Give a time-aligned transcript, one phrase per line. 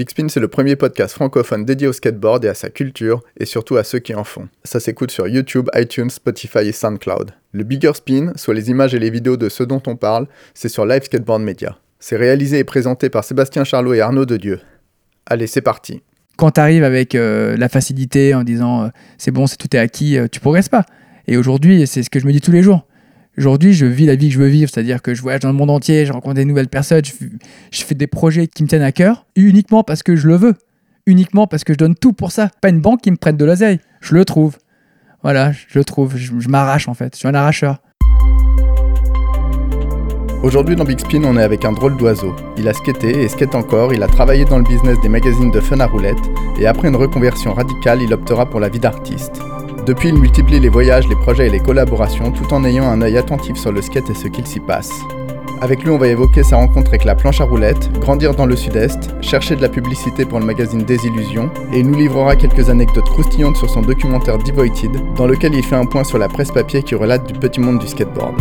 [0.00, 3.44] Big Spin, c'est le premier podcast francophone dédié au skateboard et à sa culture, et
[3.44, 4.48] surtout à ceux qui en font.
[4.64, 7.32] Ça s'écoute sur YouTube, iTunes, Spotify et SoundCloud.
[7.52, 10.70] Le Bigger Spin, soit les images et les vidéos de ceux dont on parle, c'est
[10.70, 11.76] sur Live Skateboard Media.
[11.98, 14.60] C'est réalisé et présenté par Sébastien Charlot et Arnaud de Dieu.
[15.26, 16.00] Allez, c'est parti.
[16.38, 18.88] Quand tu avec euh, la facilité en disant euh,
[19.18, 20.86] c'est bon, c'est tout est acquis, euh, tu progresses pas.
[21.26, 22.86] Et aujourd'hui, c'est ce que je me dis tous les jours.
[23.38, 25.54] Aujourd'hui, je vis la vie que je veux vivre, c'est-à-dire que je voyage dans le
[25.54, 28.92] monde entier, je rencontre des nouvelles personnes, je, fais des projets qui me tiennent à
[28.92, 30.54] cœur, uniquement parce que je le veux,
[31.06, 32.50] uniquement parce que je donne tout pour ça.
[32.60, 34.56] Pas une banque qui me prête de l'oseille, je le trouve.
[35.22, 37.78] Voilà, je le trouve, je, m'arrache en fait, je suis un arracheur.
[40.42, 42.34] Aujourd'hui dans Big Spin, on est avec un drôle d'oiseau.
[42.58, 45.60] Il a skaté et skate encore, il a travaillé dans le business des magazines de
[45.60, 46.18] fun à roulette,
[46.58, 49.40] et après une reconversion radicale, il optera pour la vie d'artiste.
[49.86, 53.16] Depuis, il multiplie les voyages, les projets et les collaborations tout en ayant un œil
[53.16, 55.02] attentif sur le skate et ce qu'il s'y passe.
[55.62, 58.56] Avec lui, on va évoquer sa rencontre avec la planche à roulettes, grandir dans le
[58.56, 63.04] sud-est, chercher de la publicité pour le magazine Désillusion, et il nous livrera quelques anecdotes
[63.10, 66.82] croustillantes sur son documentaire Devoted, dans lequel il fait un point sur la presse papier
[66.82, 68.36] qui relate du petit monde du skateboard.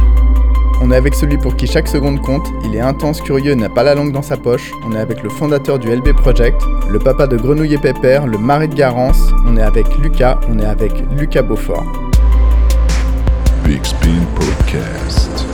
[0.81, 3.67] On est avec celui pour qui chaque seconde compte, il est intense, curieux et n'a
[3.67, 4.71] pas la langue dans sa poche.
[4.87, 8.37] On est avec le fondateur du LB Project, le papa de Grenouille et Pépère, le
[8.37, 9.33] mari de Garance.
[9.45, 11.83] On est avec Lucas, on est avec Lucas Beaufort.
[13.65, 13.81] Big
[14.35, 15.48] Podcast.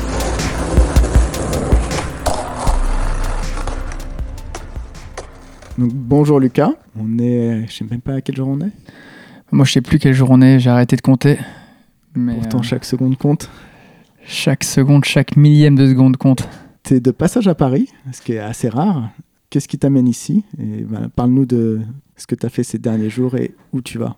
[5.77, 8.71] Bonjour Lucas, on est, je sais même pas à quel jour on est.
[9.51, 11.37] Moi je sais plus quel jour on est, j'ai arrêté de compter.
[12.15, 13.49] Mais Pourtant euh, chaque seconde compte.
[14.25, 16.47] Chaque seconde, chaque millième de seconde compte.
[16.83, 19.09] Tu es de passage à Paris, ce qui est assez rare.
[19.49, 20.43] Qu'est-ce qui t'amène ici?
[20.59, 21.81] Et ben, Parle-nous de
[22.15, 24.17] ce que tu as fait ces derniers jours et où tu vas.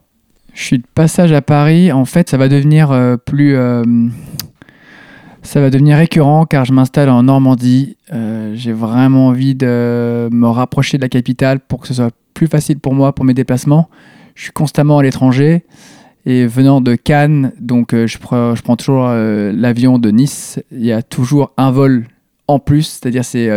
[0.54, 1.92] Je suis de passage à Paris.
[1.92, 3.56] En fait, ça va devenir euh, plus.
[3.56, 3.84] Euh,
[5.48, 7.96] ça va devenir récurrent car je m'installe en Normandie.
[8.14, 12.48] Euh, j'ai vraiment envie de me rapprocher de la capitale pour que ce soit plus
[12.48, 13.90] facile pour moi pour mes déplacements.
[14.36, 15.64] Je suis constamment à l'étranger.
[16.26, 20.60] Et venant de Cannes, donc euh, je, prends, toujours euh, l'avion de Nice.
[20.74, 22.08] Il y a toujours un vol
[22.50, 23.50] en plus, c'est-à-dire c'est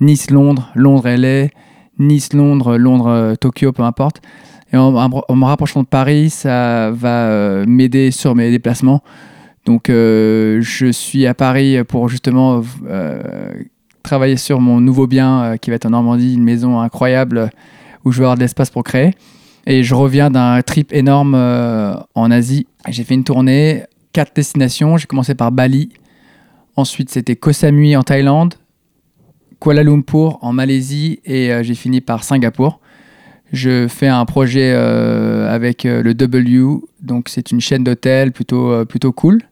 [0.00, 1.48] Nice-Londres, Londres-LA,
[2.00, 4.20] Nice-Londres, Londres-Tokyo, peu importe.
[4.72, 9.02] Et en, me rapprochant de Paris, ça va m'aider sur mes déplacements.
[9.66, 12.62] Donc je suis à Paris pour justement
[14.02, 17.50] travailler sur mon nouveau bien qui va être en Normandie, une maison incroyable
[18.06, 19.12] où je vais avoir de l'espace pour créer.
[19.66, 22.68] Et je reviens d'un trip énorme euh, en Asie.
[22.88, 23.82] J'ai fait une tournée,
[24.12, 24.96] quatre destinations.
[24.96, 25.90] J'ai commencé par Bali.
[26.76, 28.54] Ensuite, c'était Koh Samui en Thaïlande,
[29.60, 32.80] Kuala Lumpur en Malaisie et euh, j'ai fini par Singapour.
[33.52, 39.12] Je fais un projet euh, avec le W, donc c'est une chaîne d'hôtels plutôt, plutôt
[39.12, 39.42] cool.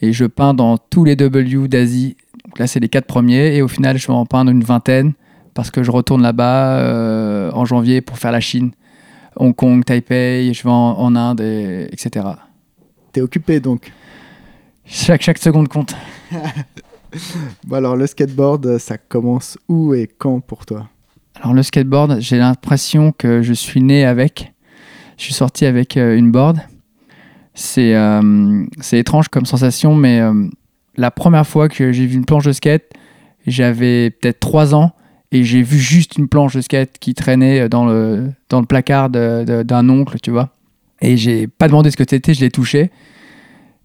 [0.00, 2.16] Et je peins dans tous les W d'Asie.
[2.44, 3.56] Donc là, c'est les quatre premiers.
[3.56, 5.12] Et au final, je vais en peindre une vingtaine
[5.54, 8.70] parce que je retourne là-bas en janvier pour faire la Chine.
[9.38, 12.26] Hong Kong, Taipei, je vais en, Inde, et, etc.
[13.12, 13.92] T'es occupé donc
[14.84, 15.94] chaque, chaque seconde compte.
[17.64, 20.88] bon alors le skateboard, ça commence où et quand pour toi?
[21.40, 24.52] Alors le skateboard, j'ai l'impression que je suis né avec.
[25.16, 26.58] Je suis sorti avec euh, une board.
[27.58, 30.32] C'est euh, c'est étrange comme sensation, mais euh,
[30.96, 32.84] la première fois que j'ai vu une planche de skate,
[33.48, 34.92] j'avais peut-être 3 ans
[35.32, 39.10] et j'ai vu juste une planche de skate qui traînait dans le, dans le placard
[39.10, 40.50] d'un oncle, tu vois.
[41.00, 42.92] Et j'ai pas demandé ce que c'était, je l'ai touché.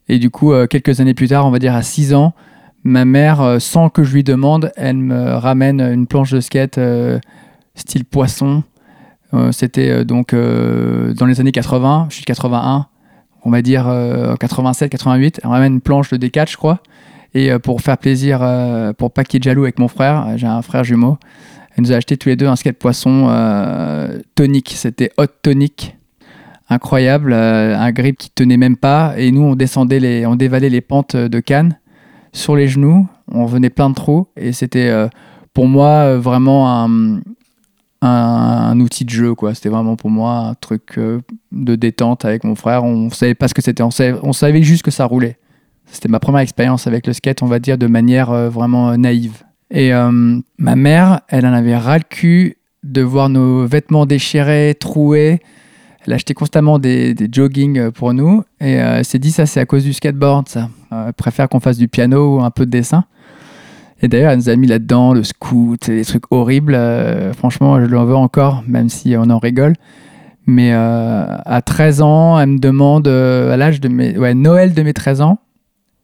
[0.08, 2.36] Et du coup, euh, quelques années plus tard, on va dire à 6 ans,
[2.84, 6.80] ma mère, sans que je lui demande, elle me ramène une planche de skate
[7.74, 8.62] style poisson.
[9.52, 12.88] c'était donc dans les années 80, je suis 81,
[13.46, 13.86] on va dire
[14.40, 15.42] 87, 88.
[15.44, 16.82] Elle me ramène une planche de D4, je crois.
[17.34, 20.48] Et euh, pour faire plaisir, euh, pour pas qu'il jaloux avec mon frère, euh, j'ai
[20.48, 21.18] un frère jumeau,
[21.76, 23.28] elle nous a acheté tous les deux un skate poisson
[24.36, 24.74] tonique.
[24.76, 25.98] C'était hot tonique.
[26.70, 29.16] Incroyable, un grip qui tenait même pas.
[29.18, 31.80] Et nous, on descendait les, on dévalait les pentes de Cannes
[32.32, 33.08] sur les genoux.
[33.28, 34.28] On venait plein de trous.
[34.38, 34.94] Et c'était
[35.56, 37.22] pour moi vraiment un,
[38.04, 39.36] un, outil de jeu.
[39.36, 39.54] quoi.
[39.54, 41.00] C'était vraiment pour moi un truc
[41.52, 42.84] de détente avec mon frère.
[42.84, 43.84] On savait pas ce que c'était.
[43.84, 45.38] On savait juste que ça roulait.
[45.86, 48.98] C'était ma première expérience avec le skate, on va dire, de manière euh, vraiment euh,
[48.98, 49.44] naïve.
[49.70, 54.76] Et euh, ma mère, elle en avait ras le cul de voir nos vêtements déchirés,
[54.80, 55.40] troués.
[56.06, 58.44] Elle achetait constamment des, des jogging pour nous.
[58.60, 60.70] Et elle s'est dit, ça, c'est à cause du skateboard, ça.
[60.92, 63.06] elle préfère qu'on fasse du piano ou un peu de dessin.
[64.04, 66.78] Et d'ailleurs, elle nous a mis là-dedans le scout, des trucs horribles.
[67.36, 69.74] franchement, je l'en veux encore, même si on en rigole.
[70.46, 74.94] Mais à 13 ans, elle me demande, à l'âge de mes, ouais, Noël de mes
[74.94, 75.40] 13 ans,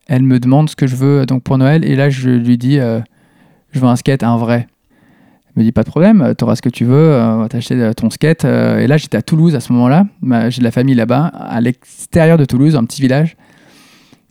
[0.09, 2.79] elle me demande ce que je veux donc pour Noël et là je lui dis
[2.79, 2.99] euh,
[3.71, 4.67] je veux un skate un vrai
[5.55, 7.49] Il me dit pas de problème, tu auras ce que tu veux, euh, on va
[7.49, 8.45] t'acheter euh, ton skate.
[8.45, 10.05] Euh, et là, j'étais à Toulouse à ce moment-là.
[10.49, 13.37] J'ai de la famille là-bas, à l'extérieur de Toulouse, un petit village.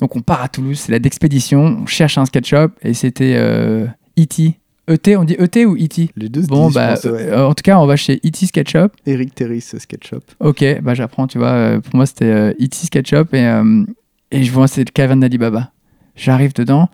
[0.00, 3.34] Donc on part à Toulouse, c'est la d'expédition, on cherche un skate shop et c'était
[3.36, 3.86] euh,
[4.18, 4.58] E.T.
[4.90, 6.10] ET, on dit ET ou E.T.
[6.16, 7.26] Les deux Bon, disent, bah, pense, ouais.
[7.28, 8.46] euh, en tout cas, on va chez E.T.
[8.46, 8.88] Skate Shop.
[9.06, 10.22] Eric Terry, ce SketchUp.
[10.40, 11.48] Ok, bah j'apprends, tu vois.
[11.48, 12.74] euh, pour moi, c'était euh, E.T.
[12.86, 13.84] Skate Shop et, euh,
[14.30, 15.72] et je vois, c'est le caverne d'Alibaba.
[16.16, 16.88] J'arrive dedans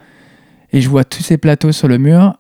[0.72, 2.36] et je vois tous ces plateaux sur le mur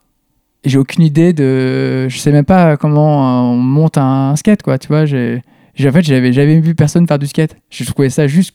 [0.64, 2.08] et j'ai aucune idée de.
[2.08, 5.04] Je sais même pas comment euh, on monte un skate, quoi, tu vois.
[5.06, 5.40] J'ai-
[5.86, 7.54] en fait, j'avais jamais vu personne faire du skate.
[7.70, 8.54] Je trouvais ça juste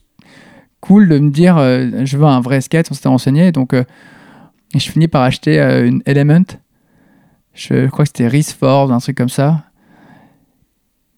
[0.81, 3.51] cool de me dire, euh, je veux un vrai skate, on s'était renseigné.
[3.51, 3.83] Donc, euh,
[4.73, 6.45] je finis par acheter euh, une Element.
[7.53, 9.63] Je crois que c'était Reese Ford, un truc comme ça.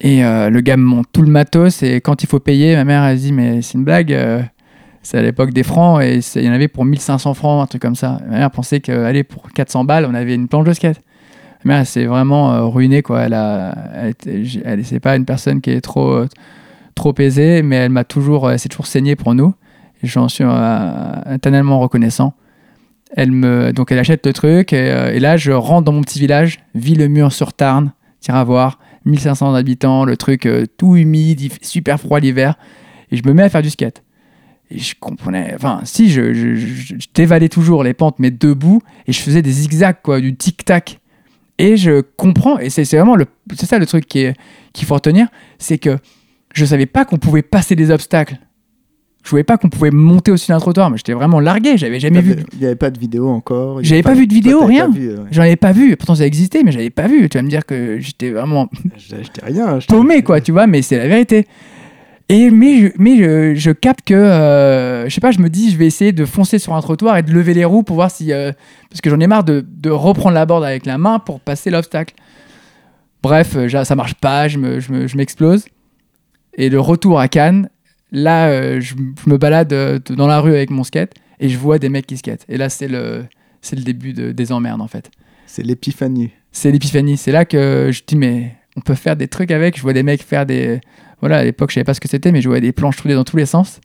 [0.04, 3.04] Et le gars me montre tout le matos et quand il faut payer, ma mère
[3.04, 4.18] elle dit mais c'est une blague,
[5.04, 7.84] c'est à l'époque des francs et il y en avait pour 1500 francs, un truc
[7.84, 8.20] comme ça.
[8.28, 11.00] Ma mère pensait que allez pour 400 balles, on avait une planche de skate.
[11.64, 13.22] Ma mère elle s'est vraiment ruinée quoi.
[13.22, 13.76] Elle a,
[14.26, 16.26] elle, c'est pas une personne qui est trop
[16.96, 19.54] trop aisée, mais elle m'a toujours, elle s'est toujours saignée pour nous.
[20.04, 22.34] J'en suis euh, éternellement reconnaissant.
[23.16, 26.20] Elle me, donc elle achète le truc et, euh, là je rentre dans mon petit
[26.20, 27.92] village, Villemur-sur-Tarn,
[28.22, 32.56] tire voir, 1500 habitants, le truc euh, tout humide, super froid l'hiver,
[33.12, 34.04] et je me mets à faire du skate.
[34.70, 39.20] Et je comprenais, enfin si, je, je, dévalais toujours les pentes, mais debout, et je
[39.20, 41.00] faisais des zigzags, quoi, du tic-tac.
[41.58, 44.28] Et je comprends, et c'est vraiment le, c'est ça le truc qui
[44.72, 45.28] qu'il faut retenir,
[45.60, 45.98] c'est que
[46.54, 48.38] je savais pas qu'on pouvait passer des obstacles.
[49.24, 52.22] Je savais pas qu'on pouvait monter au-dessus d'un trottoir, mais j'étais vraiment largué, j'avais jamais
[52.22, 52.36] vu.
[52.54, 53.84] Il n'y avait pas de vidéo encore.
[53.84, 54.90] J'avais avait pas vu de vidéo, rien.
[54.90, 55.16] pas ouais.
[55.30, 57.30] J'en avais pas vu, pourtant ça existait, mais j'avais pas vu.
[57.30, 59.80] Tu vas me dire que j'étais vraiment acheté rien.
[59.80, 61.46] j'étais- paumé, quoi, tu vois, mais c'est la vérité.
[62.30, 65.70] Et mais je, mais je, je capte que, euh, je sais pas, je me dis,
[65.70, 68.10] je vais essayer de foncer sur un trottoir et de lever les roues pour voir
[68.10, 68.32] si.
[68.34, 68.52] euh,
[68.90, 71.70] parce que j'en ai marre de, de reprendre la board avec la main pour passer
[71.70, 72.16] l'obstacle.
[73.22, 75.66] Bref, euh, ça marche pas, je me- je me- je m'explose.
[76.56, 77.70] Et le retour à Cannes,
[78.12, 81.58] là, euh, je, je me balade euh, dans la rue avec mon skate et je
[81.58, 82.46] vois des mecs qui skatent.
[82.50, 83.26] Et là, c'est le,
[83.62, 85.10] c'est le début de- des emmerdes, en fait.
[85.48, 86.32] C'est l'épiphanie.
[86.52, 87.18] c'est l'épiphanie.
[87.18, 89.78] C'est là que je dis, mais on peut faire des trucs avec.
[89.78, 90.80] Je vois des mecs faire des.
[91.20, 93.16] Voilà, à l'époque, je savais pas ce que c'était, mais je voyais des planches roulées
[93.16, 93.80] dans tous les sens.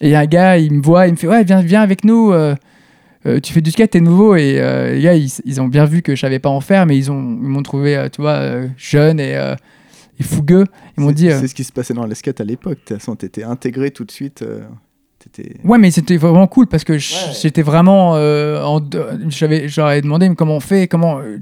[0.00, 2.32] Et un gars, il me voit, il me fait, ouais, viens, viens avec nous.
[2.32, 2.54] euh,
[3.42, 4.36] tu fais du skate, t'es nouveau.
[4.36, 4.54] Et
[4.94, 7.10] les gars, ils, ils ont bien vu que je savais pas en faire, mais ils
[7.10, 9.36] ont- ils m'ont trouvé, tu vois, jeune et,
[10.18, 10.64] et fougueux.
[10.96, 11.30] Ils m'ont C'est- dit.
[11.30, 12.78] euh, C'est ce qui se passait dans les skates à l'époque.
[12.78, 14.42] De toute façon, t'étais intégré tout de suite.
[14.42, 14.60] euh,
[15.18, 16.98] t'étais- Ouais, mais c'était vraiment cool parce que Ouais.
[17.42, 18.14] j'étais vraiment.
[18.16, 18.78] euh,
[19.28, 21.18] j'avais, j'aurais demandé mais comment on fait, comment.
[21.20, 21.38] euh,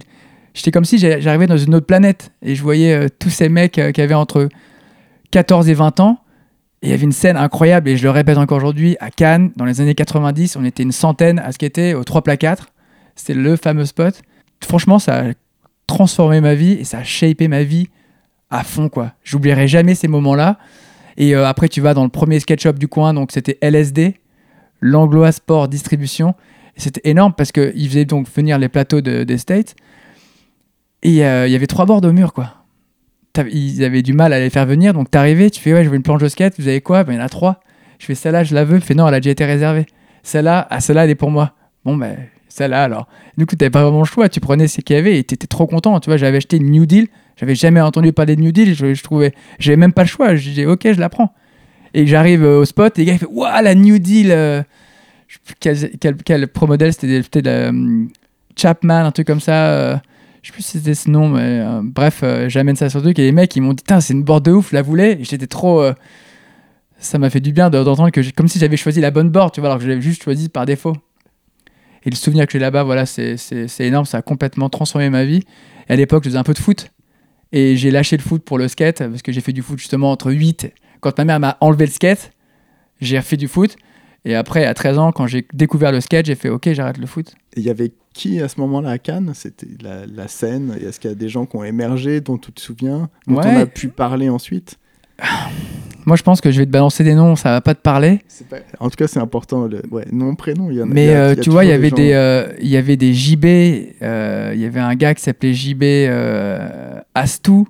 [0.55, 3.79] j'étais comme si j'arrivais dans une autre planète et je voyais euh, tous ces mecs
[3.79, 4.49] euh, qui avaient entre
[5.31, 6.19] 14 et 20 ans.
[6.83, 9.51] Et il y avait une scène incroyable, et je le répète encore aujourd'hui, à Cannes,
[9.57, 12.69] dans les années 90, on était une centaine à skater au 3 plat 4.
[13.15, 14.21] C'était le fameux spot.
[14.63, 15.25] Franchement, ça a
[15.87, 17.89] transformé ma vie et ça a shapé ma vie
[18.51, 19.13] à fond, quoi.
[19.25, 20.59] J'oublierai jamais ces moments-là.
[21.17, 24.17] Et euh, après, tu vas dans le premier skate shop du coin, donc c'était LSD,
[24.81, 26.35] l'Anglois Sport Distribution.
[26.77, 29.75] C'était énorme parce qu'ils faisaient donc venir les plateaux de- des States.
[31.03, 32.55] Et euh, il y avait trois bords au mur, quoi.
[33.51, 35.97] Ils avaient du mal à les faire venir, donc t'arrivais, tu fais ouais, je veux
[35.97, 37.05] une planche de skate, vous avez quoi?
[37.05, 37.61] Ben, Il y en a trois.
[37.99, 38.77] Je fais celle-là, je la veux.
[38.77, 39.85] Il fait non, elle a déjà été réservée.
[40.23, 41.53] Celle-là, ah, celle-là, elle est pour moi.
[41.85, 42.17] Bon, ben,
[42.57, 43.07] celle-là alors.
[43.39, 45.47] Du coup, t'avais pas vraiment le choix, tu prenais ce qu'il y avait et t'étais
[45.47, 45.99] trop content.
[46.01, 48.95] Tu vois, j'avais acheté une New Deal, j'avais jamais entendu parler de New Deal, je,
[48.95, 50.35] je trouvais, j'avais même pas le choix.
[50.37, 51.33] Je dis ok, je la prends.
[51.95, 54.63] Et j'arrive euh, au spot, et les gars, ils font Waouh, la New Deal euh,
[55.61, 58.09] quel, quel, quel pro modèle c'était le hum,
[58.57, 59.69] Chapman, un truc comme ça.
[59.69, 59.97] euh,
[60.43, 63.05] je sais plus si c'était ce nom, mais euh, bref, euh, j'amène ça sur le
[63.05, 63.19] truc.
[63.19, 65.19] Et les mecs, ils m'ont dit c'est une board de ouf, la voulais.
[65.21, 65.85] Et j'étais trop.
[66.99, 69.53] ça m'a fait du bien de- d'entendre que comme si j'avais choisi la bonne board,
[69.53, 70.95] tu vois, alors que je l'avais juste choisi par défaut.
[72.07, 73.37] Et le souvenir que j'ai là-bas, voilà, c'est
[73.81, 75.43] énorme, ça a complètement transformé ma vie.
[75.89, 76.91] Et à l'époque, je faisais un peu de foot.
[77.53, 80.11] Et j'ai lâché le foot pour le skate, parce que j'ai fait du foot justement
[80.13, 80.73] entre 8.
[81.01, 82.31] Quand ma mère m'a enlevé le skate,
[83.01, 83.77] j'ai refait du foot.
[84.25, 87.07] Et après, à 13 ans, quand j'ai découvert le skate, j'ai fait OK, j'arrête le
[87.07, 87.35] foot.
[87.57, 89.33] Et Il y avait qui à ce moment-là à Cannes?
[89.35, 90.77] C'était la, la scène?
[90.81, 93.45] Est-ce qu'il y a des gens qui ont émergé, dont tu te souviens, dont Ouais.
[93.47, 94.79] on a pu parler ensuite?
[96.05, 98.21] Moi, je pense que je vais te balancer des noms, ça va pas te parler.
[98.49, 99.67] Pas- En tout cas, c'est important.
[99.67, 99.83] Le...
[99.91, 100.95] Ouais, nom, prénom, il y en a.
[100.95, 102.77] Mais y a- euh, il y a tu vois, il y avait des, euh, y
[102.77, 103.45] avait des JB.
[104.03, 107.67] euh, Il y avait un gars qui s'appelait JB euh, Astou.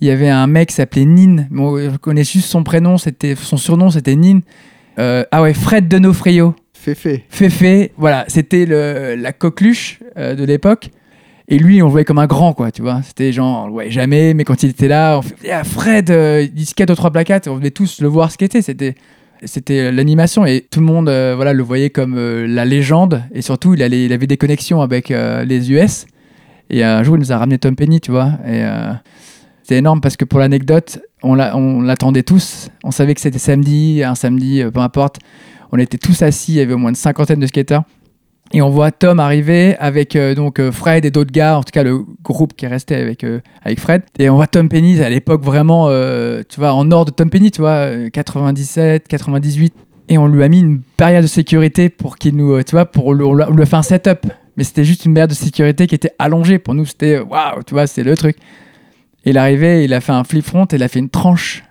[0.00, 1.46] Il y avait un mec qui s'appelait Nin.
[1.50, 4.40] Bon, je connais juste son prénom, c'était son surnom, c'était Nin.
[4.96, 6.54] Ah ouais, Fred Denofrio.
[6.72, 7.24] Féfé.
[7.28, 8.64] Féfé, voilà, c'était
[9.16, 10.90] la coqueluche de l'époque.
[11.48, 13.02] Et lui, on le voyait comme un grand, quoi, tu vois.
[13.02, 16.10] C'était genre, on le voyait jamais, mais quand il était là, on fait Ah, Fred,
[16.10, 18.62] euh, il skate au 3 plaquettes, on venait tous le voir skater.
[18.62, 18.94] C'était,
[19.44, 23.22] c'était l'animation et tout le monde euh, voilà, le voyait comme euh, la légende.
[23.34, 26.06] Et surtout, il, avait des connexions avec euh, les US.
[26.70, 28.32] Et un jour, il nous a ramené Tom Penny, tu vois.
[28.48, 28.64] Et
[29.64, 32.68] c'est énorme parce que pour l'anecdote, on l'a- on l'attendait tous.
[32.84, 35.18] On savait que c'était samedi, un samedi, peu importe.
[35.72, 37.82] On était tous assis, il y avait au moins une cinquantaine de skateurs.
[38.56, 41.72] Et on voit Tom arriver avec euh, donc euh, Fred et d'autres gars, en tout
[41.72, 44.02] cas le groupe qui est resté avec, euh, avec Fred.
[44.20, 47.50] Et on voit Tom Penny à l'époque vraiment, tu vois, en or de Tom Penny,
[47.50, 49.74] tu vois, euh, 97, 98.
[50.08, 53.12] Et on lui a mis une barrière de sécurité pour qu'il nous, tu vois, pour
[53.14, 54.26] le- lui a- fait un setup.
[54.56, 56.58] Mais c'était juste une barrière de sécurité qui était allongée.
[56.60, 58.36] Pour nous, c'était waouh, tu vois, c'est le truc.
[59.24, 61.64] Et il est arrivé, il a fait un flip front il a fait une tranche.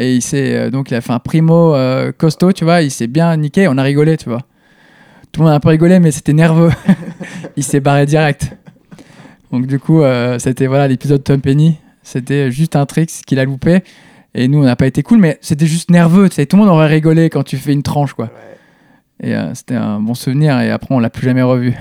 [0.00, 1.74] Et il s'est donc il a fait un primo
[2.18, 4.42] costaud, tu vois, il s'est bien niqué, on a rigolé, tu vois.
[5.32, 6.70] Tout le monde a un peu rigolé, mais c'était nerveux.
[7.56, 8.56] il s'est barré direct.
[9.52, 11.76] Donc du coup, euh, c'était voilà l'épisode Tom Penny.
[12.02, 13.82] C'était juste un trick qu'il a loupé.
[14.34, 16.28] Et nous, on n'a pas été cool, mais c'était juste nerveux.
[16.28, 18.30] Tout le monde aurait rigolé quand tu fais une tranche, quoi.
[19.22, 20.60] Et euh, c'était un bon souvenir.
[20.60, 21.74] Et après, on l'a plus jamais revu.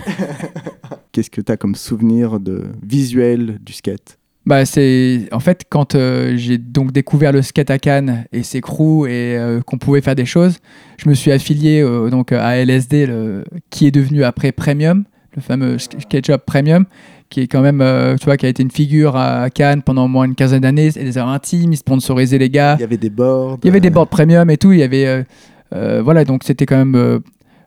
[1.11, 4.17] Qu'est-ce que tu as comme souvenir de visuel du skate?
[4.47, 8.61] Bah, c'est en fait quand euh, j'ai donc découvert le skate à Cannes et ses
[8.61, 10.59] crews et euh, qu'on pouvait faire des choses,
[10.97, 15.03] je me suis affilié euh, donc à LSD, le, qui est devenu après Premium,
[15.35, 16.85] le fameux sk- skate shop Premium,
[17.29, 17.83] qui est quand même,
[18.17, 20.91] tu vois, qui a été une figure à Cannes pendant au moins une quinzaine d'années.
[20.95, 22.75] Et des heures intimes, ils sponsorisaient les gars.
[22.79, 23.57] Il y avait des boards.
[23.63, 24.71] Il y avait des boards premium et tout.
[24.71, 25.25] Il y avait,
[25.73, 27.19] voilà, donc c'était quand même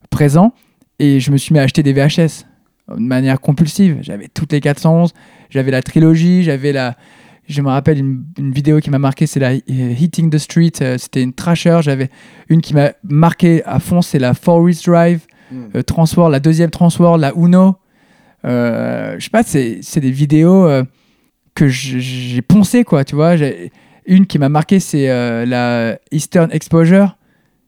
[0.08, 0.54] présent.
[0.98, 2.46] Et je me suis mis à acheter des VHS
[2.88, 3.98] de manière compulsive.
[4.00, 5.12] J'avais toutes les 411,
[5.50, 6.96] j'avais la trilogie, j'avais la.
[7.48, 10.70] Je me rappelle une, une vidéo qui m'a marqué, c'est la euh, Hitting the Street.
[10.82, 11.80] euh, c'était une trasher.
[11.82, 12.08] J'avais
[12.48, 15.56] une qui m'a marqué à fond, c'est la Forest Drive, hmm.
[15.74, 17.76] euh, Transworld, la deuxième Transworld, la Uno.
[18.44, 20.68] Je sais pas, c'est des vidéos
[21.54, 23.34] que j'ai poncé, quoi, tu vois.
[24.06, 27.16] Une qui m'a marqué, c'est euh, la Eastern Exposure.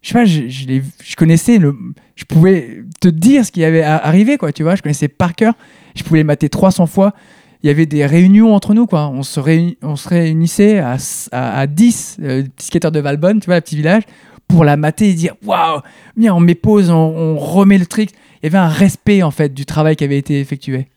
[0.01, 1.77] Je sais pas, je, je, je connaissais, le,
[2.17, 4.75] je pouvais te dire ce qui avait arrivé, quoi, tu vois.
[4.75, 5.55] Je connaissais par cœur.
[5.95, 7.15] Je pouvais le mater 300 fois.
[7.63, 9.09] Il y avait des réunions entre nous, quoi.
[9.09, 9.41] On se,
[9.83, 10.97] on se réunissait à,
[11.31, 14.03] à, à 10 euh, skateurs de Valbonne, tu vois, le petit village,
[14.49, 15.81] pour la mater et dire Waouh,
[16.17, 18.13] viens, on met pause, on, remet le trick.
[18.43, 20.89] Il y avait un respect, en fait, du travail qui avait été effectué.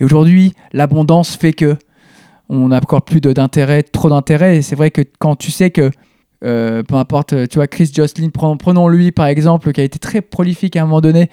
[0.00, 1.76] Et aujourd'hui, l'abondance fait que
[2.48, 4.58] on n'a encore plus d'intérêt, trop d'intérêt.
[4.58, 5.90] Et c'est vrai que quand tu sais que,
[6.44, 9.98] euh, peu importe, euh, tu vois, Chris Jocelyn, prenons, lui par exemple, qui a été
[9.98, 11.28] très prolifique à un moment donné,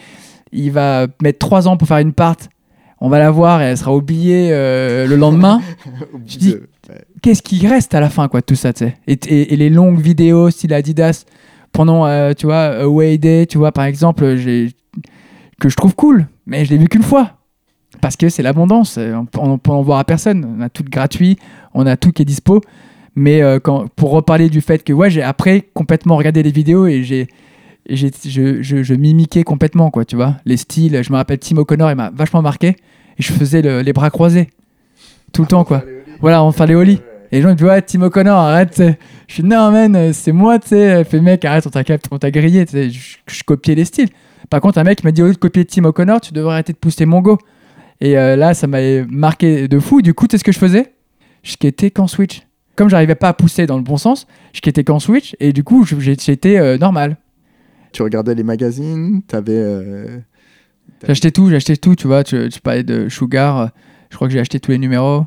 [0.51, 2.35] il va mettre trois ans pour faire une part.
[3.05, 5.62] On va la voir et elle sera oubliée euh, le lendemain.
[6.25, 6.55] je dis-.
[7.22, 8.95] Qu'est-ce qui reste à la fin, quoi, de tout ça, tu sais?
[9.07, 11.25] Et, et- et les longues vidéos style Adidas
[11.74, 14.24] pendant, euh, tu vois, Away Day, tu vois, par exemple,
[15.60, 17.31] que je trouve cool, mais je l'ai vu qu'une fois.
[18.01, 20.45] Parce que c'est l'abondance, euh, on peut- on peut en voir à personne.
[20.57, 21.38] On a tout gratuit,
[21.74, 22.62] on a tout qui est dispo.
[23.15, 26.88] Mais euh, quand, pour reparler du fait que ouais, j'ai après complètement regardé les vidéos
[26.88, 27.27] et j'ai-
[27.89, 28.07] je,
[28.61, 30.37] je, je mimiquais complètement, quoi, tu vois.
[30.45, 32.67] Les styles, je me rappelle Tim O'Connor, il m'a vachement marqué.
[32.67, 34.49] Et je faisais le- les bras croisés.
[35.31, 35.83] Tout le temps, quoi.
[36.21, 36.99] Voilà, on fait les ollies.
[37.31, 38.69] Et les gens me disent, ouais, Tim O'Connor, arrête.
[38.71, 38.97] tu sais.
[39.27, 41.03] Je suis, non, man, euh, c'est moi, tu sais.
[41.03, 41.67] Fait, mec, arrête,
[42.11, 42.65] on t'a grillé.
[42.71, 42.89] Je,
[43.27, 44.09] je copiais les styles.
[44.49, 46.73] Par contre, un mec m'a dit, au lieu de copier Tim O'Connor, tu devrais arrêter
[46.73, 47.37] de pousser mon go.
[48.01, 50.01] Et euh, là, ça m'avait marqué de fou.
[50.01, 50.93] Du coup, tu sais ce que je faisais?
[51.43, 52.41] Je skatais qu'en switch.
[52.75, 55.35] Comme j'arrivais pas à pousser dans le bon sens, je skatais qu'en switch.
[55.39, 57.17] Et du coup, j'étais euh, normal.
[57.93, 59.53] Tu regardais les magazines, t'avais.
[59.55, 60.17] euh,
[61.03, 62.23] J'ai acheté tout, acheté tout, tu vois.
[62.23, 63.67] Tu, tu parlais de Sugar, euh,
[64.09, 65.25] je crois que j'ai acheté tous les numéros.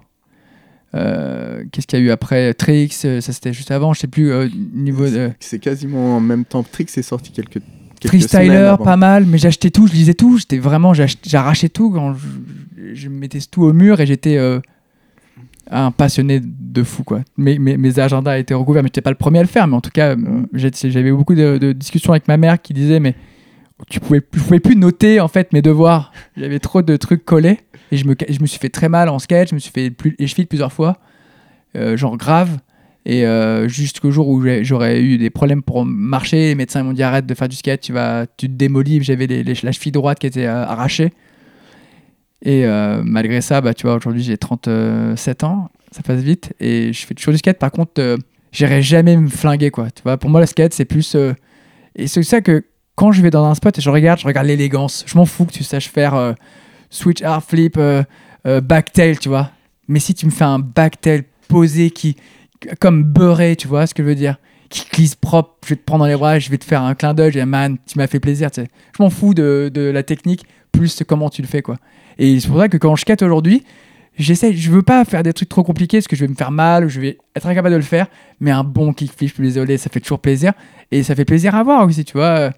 [0.94, 2.54] Euh, Qu'est-ce qu'il y a eu après?
[2.54, 5.30] Trix, euh, ça c'était juste avant, je sais plus, euh, niveau de.
[5.40, 6.62] C'est quasiment en même temps.
[6.62, 7.61] Trix est sorti quelques.
[8.00, 10.38] quelques Freestyler, pas mal, mais j'achetais tout, je lisais tout.
[10.38, 10.92] J'étais vraiment,
[11.25, 14.61] j'arrachais tout quand je, je mettais tout au mur et j'étais euh,
[15.70, 17.23] un passionné de fou, quoi.
[17.37, 19.66] Mes, mes, agendas étaient recouverts, mais j'étais pas le premier à le faire.
[19.66, 20.14] Mais en tout cas,
[20.52, 23.14] j'ai- j'avais beaucoup de, discussions avec ma mère qui disait, mais
[23.88, 26.12] tu pouvais, pouvais plus noter en fait mes devoirs.
[26.37, 29.18] J'avais trop de trucs collés et je me, je me suis fait très mal en
[29.18, 30.99] sketch, je me suis fait plus, chevilles plusieurs fois,
[31.76, 32.58] euh, genre grave.
[33.04, 37.04] Et euh, jusqu'au jour où j'aurais eu des problèmes pour marcher, les médecins m'ont dit
[37.04, 39.00] arrête de faire du skate, tu, vas, tu te démolis.
[39.02, 41.12] J'avais la cheville droite qui était euh, arrachée.
[42.43, 46.52] Et euh, malgré ça, bah, tu vois, aujourd'hui j'ai 37 ans, ça passe vite.
[46.61, 47.59] Et je fais toujours du skate.
[47.59, 48.16] Par contre, euh,
[48.52, 49.90] j'irai jamais me flinguer, quoi.
[49.90, 51.14] Tu vois, pour moi, le skate, c'est plus.
[51.14, 51.33] euh,
[51.95, 52.64] et c'est ça que
[52.95, 55.05] quand je vais dans un spot et je regarde, je regarde l'élégance.
[55.07, 56.33] Je m'en fous que tu saches faire euh,
[56.90, 57.78] switch hard flip,
[58.45, 59.50] backtail, tu vois.
[59.88, 62.16] Mais si tu me fais un backtail posé qui,
[62.81, 64.37] comme beurré, tu vois ce que je veux dire,
[64.69, 66.95] qui glisse propre, je vais te prendre dans les bras, je vais te faire un
[66.95, 68.69] clin d'œil, dire, man, tu m'as fait plaisir, tu sais.
[68.97, 71.76] Je m'en fous de, de la technique, plus comment tu le fais, quoi.
[72.18, 73.64] Et c'est pour ça que quand je skate aujourd'hui,
[74.18, 76.50] j'essaie, je veux pas faire des trucs trop compliqués parce que je vais me faire
[76.50, 78.06] mal ou je vais être incapable de le faire,
[78.40, 80.52] mais un bon kickflip, je suis désolé, ça fait toujours plaisir.
[80.90, 82.50] Et ça fait plaisir à voir aussi, tu vois.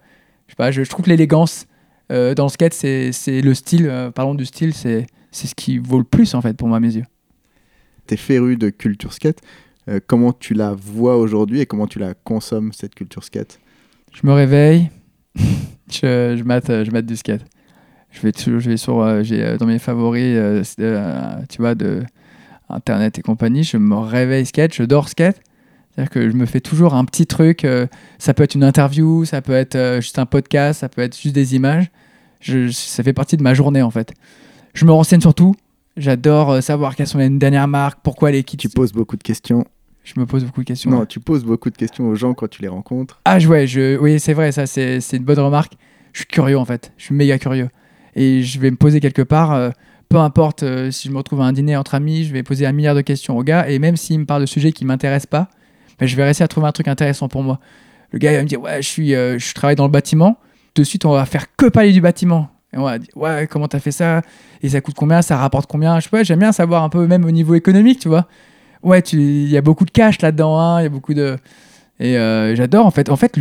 [0.46, 1.66] Je sais pas, je, je trouve que l'élégance
[2.10, 3.12] euh, dans le skate, c'est
[3.42, 6.68] le style, euh, parlons du style, c'est ce qui vaut le plus en fait pour
[6.68, 7.04] moi à mes yeux.
[8.06, 9.40] Tu es féru de culture skate.
[9.88, 13.60] Euh, comment tu la vois aujourd'hui et comment tu la consommes cette culture skate?
[14.12, 14.90] Je me réveille,
[15.90, 17.44] je, je, mate, je mate du skate.
[18.10, 22.02] Je vais, je vais sur, euh, j'ai euh, dans mes favoris, tu vois, de
[22.68, 23.64] internet et compagnie.
[23.64, 25.40] Je me réveille skate, je dors skate.
[25.90, 27.66] C'est-à-dire que je me fais toujours un petit truc.
[28.18, 31.34] ça peut être une interview, ça peut être juste un podcast, ça peut être juste
[31.34, 31.90] des images.
[32.40, 34.12] Je, ça fait partie de ma journée en fait.
[34.74, 35.56] Je me renseigne sur tout.
[35.96, 38.56] J'adore savoir quelles sont les dernières marques, pourquoi les kits.
[38.56, 39.64] Tu poses beaucoup de questions.
[40.14, 40.90] Je me pose beaucoup de questions.
[40.90, 43.20] Non, tu poses beaucoup de questions aux gens quand tu les rencontres.
[43.26, 45.74] Ah, ouais, je, oui, c'est vrai, ça, c'est une bonne remarque.
[46.14, 46.92] Je suis curieux, en fait.
[46.96, 47.68] Je suis méga curieux.
[48.18, 49.70] Et je vais me poser quelque part, euh,
[50.08, 52.66] peu importe euh, si je me retrouve à un dîner entre amis, je vais poser
[52.66, 53.68] un milliard de questions au gars.
[53.68, 55.48] Et même s'il me parle de sujets qui ne m'intéressent pas,
[56.00, 57.60] ben, je vais réussir à trouver un truc intéressant pour moi.
[58.10, 60.36] Le gars, il va me dire, ouais, je, suis, euh, je travaille dans le bâtiment.
[60.74, 62.48] De suite, on va faire que parler du bâtiment.
[62.72, 64.22] Et on va dire, ouais, comment t'as fait ça?
[64.62, 65.22] Et ça coûte combien?
[65.22, 66.00] Ça rapporte combien?
[66.00, 68.26] Je j'aime bien savoir un peu, même au niveau économique, tu vois
[68.82, 71.36] ouais, il y a beaucoup de cash là-dedans, hein, il y a beaucoup de.
[71.98, 72.14] Et
[72.54, 73.10] j'adore en fait.
[73.10, 73.36] En fait,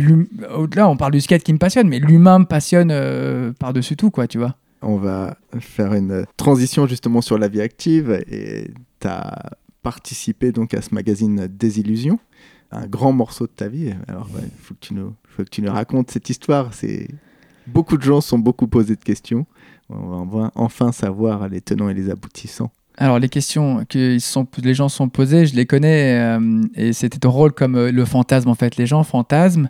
[0.52, 2.92] au-delà, on parle du skate qui me passionne, mais l'humain me passionne
[3.60, 4.56] par-dessus tout, quoi, tu vois.
[4.82, 8.70] On va faire une transition justement sur la vie active et
[9.00, 9.50] tu as
[9.82, 12.18] participé donc à ce magazine Désillusion,
[12.70, 13.92] un grand morceau de ta vie.
[14.06, 14.74] Alors, il faut,
[15.24, 16.74] faut que tu nous racontes cette histoire.
[16.74, 17.08] C'est
[17.68, 19.46] Beaucoup de gens sont beaucoup posés de questions.
[19.90, 22.70] On va enfin savoir les tenants et les aboutissants.
[22.96, 27.18] Alors les questions que sont, les gens sont posées, je les connais euh, et c'était
[27.18, 28.76] drôle comme euh, le fantasme en fait.
[28.76, 29.68] Les gens fantasment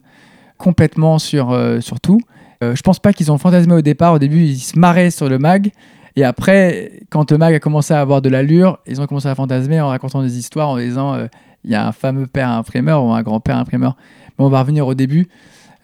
[0.56, 2.20] complètement sur, euh, sur tout.
[2.60, 4.14] Je pense pas qu'ils ont fantasmé au départ.
[4.14, 5.70] Au début, ils se marraient sur le mag.
[6.16, 9.34] Et après, quand le mag a commencé à avoir de l'allure, ils ont commencé à
[9.34, 11.16] fantasmer en racontant des histoires en disant
[11.64, 13.96] il y a un fameux père imprimeur ou un grand-père imprimeur.
[14.38, 15.28] Mais on va revenir au début.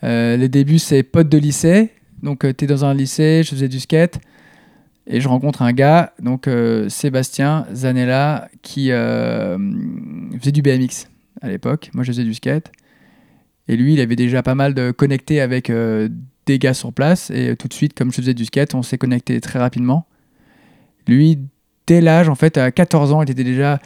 [0.02, 1.92] les débuts, c'est potes de lycée.
[2.22, 4.18] Donc, tu es dans un lycée, je faisais du skate.
[5.06, 9.58] Et je rencontre un gars, donc euh, Sébastien Zanella, qui euh,
[10.38, 11.08] faisait du BMX
[11.42, 11.90] à l'époque.
[11.92, 12.72] Moi, je faisais du skate.
[13.68, 16.08] Et lui, il avait déjà pas mal de connecté avec euh,
[16.46, 17.30] des gars sur place.
[17.30, 20.06] Et tout de suite, comme je faisais du skate, on s'est connecté très rapidement.
[21.06, 21.38] Lui,
[21.86, 23.78] dès l'âge, en fait, à 14 ans, il était déjà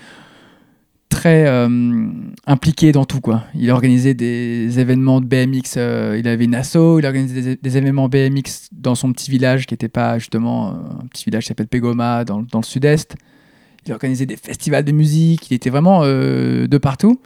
[1.09, 1.69] très euh,
[2.47, 3.21] impliqué dans tout.
[3.21, 3.45] Quoi.
[3.55, 8.09] Il organisait des événements de BMX, euh, il avait une asso, il organisait des, événements
[8.09, 11.69] BMX dans son petit village qui n'était pas justement euh, un petit village qui s'appelle
[11.69, 13.17] Pegoma dans le sud-est.
[13.87, 17.21] Il organisait des festivals de musique, il était vraiment de partout.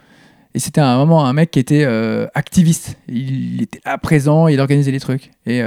[0.55, 1.85] Et c'était un moment un mec qui était
[2.33, 2.97] activiste.
[3.07, 5.31] Il, était à présent, il organisait les trucs.
[5.45, 5.61] Et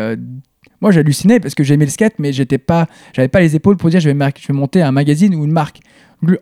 [0.81, 3.91] moi j'hallucinais parce que j'aimais le skate, mais j'étais pas, j'avais pas les épaules pour
[3.91, 5.81] dire je vais, je vais monter un magazine ou une marque.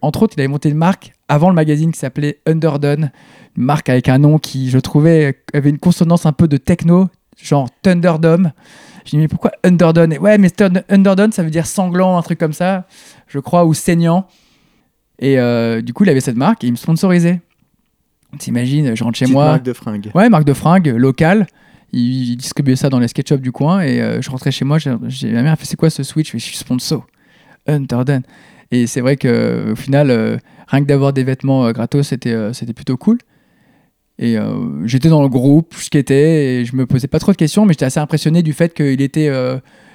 [0.02, 3.10] Entre autres, il avait monté une marque avant le magazine qui s'appelait Underdone,
[3.56, 7.08] une marque avec un nom qui, je trouvais, avait une consonance un peu de techno,
[7.36, 8.52] genre Thunderdome.
[9.04, 10.16] Je dit, mais pourquoi Underdone?
[10.18, 10.50] Ouais, mais
[10.88, 12.86] Underdone, ça veut dire sanglant, un truc comme ça,
[13.26, 14.26] je crois, ou saignant.
[15.18, 17.40] Et euh, du coup, il avait cette marque et il me sponsorisait.
[18.38, 19.46] T'imagines, je rentre chez moi.
[19.46, 20.10] marque de fringues.
[20.14, 21.46] Ouais, marque de fringues, locale.
[21.92, 24.78] Il, distribuait ça dans les sketchups du coin et euh, je rentrais chez moi.
[24.78, 26.32] J'ai ma mère fait c'est quoi ce switch?
[26.32, 27.06] Je suis sponsor.
[27.66, 28.22] Underdone.
[28.70, 32.72] Et c'est vrai qu'au final, euh, rien que d'avoir des vêtements euh, gratos, c'était c'était
[32.72, 33.18] plutôt cool.
[34.18, 34.36] Et
[34.84, 37.72] j'étais dans le groupe, je skatais, et je me posais pas trop de questions, mais
[37.72, 39.28] j'étais assez impressionné du fait qu'il était,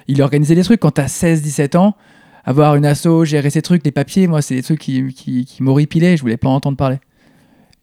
[0.08, 0.78] il organisait des trucs.
[0.78, 1.96] Quand tu as 16-17 ans,
[2.44, 5.62] avoir une asso, gérer ces trucs, les papiers, moi, c'est des trucs qui, qui, qui
[5.62, 6.98] m'horripilaient, je voulais pas en entendre parler.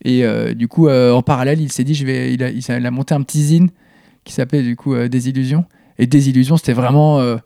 [0.06, 0.24] Et
[0.56, 3.70] du coup, en parallèle, il s'est dit, je vais, il a, monté un petit zine
[4.24, 5.66] qui s'appelait du coup Des Illusions.
[5.98, 7.38] Et Des Illusions, c'était vraiment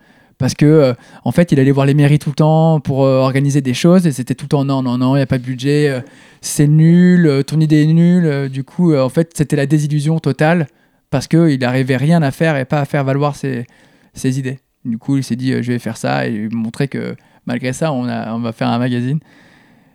[0.42, 3.20] parce que euh, en fait il allait voir les mairies tout le temps pour euh,
[3.20, 5.38] organiser des choses et c'était tout le temps non non non il y a pas
[5.38, 6.02] de budget euh,
[6.42, 10.68] c'est nul ton idée est nulle du coup en fait c'était la désillusion totale
[11.12, 13.68] parce que il n'arrivait rien à faire et pas à faire valoir ses,
[14.14, 17.72] ses idées du coup il s'est dit je vais faire ça et montrer que malgré
[17.72, 19.20] ça on, a, on va faire un magazine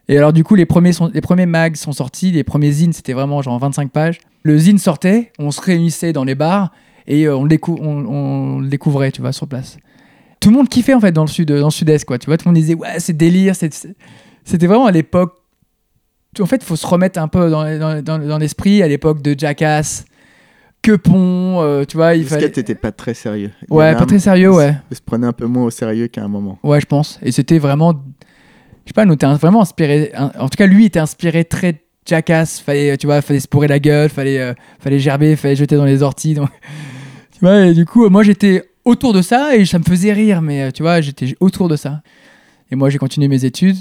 [0.09, 2.93] et alors du coup les premiers, sont, les premiers mags sont sortis les premiers zines
[2.93, 6.73] c'était vraiment genre 25 pages le zine sortait on se réunissait dans les bars
[7.07, 9.79] et on, le on, on le découvrait tu vois sur place
[10.41, 12.19] tout le monde kiffait en fait dans le sud, dans le sud-est quoi.
[12.19, 15.35] Tu vois, tout le monde disait ouais c'est délire, c'était vraiment à l'époque.
[16.39, 20.05] En fait, il faut se remettre un peu dans, dans, l'esprit à l'époque de Jackass,
[20.83, 22.15] que pont, euh, tu vois.
[22.15, 22.53] Il le fallait...
[22.53, 23.51] skate pas très sérieux.
[23.71, 24.77] ouais, pas très sérieux, ouais.
[24.91, 26.59] Il se prenait un peu moins au sérieux qu'à un moment.
[26.63, 27.19] Ouais, je pense.
[27.23, 27.95] Et c'était vraiment,
[28.87, 30.13] je sais pas, nous était vraiment inspiré.
[30.17, 32.61] En tout cas, lui était inspiré très Jackass.
[32.61, 35.85] Fallait, tu vois, fallait se pourrer la gueule, fallait, euh, fallait gerber, fallait jeter dans
[35.85, 36.37] les orties.
[37.33, 37.71] Tu vois.
[37.75, 40.83] Du coup, moi j'étais autour de ça et ça me faisait rire, mais euh, tu
[40.83, 42.01] vois, j'étais autour de ça.
[42.71, 43.77] Et moi, j'ai continué mes études,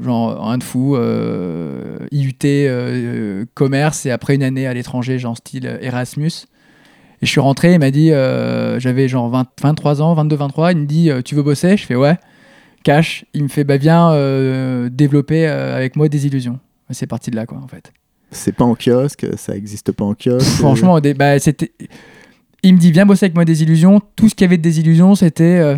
[0.00, 5.80] genre un de fou, euh, IUT, commerce, et après une année à l'étranger, genre style
[5.82, 6.46] Erasmus.
[7.22, 8.10] Et je suis rentré, il m'a dit,
[8.78, 9.28] j'avais genre
[9.60, 11.76] 23 ans, 22, 23, il me dit, tu veux bosser?
[11.76, 12.18] Je fais ouais.
[12.82, 13.24] Cash.
[13.34, 16.58] Il me fait, bah viens euh, développer euh, avec moi des illusions.
[16.90, 17.92] C'est parti de là, quoi, en fait.
[18.30, 20.46] C'est pas en kiosque, ça existe pas en kiosque.
[20.58, 21.72] Franchement, des, bah, c'était.
[22.62, 24.00] Il me dit, viens bosser avec moi des illusions.
[24.16, 25.76] Tout ce qu'il y avait de des illusions, c'était euh,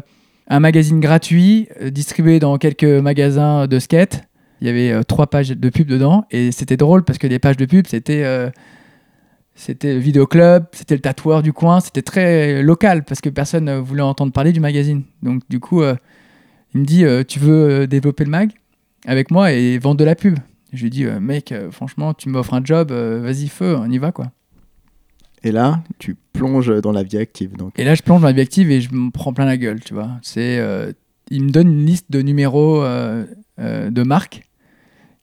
[0.49, 4.25] un magazine gratuit distribué dans quelques magasins de skate.
[4.61, 7.57] Il y avait trois pages de pub dedans et c'était drôle parce que les pages
[7.57, 8.25] de pub, c'était
[9.55, 13.77] c'était vidéo club, c'était le tatoueur du coin, c'était très local parce que personne ne
[13.77, 15.05] voulait entendre parler du magazine.
[15.23, 15.95] Donc du coup, euh,
[16.75, 18.51] il me dit, euh, tu veux euh, développer le mag
[19.07, 20.39] avec moi et vendre de la pub
[20.73, 24.33] Je lui dis, mec, franchement, tu m'offres un job, vas-y feu, on y va quoi.
[25.43, 27.55] Et là, tu plonges dans la vie active.
[27.57, 27.79] Donc.
[27.79, 29.81] Et là, je plonge dans la vie active et je me prends plein la gueule,
[29.81, 30.13] tu vois.
[30.23, 30.59] C'est,
[31.31, 32.83] il me donne une liste de numéros
[33.59, 34.49] de marques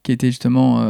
[0.03, 0.85] qui étaient justement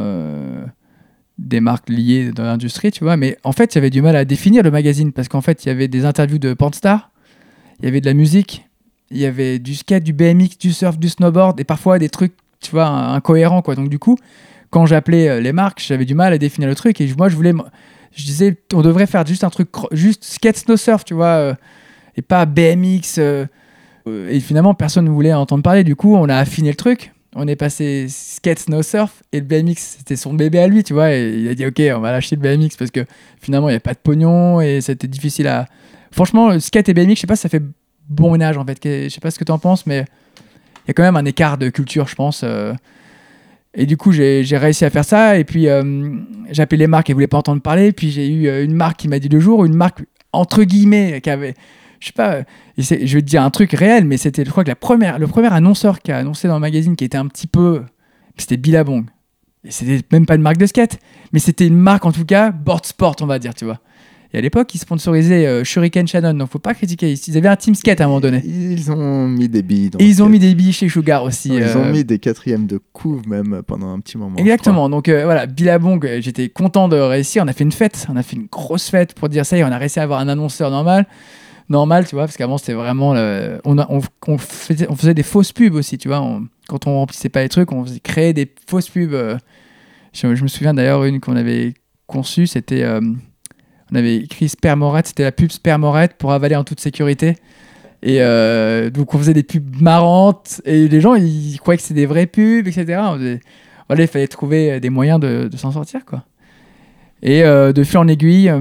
[1.37, 3.15] des marques liées dans l'industrie, tu vois.
[3.15, 5.71] Mais en fait, avait du mal à définir le magazine parce qu'en fait, il y
[5.71, 7.11] avait des interviews de pornstar,
[7.79, 8.69] il y avait de la musique,
[9.11, 12.33] il y avait du skate, du BMX, du surf, du snowboard et parfois des trucs,
[12.59, 13.75] tu vois, incohérents, quoi.
[13.75, 14.17] Donc, du coup,
[14.69, 17.35] quand j'appelais euh, les marques, j'avais du mal à définir le truc et moi, je
[17.35, 17.53] voulais.
[18.13, 21.53] Je disais, on devrait faire juste un truc, juste skate, snow, surf, tu vois, euh,
[22.17, 23.17] et pas BMX.
[23.19, 23.45] Euh,
[24.05, 25.83] et finalement, personne ne voulait entendre parler.
[25.83, 29.45] Du coup, on a affiné le truc on est passé skate, snow, surf et le
[29.45, 31.13] BMX c'était son bébé à lui, tu vois.
[31.13, 33.05] Et il a dit ok, on va lâcher le BMX parce que
[33.39, 35.65] finalement il n'y avait pas de pognon et c'était difficile à.
[36.11, 37.63] Franchement, skate et BMX, je sais pas ça fait
[38.09, 38.79] bon ménage en fait.
[38.83, 40.05] Je sais pas ce que tu en penses, mais
[40.85, 42.41] il y a quand même un écart de culture, je pense.
[42.43, 42.73] Euh.
[43.73, 45.37] Et du coup, j'ai réussi à faire ça.
[45.37, 46.17] Et puis, euh,
[46.49, 47.91] j'ai appelé les marques et ne voulaient pas entendre parler.
[47.93, 51.21] Puis, j'ai eu euh, une marque qui m'a dit le jour, une marque entre guillemets,
[51.21, 51.55] qui avait,
[51.99, 52.41] je sais pas,
[52.77, 55.27] je vais te dire un truc réel, mais c'était, je crois que la première, le
[55.27, 57.83] premier annonceur qui a annoncé dans le magazine qui était un petit peu,
[58.37, 59.05] c'était Billabong.
[59.65, 60.99] Et c'était même pas une marque de skate,
[61.33, 63.79] mais c'était une marque en tout cas, board sport, on va dire, tu vois.
[64.33, 67.13] Et à l'époque, ils sponsorisaient euh, Shuriken Shannon, donc faut pas critiquer.
[67.13, 68.41] Ils avaient un team skate à un moment donné.
[68.45, 69.91] Ils ont mis des billes.
[69.99, 71.49] Et ils ont mis des billes chez Sugar aussi.
[71.49, 71.91] ils ont euh.
[71.91, 74.37] mis des quatrièmes de couve même pendant un petit moment.
[74.37, 74.89] Exactement.
[74.89, 77.43] Donc euh, voilà, Billabong, j'étais content de réussir.
[77.43, 79.63] On a fait une fête, on a fait une grosse fête pour dire ça et
[79.63, 81.07] on a réussi à avoir un annonceur normal
[81.69, 83.11] normal, tu vois, parce qu'avant c'était vraiment.
[83.63, 83.77] On,
[84.27, 86.41] on, faisait, on, faisait, des fausses pubs aussi, tu vois.
[86.67, 89.15] quand on remplissait pas les trucs, on faisait créer des fausses pubs.
[90.13, 91.73] Je, me souviens d'ailleurs une qu'on avait
[92.07, 92.83] conçue, c'était.
[92.83, 93.01] Euh,
[93.91, 97.37] on avait écrit Spermorette, c'était la pub Spermorette pour avaler en toute sécurité.
[98.03, 102.01] Et euh, donc on faisait des pubs marrantes et les gens ils croyaient que c'était
[102.01, 102.85] des vraies pubs, etc.
[103.87, 106.23] voilà, il fallait trouver des moyens de, s'en sortir, quoi.
[107.21, 108.51] Et de fil en aiguille,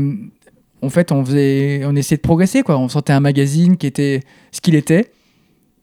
[0.82, 2.78] en fait, on, faisait, on essayait de progresser, quoi.
[2.78, 4.20] On sortait un magazine qui était
[4.52, 5.12] ce qu'il était.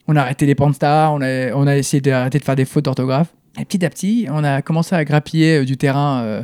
[0.06, 2.86] On a arrêté les panstars, on a, on a essayé d'arrêter de faire des fautes
[2.86, 3.28] d'orthographe.
[3.60, 6.42] Et petit à petit, on a commencé à grappiller euh, du terrain euh,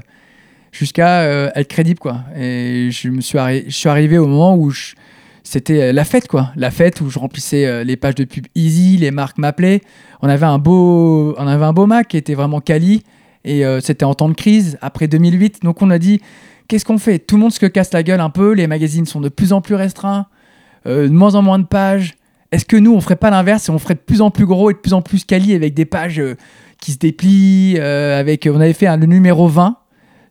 [0.75, 2.21] jusqu'à euh, être crédible, quoi.
[2.37, 4.73] Et je, me suis, je suis arrivé au moment où
[5.43, 6.51] c'était la fête, quoi.
[6.57, 9.81] La fête où je remplissais les pages de pub easy, les marques m'appelaient.
[10.23, 13.03] On avait un beau, on avait un beau Mac qui était vraiment quali.
[13.47, 15.63] Et c'était en temps de crise, après 2008.
[15.63, 16.21] Donc on a dit,
[16.69, 17.19] Qu'est-ce qu'on fait?
[17.19, 19.61] Tout le monde se casse la gueule un peu, les magazines sont de plus en
[19.61, 20.27] plus restreints,
[20.87, 22.15] euh, de moins en moins de pages.
[22.53, 24.71] Est-ce que nous, on ferait pas l'inverse et on ferait de plus en plus gros
[24.71, 26.37] et de plus en plus quali avec des pages euh,
[26.81, 29.77] qui se déplient euh, avec, On avait fait le numéro 20.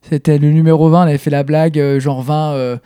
[0.09, 2.79] C'était le numéro 20, on avait fait la blague, genre 20,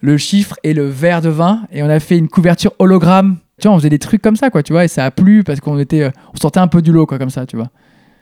[0.00, 1.62] le chiffre et le verre de vin.
[1.72, 3.38] Et on a fait une couverture hologramme.
[3.60, 5.44] Tu vois, on faisait des trucs comme ça, quoi, tu vois, et ça a plu
[5.44, 7.70] parce qu'on était, on sortait un peu du lot, quoi, comme ça, tu vois.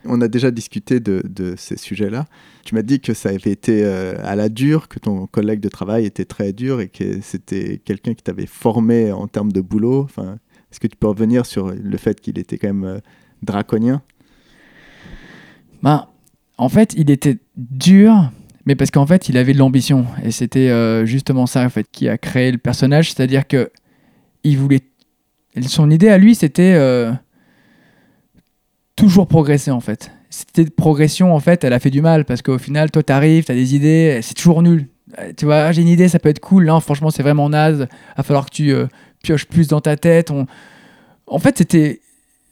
[0.07, 2.27] On a déjà discuté de, ces sujets-là.
[2.65, 5.69] Tu m'as dit que ça avait été euh, à la dure, que ton collègue de
[5.69, 10.03] travail était très dur et que c'était quelqu'un qui t'avait formé en termes de boulot.
[10.03, 10.39] Enfin,
[10.71, 12.99] Est-ce que tu peux revenir sur le fait qu'il était quand même euh,
[13.43, 14.03] draconien?
[15.83, 16.07] Ben,
[16.61, 18.31] En fait, il était dur,
[18.67, 20.07] mais parce qu'en fait, il avait de l'ambition.
[20.25, 23.13] Et c'était euh, justement ça en fait, qui a créé le personnage.
[23.13, 23.71] C'est-à-dire que
[24.45, 24.81] il voulait.
[25.63, 26.77] Son idée à lui, c'était
[28.95, 30.11] toujours progresser en fait.
[30.29, 33.55] Cette progression en fait, elle a fait du mal parce qu'au final, toi t'arrives, t'as
[33.55, 34.87] des idées, c'est toujours nul.
[35.19, 36.71] Euh, tu vois, ah, j'ai une idée, ça peut être cool.
[36.81, 37.89] Franchement, c'est vraiment naze.
[38.17, 38.87] Va falloir que tu euh,
[39.23, 40.31] pioches plus dans ta tête.
[41.27, 42.01] En fait, c'était.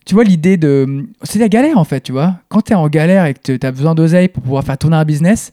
[0.09, 1.07] Tu vois, l'idée de.
[1.23, 2.37] C'est la galère en fait, tu vois.
[2.49, 4.97] Quand tu es en galère et que tu as besoin d'oseille pour pouvoir faire tourner
[4.97, 5.51] un business,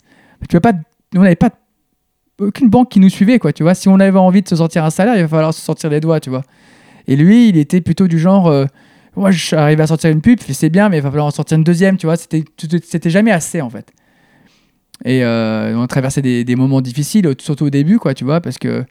[0.48, 0.72] tu veux pas.
[1.14, 1.50] On n'avait pas
[2.40, 3.76] aucune banque qui nous suivait, quoi, tu vois.
[3.76, 6.00] Si on avait envie de se sortir un salaire, il va falloir se sortir les
[6.00, 6.44] doigts, tu vois.
[7.06, 8.48] Et lui, il était plutôt du genre.
[8.48, 8.64] Euh,
[9.18, 11.66] moi, arrivé à sortir une pub, c'est bien, mais il va falloir en sortir une
[11.66, 12.16] deuxième, tu vois.
[12.16, 13.92] C'était jamais assez, en fait.
[15.04, 18.58] Et euh, on a traversé des, moments difficiles, surtout au début, quoi, tu vois, parce
[18.58, 18.86] que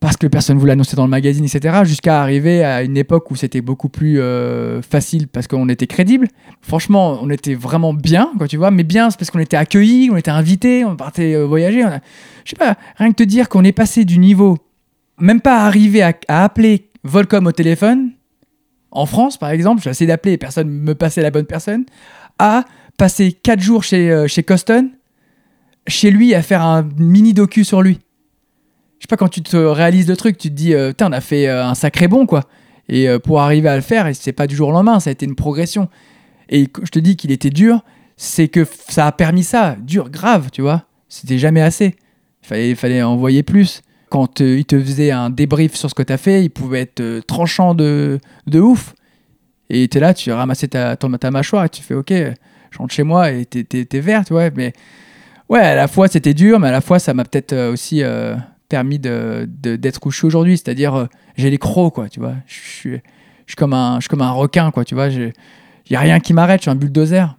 [0.00, 1.80] parce que personne voulait annoncer dans le magazine, etc.
[1.84, 6.28] Jusqu'à arriver à une époque où c'était beaucoup plus euh, facile parce qu'on était crédible.
[6.60, 8.70] Franchement, on était vraiment bien, quoi, tu vois.
[8.70, 11.84] Mais bien, c'est parce qu'on était accueillis, on était invités, on partait euh, voyager.
[11.84, 11.90] On
[12.44, 14.56] Je sais pas, rien que te dire qu'on est passé du niveau,
[15.18, 18.12] même pas arrivé à, à appeler Volcom au téléphone,
[18.90, 21.84] en France, par exemple, j'ai essayé d'appeler et personne me passait la bonne personne,
[22.38, 22.64] à
[22.96, 24.90] passer 4 jours chez, euh, chez Coston,
[25.86, 27.98] chez lui, à faire un mini docu sur lui.
[28.98, 31.20] Je sais pas, quand tu te réalises le truc, tu te dis, euh, on a
[31.20, 32.44] fait euh, un sacré bon, quoi.
[32.88, 35.12] Et euh, pour arriver à le faire, c'est pas du jour au lendemain, ça a
[35.12, 35.88] été une progression.
[36.48, 37.84] Et je te dis qu'il était dur,
[38.16, 40.84] c'est que ça a permis ça, dur, grave, tu vois.
[41.08, 41.96] C'était jamais assez.
[42.42, 43.82] Il fallait, fallait envoyer plus.
[44.10, 46.80] Quand euh, il te faisait un débrief sur ce que tu as fait, il pouvait
[46.80, 48.94] être euh, tranchant de, de ouf.
[49.70, 52.78] Et tu es là, tu ramasses ta, ton- ta mâchoire et tu fais OK, je
[52.78, 54.48] rentre chez moi et t'es, t'es, vert, tu vois.
[54.56, 54.72] Mais
[55.50, 58.02] ouais, à la fois c'était dur, mais à la fois ça m'a peut-être aussi
[58.68, 60.56] permis de, d'être où je suis aujourd'hui.
[60.58, 62.34] C'est-à-dire, euh, j'ai les crocs, quoi, tu vois.
[62.46, 63.00] Je suis,
[63.56, 65.08] comme, un, je suis comme un requin, quoi, tu vois.
[65.08, 65.32] Il
[65.90, 67.36] n'y a rien qui m'arrête, je suis un bulldozer.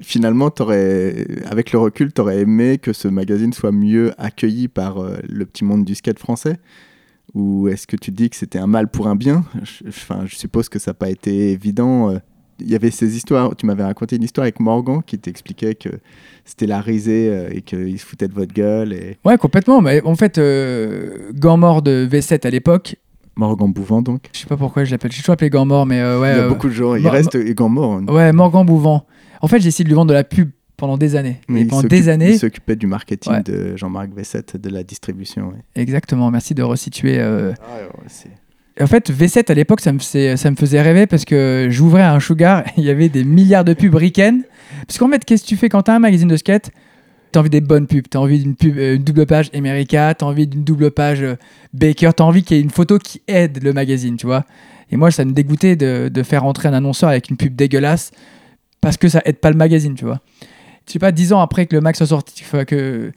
[0.00, 4.98] Finalement, t'aurais, avec le recul, tu aurais aimé que ce magazine soit mieux accueilli par
[4.98, 6.58] euh, le petit monde du skate français?
[7.34, 9.44] Ou est-ce que tu dis que c'était un mal pour un bien?
[9.62, 9.84] Je,
[10.26, 12.10] je suppose que ça n'a pas été évident.
[12.10, 12.18] euh.
[12.60, 15.88] Il y avait ces histoires, tu m'avais raconté une histoire avec Morgan qui t'expliquait que
[16.44, 18.92] c'était la risée euh, et qu'il se foutait de votre gueule.
[18.92, 19.16] Et...
[19.24, 19.80] Ouais, complètement.
[19.80, 22.96] Mais en fait, euh, Gant mort de V7 à l'époque,
[23.36, 24.28] Morgan Bouvant, donc.
[24.34, 26.32] je sais pas pourquoi je l'appelle, je suis toujours appelé Gant mort, mais euh, ouais.
[26.34, 27.92] Il y a euh, beaucoup de gens, il Mor- reste Egan Mort.
[27.94, 28.06] hein.
[28.08, 29.06] Ouais, Morgan Bouvant.
[29.40, 31.40] En fait, j'ai essayé de lui vendre de la pub pendant des années.
[31.48, 33.42] Mais et pendant des années, Il s'occupait du marketing Ouais.
[33.42, 35.48] de Jean-Marc V7, de la distribution.
[35.48, 35.62] ouais.
[35.74, 37.20] exactement, merci de resituer.
[37.20, 37.52] Ah, ouais,
[38.80, 42.84] En fait, V7 à l'époque, ça me, faisait- rêver parce que j'ouvrais un sugar, il
[42.84, 44.42] y avait des milliards de pubs ricaines.
[44.86, 46.70] Parce qu'en fait, qu'est-ce que tu fais quand t'as un magazine de skate?
[47.32, 50.48] T'as envie des bonnes pubs, t'as envie d'une pub, euh, double page America, t'as envie
[50.48, 51.36] d'une double page euh,
[51.72, 54.44] Baker, t'as envie qu'il y ait une photo qui aide le magazine, tu vois.
[54.90, 58.10] Et moi, ça me dégoûtait de, faire entrer un annonceur avec une pub dégueulasse
[58.80, 60.20] parce que ça aide pas le magazine, tu vois.
[60.86, 63.12] Je sais pas, dix ans après que le mag soit sorti, que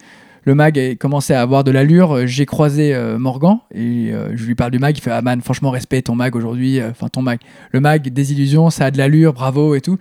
[0.45, 4.35] le mag ait commencé à avoir de l'allure, euh, j'ai croisé euh, Morgan et euh,
[4.35, 4.97] je lui parle du mag.
[4.97, 6.81] Il fait Ah man, franchement, respect ton mag aujourd'hui.
[6.83, 7.39] Enfin, ton mag.
[7.71, 9.97] Le mag, des illusions, ça a de l'allure, bravo et tout.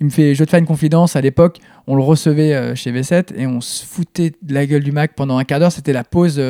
[0.00, 1.16] Il me fait Je te faire une confidence.
[1.16, 4.92] À l'époque, on le recevait chez V7 et on se foutait de la gueule du
[4.92, 5.72] mag pendant un quart d'heure.
[5.72, 6.40] C'était la pause,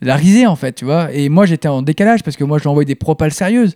[0.00, 1.12] la risée en fait, tu vois.
[1.12, 3.74] Et moi, j'étais en décalage parce que moi, je lui envoyais des propales sérieuses.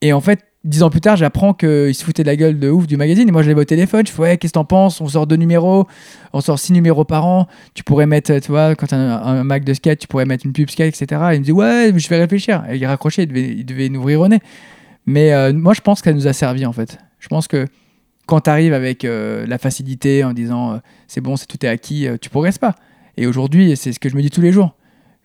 [0.00, 2.68] Et en fait, dix ans plus tard, j'apprends qu'il se foutait de la gueule de
[2.68, 3.28] ouf du magazine.
[3.28, 4.06] Et moi, je l'avais au téléphone.
[4.06, 5.00] Je fais Ouais, qu'est-ce que t'en penses?
[5.00, 5.86] On sort deux numéros,
[6.32, 7.46] on sort six numéros par an.
[7.74, 10.52] Tu pourrais mettre, tu vois, quand t'as un, Mac de skate, tu pourrais mettre une
[10.52, 11.20] pub skate, etc.
[11.32, 12.64] Et il me dit Ouais, je vais réfléchir.
[12.70, 14.40] Et il raccrochait, il devait, il devait nous ouvrir au nez.
[15.06, 16.98] Mais euh, moi, je pense que ça nous a servi, en fait.
[17.18, 17.66] Je pense que
[18.26, 20.76] quand tu arrives avec euh, la facilité en disant euh,
[21.08, 22.74] c'est bon, c'est tout est acquis, tu progresses pas.
[23.16, 24.76] Et aujourd'hui, c'est ce que je me dis tous les jours.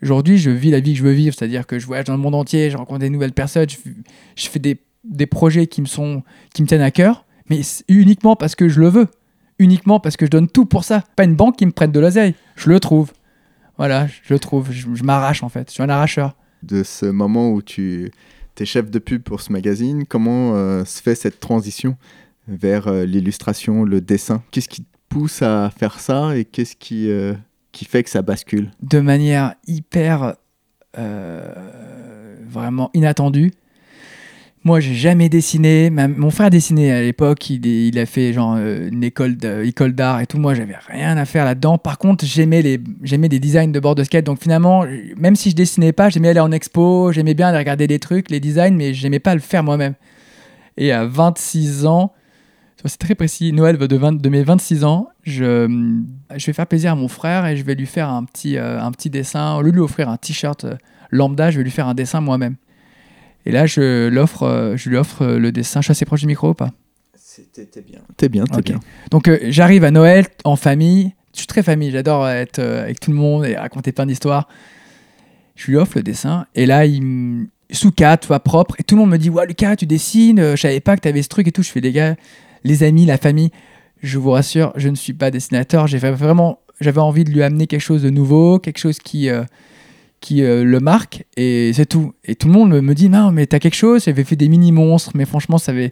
[0.01, 2.19] Aujourd'hui, je vis la vie que je veux vivre, c'est-à-dire que je voyage dans le
[2.19, 4.77] monde entier, je rencontre des nouvelles personnes, je fais des,
[5.09, 8.79] des projets qui me, sont, qui me tiennent à cœur, mais uniquement parce que je
[8.79, 9.07] le veux.
[9.57, 11.03] Uniquement parce que je donne tout pour ça.
[11.15, 12.35] Pas une banque qui me prête de l'oseille.
[12.55, 13.13] Je le trouve.
[13.77, 14.71] Voilà, je le trouve.
[14.71, 15.69] Je, je m'arrache en fait.
[15.69, 16.35] Je suis un arracheur.
[16.61, 18.11] De ce moment où tu
[18.59, 21.95] es chef de pub pour ce magazine, comment euh, se fait cette transition
[22.47, 24.43] vers euh, l'illustration, le dessin?
[24.51, 27.33] Qu'est-ce qui te pousse à faire ça et qu'est-ce qui, euh,
[27.71, 28.71] qui fait que ça bascule?
[28.81, 30.35] De manière hyper
[32.47, 33.51] vraiment inattendue.
[34.65, 35.91] Moi, j'ai jamais dessiné.
[35.91, 37.51] Mon frère dessinait à l'époque.
[37.51, 40.39] Il, a fait genre euh, une école d'art et tout.
[40.39, 41.77] Moi, j'avais rien à faire là-dedans.
[41.77, 44.25] Par contre, j'aimais les j'aimais des designs de bord de skate.
[44.25, 44.83] Donc finalement,
[45.17, 47.11] même si je dessinais pas, j'aimais aller en expo.
[47.11, 49.93] J'aimais bien aller regarder des trucs, les designs, mais j'aimais pas le faire moi-même.
[50.77, 52.11] Et à 26 ans,
[52.83, 55.67] c'est très précis, Noël de, 20 de mes 26 ans, je,
[56.35, 58.81] je vais faire plaisir à mon frère et je vais lui faire un petit, euh,
[58.81, 59.55] un petit dessin.
[59.55, 60.75] Au lieu de lui offrir un t-shirt euh,
[61.09, 62.55] lambda, je vais lui faire un dessin moi-même.
[63.45, 65.81] Et là, je, l'offre, euh, je lui offre euh, le dessin.
[65.81, 66.71] Je suis assez proche du micro ou pas?
[67.53, 67.99] T'es bien.
[68.17, 68.63] T'es bien, t'es Ok.
[68.65, 68.79] bien.
[69.11, 71.13] Donc, euh, j'arrive à Noël en famille.
[71.33, 71.91] Je suis très famille.
[71.91, 74.47] J'adore être euh, avec tout le monde et raconter plein d'histoires.
[75.55, 76.45] Je lui offre le dessin.
[76.55, 77.47] Et là, il me.
[77.71, 78.75] Sous 4, fois propre.
[78.79, 80.51] Et tout le monde me dit Ouais, Lucas, tu dessines.
[80.51, 81.63] Je savais pas que tu avais ce truc et tout.
[81.63, 82.15] Je fais Les gars,
[82.63, 83.49] les amis, la famille,
[84.03, 85.87] je vous rassure, je ne suis pas dessinateur.
[85.87, 86.59] J'ai vraiment.
[86.79, 89.29] J'avais envie de lui amener quelque chose de nouveau, quelque chose qui.
[89.29, 89.43] euh,
[90.25, 92.13] qui euh, le marque et c'est tout.
[92.23, 94.05] Et tout le monde me- dit non mais t'as quelque chose.
[94.05, 95.91] J'avais fait des mini monstres mais franchement ça avait,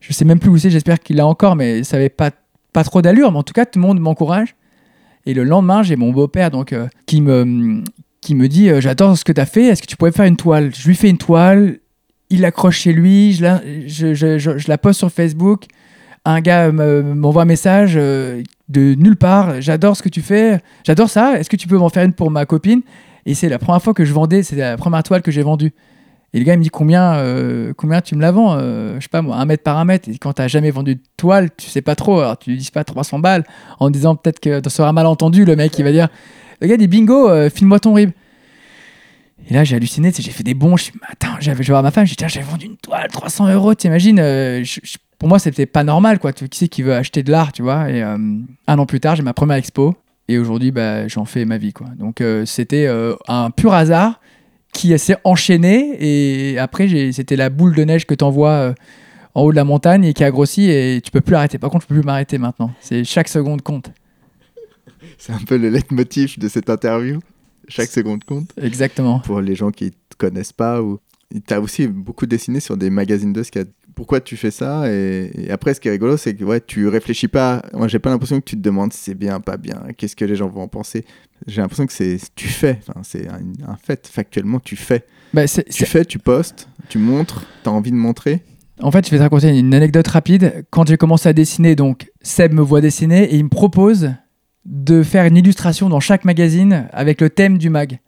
[0.00, 0.68] je sais même plus où c'est.
[0.70, 2.30] J'espère qu'il l'a encore mais ça avait pas
[2.74, 3.32] pas trop d'allure.
[3.32, 4.54] Mais en tout cas tout le monde m'encourage.
[5.24, 7.82] Et le lendemain j'ai mon beau-père donc euh, qui me
[8.20, 9.64] qui me dit euh, j'adore ce que t'as fait.
[9.68, 10.70] Est-ce que tu pourrais faire une toile?
[10.74, 11.78] Je lui fais une toile.
[12.28, 13.32] Il l'accroche chez lui.
[13.32, 15.64] Je la, je, je- je- la poste sur Facebook.
[16.26, 19.62] Un gars me- m'envoie un message de nulle part.
[19.62, 20.60] J'adore ce que tu fais.
[20.86, 21.40] J'adore ça.
[21.40, 22.82] Est-ce que tu peux m'en faire une pour ma copine?
[23.26, 25.72] Et c'est la première fois que je vendais, c'est la première toile que j'ai vendue.
[26.32, 29.00] Et le gars il me dit combien, euh, combien tu me la vends Euh, Je
[29.02, 30.08] sais pas moi, un mètre par un mètre.
[30.08, 32.20] Et quand t'as jamais vendu de toile, tu sais pas trop.
[32.20, 33.44] Alors tu lui dis pas 300 balles
[33.80, 35.44] en disant peut-être que ça sera malentendu.
[35.44, 36.08] Le mec il va dire,
[36.60, 38.10] le gars dit bingo, euh, file-moi ton rib.
[39.48, 40.76] Et là, j'ai halluciné, tu j'ai fait des bons.
[40.76, 43.74] Je suis, attends, j'avais, voir ma femme, j'ai dit, j'ai vendu une toile, 300 euros,
[43.74, 44.22] t'imagines
[45.18, 46.32] Pour moi, c'était pas normal, quoi.
[46.32, 47.90] Tu- Qui c'est qui veut acheter de l'art, tu vois?
[47.90, 49.96] Et un an plus tard, j'ai ma première expo.
[50.30, 51.88] Et aujourd'hui, bah, j'en fais ma vie, quoi.
[51.98, 54.20] Donc, euh, c'était euh, un pur hasard
[54.72, 55.96] qui s'est enchaîné.
[55.98, 58.74] Et après, c'était la boule de neige que t'envoies euh,
[59.34, 60.70] en haut de la montagne et qui a grossi.
[60.70, 61.58] Et tu peux plus l'arrêter.
[61.58, 62.72] Par contre, je peux plus m'arrêter maintenant.
[62.80, 63.90] C'est chaque seconde compte.
[65.18, 67.18] C'est un peu le leitmotiv de cette interview.
[67.66, 68.52] Chaque seconde compte.
[68.56, 69.18] Exactement.
[69.18, 70.80] Pour les gens qui ne te connaissent pas.
[70.80, 71.00] ou
[71.32, 73.70] Tu as aussi beaucoup dessiné sur des magazines de skate.
[74.00, 76.88] Pourquoi tu fais ça et, et après, ce qui est rigolo, c'est que ouais, tu
[76.88, 77.60] réfléchis pas.
[77.74, 80.24] Moi, j'ai pas l'impression que tu te demandes si c'est bien, pas bien, qu'est-ce que
[80.24, 81.04] les gens vont en penser.
[81.46, 82.78] J'ai l'impression que c'est tu fais.
[82.88, 84.08] Enfin, c'est un, un fait.
[84.10, 85.04] Factuellement, tu fais.
[85.34, 88.42] Bah, Tu fais, tu postes, tu montres, tu as envie de montrer.
[88.80, 90.64] En fait, je vais te raconter une anecdote rapide.
[90.70, 94.12] Quand j'ai commencé à dessiner, donc Seb me voit dessiner et il me propose
[94.64, 97.98] de faire une illustration dans chaque magazine avec le thème du mag.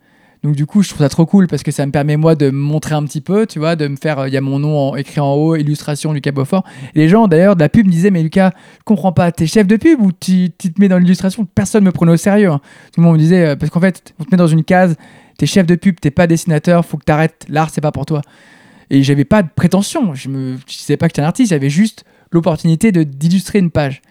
[0.43, 2.47] Donc du coup, je trouve ça trop cool parce que ça me permet moi de
[2.51, 4.27] me montrer un petit peu, tu vois, de me faire.
[4.27, 6.65] Il y a mon nom en- écrit en haut, illustration Lucas Beaufort.
[6.97, 9.69] Les gens d'ailleurs de la pub me disaient mais Lucas, je comprends pas, t'es chef
[9.69, 11.47] de pub ou tu, te mets dans l'illustration?
[11.55, 12.51] Personne me prenait au sérieux.
[12.51, 12.61] hein.
[12.93, 14.97] Tout le monde me disait euh, parce qu'en fait, on te met dans une case,
[15.39, 17.47] t'es chef de pub, t'es pas dessinateur, faut que t'arrêtes.
[17.49, 18.21] L'art c'est pas pour toi.
[18.91, 20.13] Et j'avais pas de prétention.
[20.15, 23.71] Je me je disais pas que j'étais un artiste, j'avais juste l'opportunité de d'illustrer une
[23.71, 24.03] page.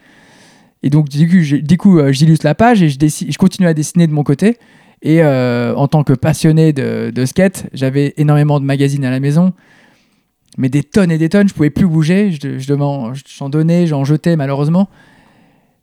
[0.82, 4.24] Et donc du coup, euh, j'illustre la page et je continue à dessiner de mon
[4.24, 4.56] côté.
[5.02, 9.18] Et euh, en tant que passionné de, de skate, j'avais énormément de magazines à la
[9.18, 9.52] maison,
[10.56, 11.48] mais des tonnes et des tonnes.
[11.48, 12.30] Je pouvais plus bouger.
[12.30, 14.88] Je, je j'en donnais, j'en jetais malheureusement.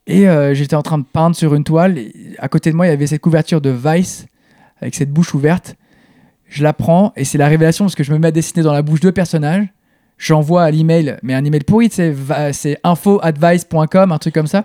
[0.08, 2.00] Et euh, j'étais en train de peindre sur une toile.
[2.40, 4.26] À côté de moi, il y avait cette couverture de Vice
[4.82, 5.76] avec cette bouche ouverte.
[6.48, 8.74] Je la prends et c'est la révélation parce que je me mets à dessiner dans
[8.74, 9.68] la bouche deux personnages.
[10.18, 12.14] J'envoie à l'email, mais un email pourri, c'est
[12.52, 14.64] c'est info@vice.com, un truc comme ça.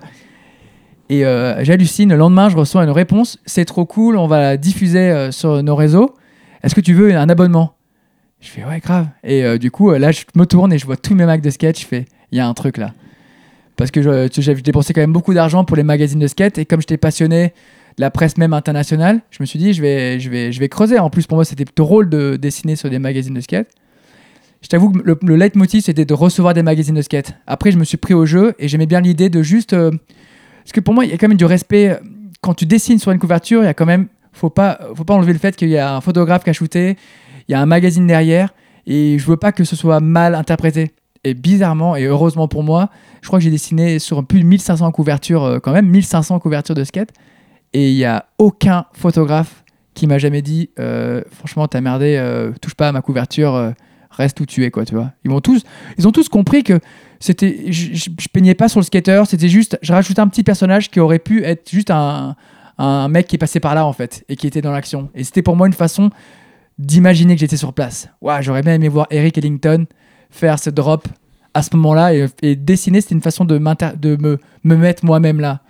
[1.09, 2.09] Et euh, j'hallucine.
[2.09, 3.37] Le lendemain, je reçois une réponse.
[3.45, 6.15] C'est trop cool, on va la diffuser euh, sur nos réseaux.
[6.63, 7.75] Est-ce que tu veux un abonnement?
[8.41, 9.07] Je fais ouais, grave.
[9.23, 11.41] Et euh, du coup, euh, là, je me tourne et je vois tous mes mags
[11.41, 11.79] de skate.
[11.79, 12.93] Je fais, il y a un truc là.
[13.77, 16.57] Parce que je- dépensé quand même beaucoup d'argent pour les magazines de skate.
[16.57, 17.53] Et comme j'étais passionné
[17.97, 20.69] de la presse même internationale, je me suis dit, je vais, je vais, je vais
[20.69, 20.97] creuser.
[20.97, 23.67] En plus, pour moi, c'était drôle de dessiner sur des magazines de skate.
[24.61, 27.33] Je t'avoue que le, le leitmotiv, c'était de recevoir des magazines de skate.
[27.45, 29.75] Après, je me suis pris au jeu et j'aimais bien l'idée de juste.
[30.65, 31.99] Parce que pour moi, il y a quand même du respect.
[32.41, 34.07] Quand tu dessines sur une couverture, il y a quand même.
[34.33, 36.97] Faut pas, faut pas enlever le fait qu'il y a un photographe qui a shooté,
[37.47, 38.53] il y a un magazine derrière,
[38.85, 40.91] et je veux pas que ce soit mal interprété.
[41.23, 42.89] Et bizarrement, et heureusement pour moi,
[43.21, 46.75] je crois que j'ai dessiné sur plus de 1500 couvertures, euh, quand même, 1500 couvertures
[46.75, 47.13] de skate,
[47.71, 52.51] et il y a aucun photographe qui m'a jamais dit, euh, franchement, t'as merdé, euh,
[52.61, 53.71] touche pas à ma couverture, euh,
[54.15, 55.11] reste où tu es, quoi, tu vois.
[55.23, 55.63] Ils, vont tous,
[55.97, 56.79] ils ont tous compris que
[57.19, 60.91] c'était je, je, peignais pas sur le skater c'était juste je rajoutais un petit personnage
[60.91, 62.35] qui aurait pu être juste un,
[62.77, 65.09] un mec qui est passé par là en fait et qui était dans l'action.
[65.15, 66.09] Et c'était pour moi une façon
[66.77, 68.09] d'imaginer que j'étais sur place.
[68.21, 69.85] Ouah, j'aurais bien aimé voir Eric Ellington
[70.29, 71.07] faire ce drop
[71.53, 75.39] à ce moment là et, dessiner c'était une façon de, de me, me mettre moi-même
[75.39, 75.61] là.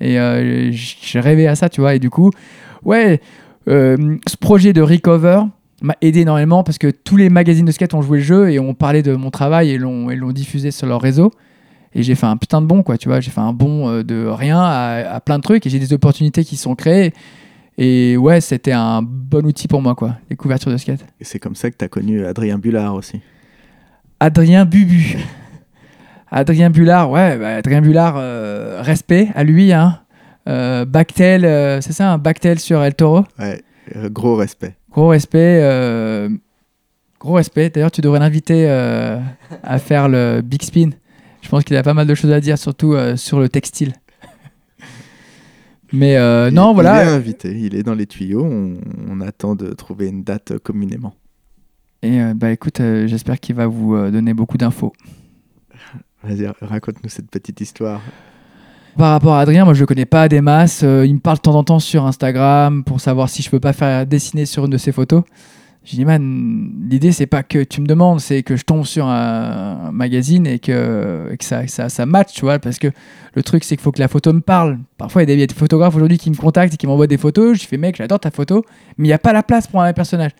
[0.00, 1.94] Et euh, j'ai rêvé à ça tu vois.
[1.94, 2.30] Et du coup
[2.84, 3.20] ouais
[3.68, 5.42] euh, ce projet de Recover
[5.82, 8.58] m'a aidé énormément parce que tous les magazines de skate ont joué le jeu et
[8.58, 11.30] ont parlé de mon travail et l'ont et l'ont diffusé sur leur réseau.
[11.94, 13.20] Et j'ai fait un putain de bon, quoi, tu vois.
[13.20, 15.92] J'ai fait un bon euh, de rien à, à plein de trucs et j'ai des
[15.92, 17.12] opportunités qui sont créées.
[17.78, 21.04] Et ouais, c'était un bon outil pour moi, quoi, les couvertures de skate.
[21.18, 23.20] Et c'est comme ça que tu as connu Adrien Bullard aussi.
[24.20, 25.16] Adrien Bubu.
[26.30, 30.00] Adrien Bullard, ouais, bah, Adrien Bullard, euh, respect à lui, hein.
[30.48, 33.24] Euh, Bactel, euh, c'est ça, un Bactel sur El Toro.
[33.38, 33.62] Ouais,
[34.10, 34.76] gros respect.
[34.92, 35.60] Gros respect.
[35.62, 36.28] euh,
[37.20, 37.70] Gros respect.
[37.70, 39.18] D'ailleurs, tu devrais l'inviter euh,
[39.62, 40.90] à faire le Big Spin.
[41.42, 43.92] Je pense qu'il a pas mal de choses à dire, surtout euh, sur le textile.
[45.92, 47.04] Mais Il- non, Il voilà.
[47.04, 48.44] est invité, il est dans les tuyaux.
[48.44, 51.14] On, on attend de trouver une date communément.
[52.02, 54.92] Et bah écoute, j'espère qu'il va vous donner beaucoup d'infos.
[56.22, 58.00] Vas-y, raconte-nous cette petite histoire.
[58.96, 60.82] Par rapport à Adrien, moi je le connais pas des masses.
[60.84, 63.60] Euh, il me parle de temps en temps sur Instagram pour savoir si je peux
[63.60, 65.22] pas faire dessiner sur une de ses photos.
[65.84, 69.06] Je dis man, l'idée c'est pas que tu me demandes, c'est que je tombe sur
[69.06, 72.58] un, magazine et que, ça, ça, ça match, tu vois.
[72.58, 72.88] Parce que
[73.34, 74.78] le truc c'est qu'il faut que la photo me parle.
[74.98, 77.58] Parfois il y a des, photographes aujourd'hui qui me contactent et qui m'envoient des photos.
[77.58, 78.64] Je fais mec, j'adore ta photo,
[78.98, 80.32] mais il n'y a pas la place pour un personnage.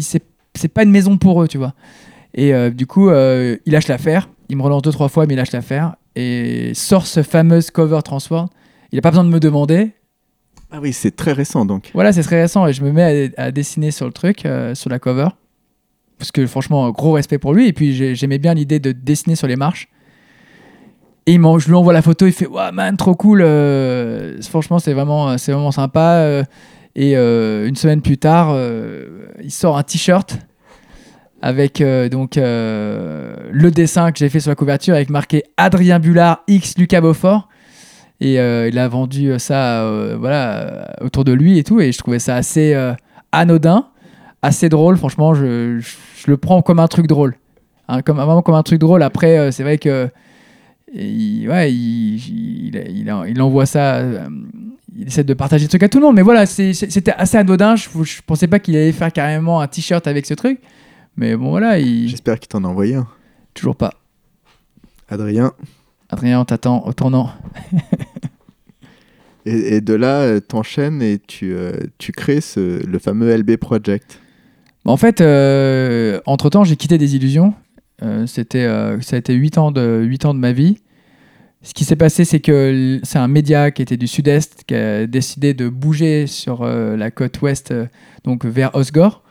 [0.00, 0.24] C'est
[0.54, 1.74] c'est pas une maison pour eux, tu vois.
[2.34, 4.28] Et euh, du coup, euh, il lâche l'affaire.
[4.48, 5.96] Il me relance deux, trois fois, mais il lâche l'affaire.
[6.14, 8.48] Et sort ce fameux cover transform.
[8.90, 9.92] Il n'a pas besoin de me demander.
[10.70, 11.90] Ah oui, c'est très récent donc.
[11.94, 12.66] Voilà, c'est très récent.
[12.66, 15.28] Et je me mets à, à dessiner sur le truc, euh, sur la cover.
[16.18, 17.66] Parce que franchement, gros respect pour lui.
[17.68, 19.88] Et puis j'ai- j'aimais bien l'idée de dessiner sur les marches.
[21.26, 22.26] Et il je lui envoie la photo.
[22.26, 23.42] Il fait Waouh, man, trop cool.
[23.42, 26.16] euh, franchement, c'est vraiment, vraiment sympa.
[26.18, 26.42] euh,
[26.94, 28.54] Et euh, une semaine plus tard,
[29.42, 30.36] il sort un t-shirt
[31.42, 35.98] avec euh, donc euh, le dessin que j'ai fait sur la couverture avec marqué Adrien
[35.98, 37.48] Bullard X Lucas Beaufort.
[38.20, 39.84] Et euh, il a vendu ça
[40.18, 41.80] voilà, autour de lui et tout.
[41.80, 42.72] Et je trouvais ça assez
[43.32, 43.88] anodin,
[44.42, 44.96] assez drôle.
[44.96, 47.34] Franchement, je, je- le prends comme un truc drôle.
[47.88, 49.02] Hein, comme, vraiment comme un truc drôle.
[49.02, 50.08] Après, c'est vrai que
[50.94, 54.02] il, ouais, il, il, il- envoie ça.
[54.96, 56.14] il essaie de partager le truc à tout le monde.
[56.14, 57.74] Mais voilà, c'était assez anodin.
[57.74, 60.60] Je, je pensais pas qu'il allait faire carrément un t-shirt avec ce truc.
[61.16, 62.08] Mais bon, voilà, il...
[62.08, 63.06] J'espère qu'il t'en a envoyé un.
[63.54, 63.94] toujours pas.
[65.08, 65.52] Adrien.
[66.08, 67.30] Adrien, on t'attend au tournant.
[69.46, 73.56] Et, et de là, euh, t'enchaînes et tu, euh, tu crées ce, le fameux LB
[73.56, 74.20] Project.
[74.84, 77.54] En fait, euh, entre-temps, j'ai quitté des illusions.
[78.02, 78.66] Euh, c'était,
[79.00, 80.78] ça a été 8 ans, de, 8 ans de ma vie.
[81.62, 85.06] Ce qui s'est passé, c'est que c'est un média qui était du sud-est qui a
[85.06, 87.72] décidé de bouger sur la côte ouest,
[88.24, 89.22] donc vers Osgore,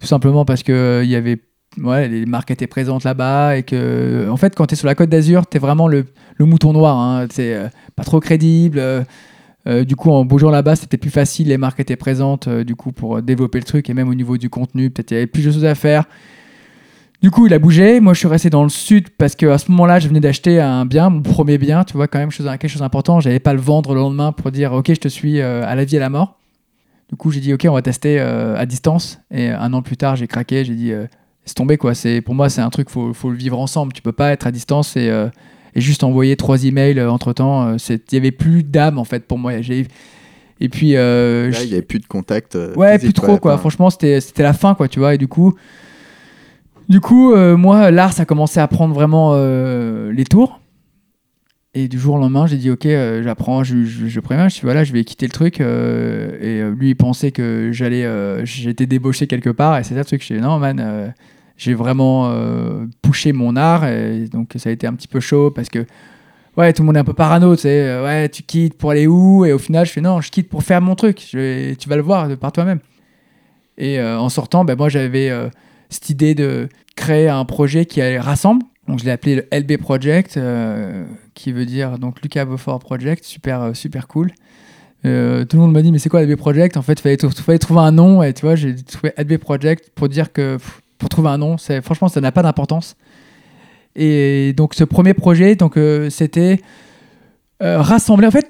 [0.00, 1.38] tout simplement parce que euh, il y avait,
[1.76, 5.10] les marques étaient présentes là-bas et que, en fait, quand tu es sur la côte
[5.10, 6.06] d'Azur, tu es vraiment le,
[6.40, 6.96] mouton noir.
[6.98, 8.80] Hein, c'est euh, pas trop crédible.
[8.80, 11.48] euh, du coup, en bougeant là-bas, c'était plus facile.
[11.48, 14.48] Les marques étaient présentes, du coup, pour développer le truc et même au niveau du
[14.48, 16.04] contenu, peut-être il y avait plus de choses à faire.
[17.20, 18.00] Du coup, il a bougé.
[18.00, 20.86] Moi, je suis resté dans le sud parce qu'à ce moment-là, je venais d'acheter un
[20.86, 23.20] bien, mon premier bien, tu vois, quand même quelque chose d'important.
[23.20, 25.96] J'allais pas le vendre le lendemain pour dire, ok, je te suis à la vie
[25.96, 26.39] et à la mort.
[27.10, 29.20] Du coup, j'ai dit, ok, on va tester euh, à distance.
[29.30, 30.64] Et un an plus tard, j'ai craqué.
[30.64, 31.06] J'ai dit, euh,
[31.44, 31.94] c'est tombé quoi.
[31.94, 33.92] C'est pour moi, c'est un truc, faut, faut le vivre ensemble.
[33.92, 35.28] Tu peux pas être à distance et, euh,
[35.74, 37.76] et juste envoyer trois emails entre temps.
[37.76, 39.60] Il y avait plus d'âme en fait pour moi.
[39.60, 39.86] J'ai-
[40.60, 42.54] Et puis, euh, Là, il n'y avait plus de contact.
[42.54, 43.52] euh, Ouais, plus trop quoi.
[43.58, 45.14] Franchement, c'était c'était la fin quoi, tu vois.
[45.14, 45.54] Et du coup,
[46.88, 50.59] du coup, euh, moi, l'art, ça a commencé à prendre vraiment euh, les tours.
[51.72, 54.54] Et du jour au lendemain, j'ai dit ok, euh, j'apprends, je, je, je préviens, je
[54.54, 55.60] suis voilà, je vais quitter le truc.
[55.60, 58.04] euh, et euh, lui, il pensait que j'allais,
[58.44, 59.78] j'étais débauché quelque part.
[59.78, 60.24] Et c'est ça le truc.
[60.26, 61.14] Je dis non, man,
[61.56, 62.32] j'ai vraiment
[63.02, 63.86] poussé mon art.
[63.86, 65.86] Et donc ça a été un petit peu chaud parce que
[66.56, 68.02] ouais, tout le monde est un peu parano, tu sais.
[68.02, 70.64] ouais, tu quittes pour aller où Et au final, je fais non, je quitte pour
[70.64, 71.18] faire mon truc.
[71.18, 72.80] Tu vas le voir par toi-même.
[73.78, 75.30] Et en sortant, ben, moi, j'avais
[75.88, 78.64] cette idée de créer un projet qui rassemble.
[78.88, 80.36] Donc, je l'ai appelé le LB Project,
[81.40, 84.30] qui veut dire donc Lucas Beaufort Project, super, euh, super cool.
[85.06, 86.76] Euh, tout le monde m'a dit, mais c'est quoi LB Project?
[86.76, 88.22] En fait, fallait, fallait trouver un nom.
[88.22, 90.58] Et tu vois, j'ai trouvé LB Project pour dire que,
[90.98, 92.96] pour trouver un nom, franchement, ça n'a pas d'importance.
[93.96, 96.60] Et donc, ce premier projet, donc, euh, c'était
[97.60, 98.26] rassembler.
[98.26, 98.48] En fait,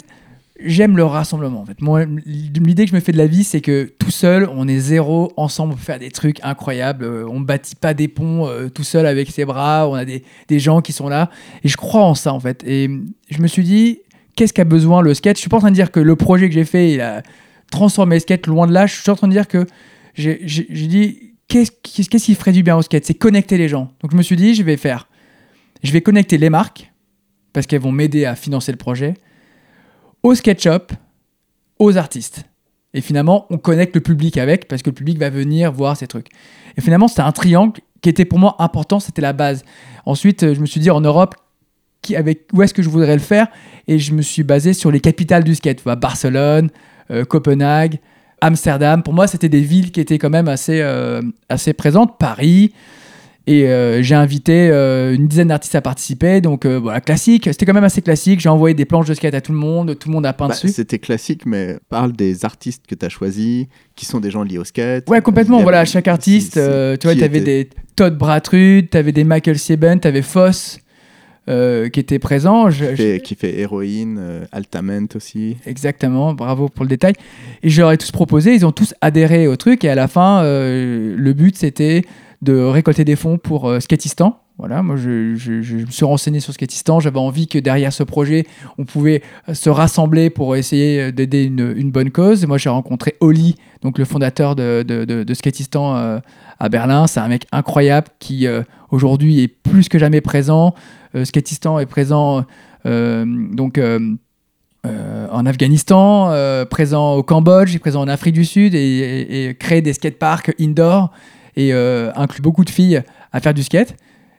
[0.64, 1.60] j'aime le rassemblement.
[1.60, 1.80] En fait.
[1.80, 4.78] Moi, l'idée que je me fais de la vie, c'est que tout seul, on est
[4.78, 7.04] zéro, ensemble, on peut faire des trucs incroyables.
[7.04, 9.88] Euh, on bâtit pas des ponts euh, tout seul avec ses bras.
[9.88, 11.30] On a des, des gens qui sont là.
[11.64, 12.62] Et je crois en ça, en fait.
[12.66, 12.90] Et
[13.30, 14.00] je me suis dit,
[14.36, 16.48] qu'est-ce qu'a besoin le sketch Je suis pas en train de dire que le projet
[16.48, 17.22] que j'ai fait, il a
[17.70, 18.86] transformé le sketch loin de là.
[18.86, 19.66] Je suis en train de dire que
[20.14, 23.92] j'ai dit, qu'est-ce qu'est-ce qui ferait du bien au sketch C'est connecter les gens.
[24.00, 25.08] Donc je me suis dit, je vais faire,
[25.82, 26.92] je vais connecter les marques
[27.52, 29.14] parce qu'elles vont m'aider à financer le projet
[30.22, 30.92] au SketchUp,
[31.78, 32.44] aux artistes.
[32.92, 36.06] Et finalement, on connecte le public avec parce que le public va venir voir ces
[36.06, 36.28] trucs.
[36.76, 39.64] Et finalement, c'était un triangle qui était pour moi important, c'était la base.
[40.06, 41.34] Ensuite, euh, je me suis dit en Europe,
[42.02, 43.48] qui, avec, où est-ce que je voudrais le faire?
[43.86, 46.70] Et je me suis basé sur les capitales du skate, vois, Barcelone,
[47.10, 47.98] euh, Copenhague,
[48.40, 49.02] Amsterdam.
[49.02, 52.18] Pour moi, c'était des villes qui étaient quand même assez, euh, assez présentes.
[52.18, 52.72] Paris.
[53.52, 56.40] Et euh, j'ai invité euh, une dizaine d'artistes à participer.
[56.40, 57.46] Donc euh, voilà, classique.
[57.46, 58.38] C'était quand même assez classique.
[58.38, 59.98] J'ai envoyé des planches de skate à tout le monde.
[59.98, 60.68] Tout le monde a peint bah, dessus.
[60.68, 64.58] C'était classique, mais parle des artistes que tu as choisis, qui sont des gens liés
[64.58, 65.08] au skate.
[65.10, 65.60] Ouais, complètement.
[65.62, 69.24] Voilà, chaque artiste, tu vois, qui tu avais était- des Todd Bratrud, tu avais des
[69.24, 70.78] Michael Seben, tu avais Foss
[71.48, 72.70] euh, qui étaient présents.
[72.70, 75.56] Je- qui fait, qui fait Héroïne, euh, Altament aussi.
[75.66, 77.14] Exactement, bravo pour le détail.
[77.64, 79.82] Et je leur ai tous proposé, ils ont tous adhéré au truc.
[79.84, 82.04] Et à la fin, euh, le but, c'était
[82.42, 84.40] de récolter des fonds pour euh, Skatistan.
[84.58, 87.00] Voilà, moi, je, me suis renseigné sur Skatistan.
[87.00, 88.46] J'avais envie que derrière ce projet,
[88.78, 92.42] on pouvait euh, se rassembler pour essayer euh, d'aider une, bonne cause.
[92.42, 96.20] Et moi, j'ai rencontré Oli, donc le fondateur de, Skatistan
[96.58, 97.06] à Berlin.
[97.06, 98.46] C'est un mec incroyable qui,
[98.90, 100.74] aujourd'hui, est plus que jamais présent.
[101.24, 102.44] Skatistan est présent
[102.84, 103.80] donc,
[104.84, 106.34] en Afghanistan,
[106.68, 111.10] présent au Cambodge, présent en Afrique du Sud et, et- et crée des skateparks indoor
[111.56, 113.96] et euh, inclut beaucoup de filles à faire du skate.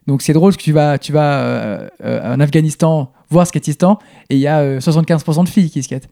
[0.07, 3.99] Donc c'est drôle parce que tu vas, tu vas euh, euh, en Afghanistan voir Skatistan
[4.29, 6.09] et il y a euh, 75% de filles qui skatent.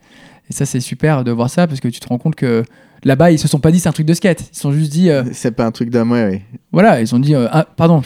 [0.49, 2.63] Et ça c'est super de voir ça parce que tu te rends compte que
[3.03, 4.41] là-bas ils se sont pas dit c'est un truc de skate.
[4.51, 6.41] Ils se sont juste dit euh, C'est pas un truc d'homme, ouais, ouais.
[6.71, 8.01] voilà, ils ont dit euh, ah, pardon,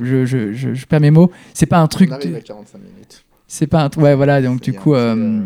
[0.00, 1.30] je, je, je, je perds mes mots.
[1.54, 2.10] C'est pas un truc.
[2.10, 3.24] On arrive de- à 45 minutes.
[3.46, 4.00] C'est pas un.
[4.02, 4.94] Ouais voilà donc du coup.
[4.94, 5.40] euh, euh,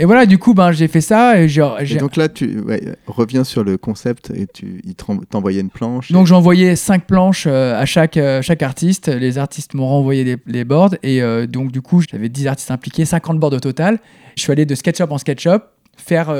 [0.00, 1.40] Et voilà, du coup, ben, j'ai fait ça.
[1.40, 4.94] Et, genre, Et j'ai- donc là, tu ouais, reviens sur le concept et tu il
[4.94, 6.12] t'en- t'envoyait une planche.
[6.12, 9.08] Donc envoyé cinq planches euh, à chaque, euh, chaque artiste.
[9.08, 13.04] Les artistes m'ont renvoyé les, boards et euh, donc du coup j'avais 10 artistes impliqués,
[13.04, 13.98] 50 boards au total.
[14.36, 15.62] Je suis allé de SketchUp en SketchUp
[15.96, 16.32] faire.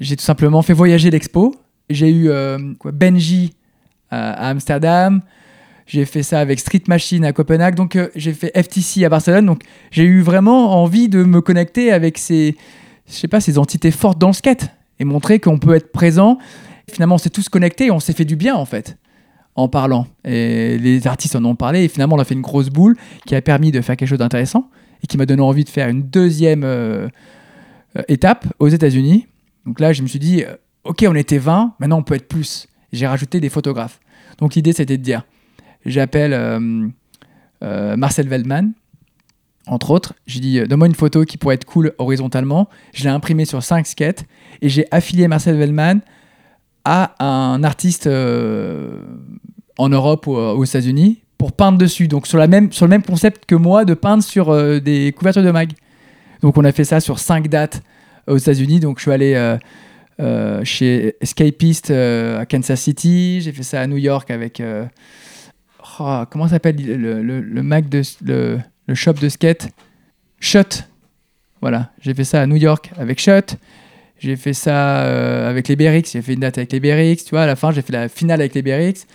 [0.00, 1.54] j'ai tout simplement fait voyager l'expo.
[1.88, 2.30] J'ai eu
[2.80, 3.54] quoi, Benji
[4.10, 5.20] à Amsterdam.
[5.86, 7.76] J'ai fait ça avec Street Machine à Copenhague.
[7.76, 9.46] Donc euh, j'ai fait FTC à Barcelone.
[9.46, 12.56] Donc j'ai eu vraiment envie de me connecter avec ces,
[13.08, 14.68] je sais pas, ces entités fortes dans le skate
[14.98, 16.38] et montrer qu'on peut être présent.
[16.90, 18.96] Finalement, on s'est tous connectés et on s'est fait du bien en fait
[19.54, 20.06] en parlant.
[20.24, 23.34] Et les artistes en ont parlé et finalement, on a fait une grosse boule qui
[23.34, 24.68] a permis de faire quelque chose d'intéressant
[25.02, 27.08] et qui m'a donné envie de faire une deuxième euh,
[27.96, 29.26] euh, étape aux États-Unis.
[29.64, 30.44] Donc là, je me suis dit,
[30.84, 32.68] ok, on était 20, maintenant on peut être plus.
[32.92, 34.00] J'ai rajouté des photographes.
[34.38, 35.24] Donc l'idée, c'était de dire,
[35.86, 36.88] j'appelle euh,
[37.62, 38.72] euh, Marcel Veldman,
[39.66, 40.14] entre autres.
[40.26, 42.68] J'ai dit, euh, donne-moi une photo qui pourrait être cool horizontalement.
[42.92, 44.24] Je l'ai imprimée sur 5 skates
[44.60, 46.00] et j'ai affilié Marcel Veldman
[46.84, 52.06] à un artiste en Europe ou aux États-Unis pour peindre dessus.
[52.06, 55.42] Donc sur, la même, sur le même concept que moi de peindre sur des couvertures
[55.42, 55.72] de mag.
[56.42, 57.82] Donc on a fait ça sur 5 dates
[58.28, 58.78] aux États-Unis.
[58.78, 59.56] Donc je suis allé
[60.62, 63.40] chez Escapist à Kansas City.
[63.40, 64.62] J'ai fait ça à New York avec.
[66.00, 68.58] Oh, comment s'appelle le, le, de.
[68.86, 69.68] Le, shop de skate?
[70.40, 70.84] Shut.
[71.60, 73.56] Voilà, j'ai fait ça à New York avec Shut.
[74.18, 76.12] J'ai fait ça euh, avec les BRX.
[76.12, 77.24] J'ai fait une date avec les BRX.
[77.24, 79.06] Tu vois, à la fin, j'ai fait la finale avec les BRX,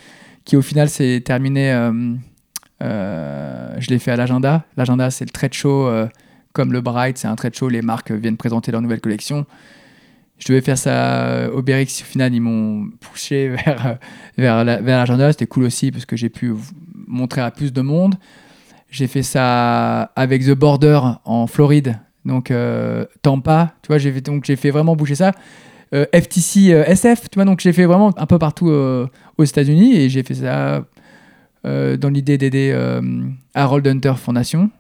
[0.46, 1.72] qui au final s'est terminé.
[1.72, 2.14] euh,
[2.84, 4.66] euh, je l'ai fait à l'agenda.
[4.78, 5.90] L'agenda, c'est le trade show,
[6.54, 7.70] comme le Bright, c'est un trade show.
[7.70, 9.46] Les marques viennent présenter leur nouvelle collection.
[10.44, 12.02] Je devais faire ça euh, au BRX.
[12.02, 13.94] Au final, ils m'ont poussé vers, euh,
[14.38, 15.06] vers la- vers.
[15.32, 16.54] C'était cool aussi parce que j'ai pu
[17.08, 18.16] montrer à plus de monde.
[18.90, 23.74] J'ai fait ça avec The Border en Floride, donc euh, Tampa.
[23.84, 25.32] Tu vois, j'ai fait, donc j'ai fait vraiment bouger ça.
[25.94, 30.10] Euh, FTC SF, tu vois, donc j'ai fait vraiment un peu partout aux États-Unis et
[30.10, 30.86] j'ai fait ça
[31.64, 32.74] dans l'idée d'aider
[33.54, 34.72] Harold Hunter Foundation.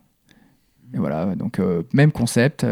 [0.94, 1.60] Et voilà, donc
[1.94, 2.66] même concept.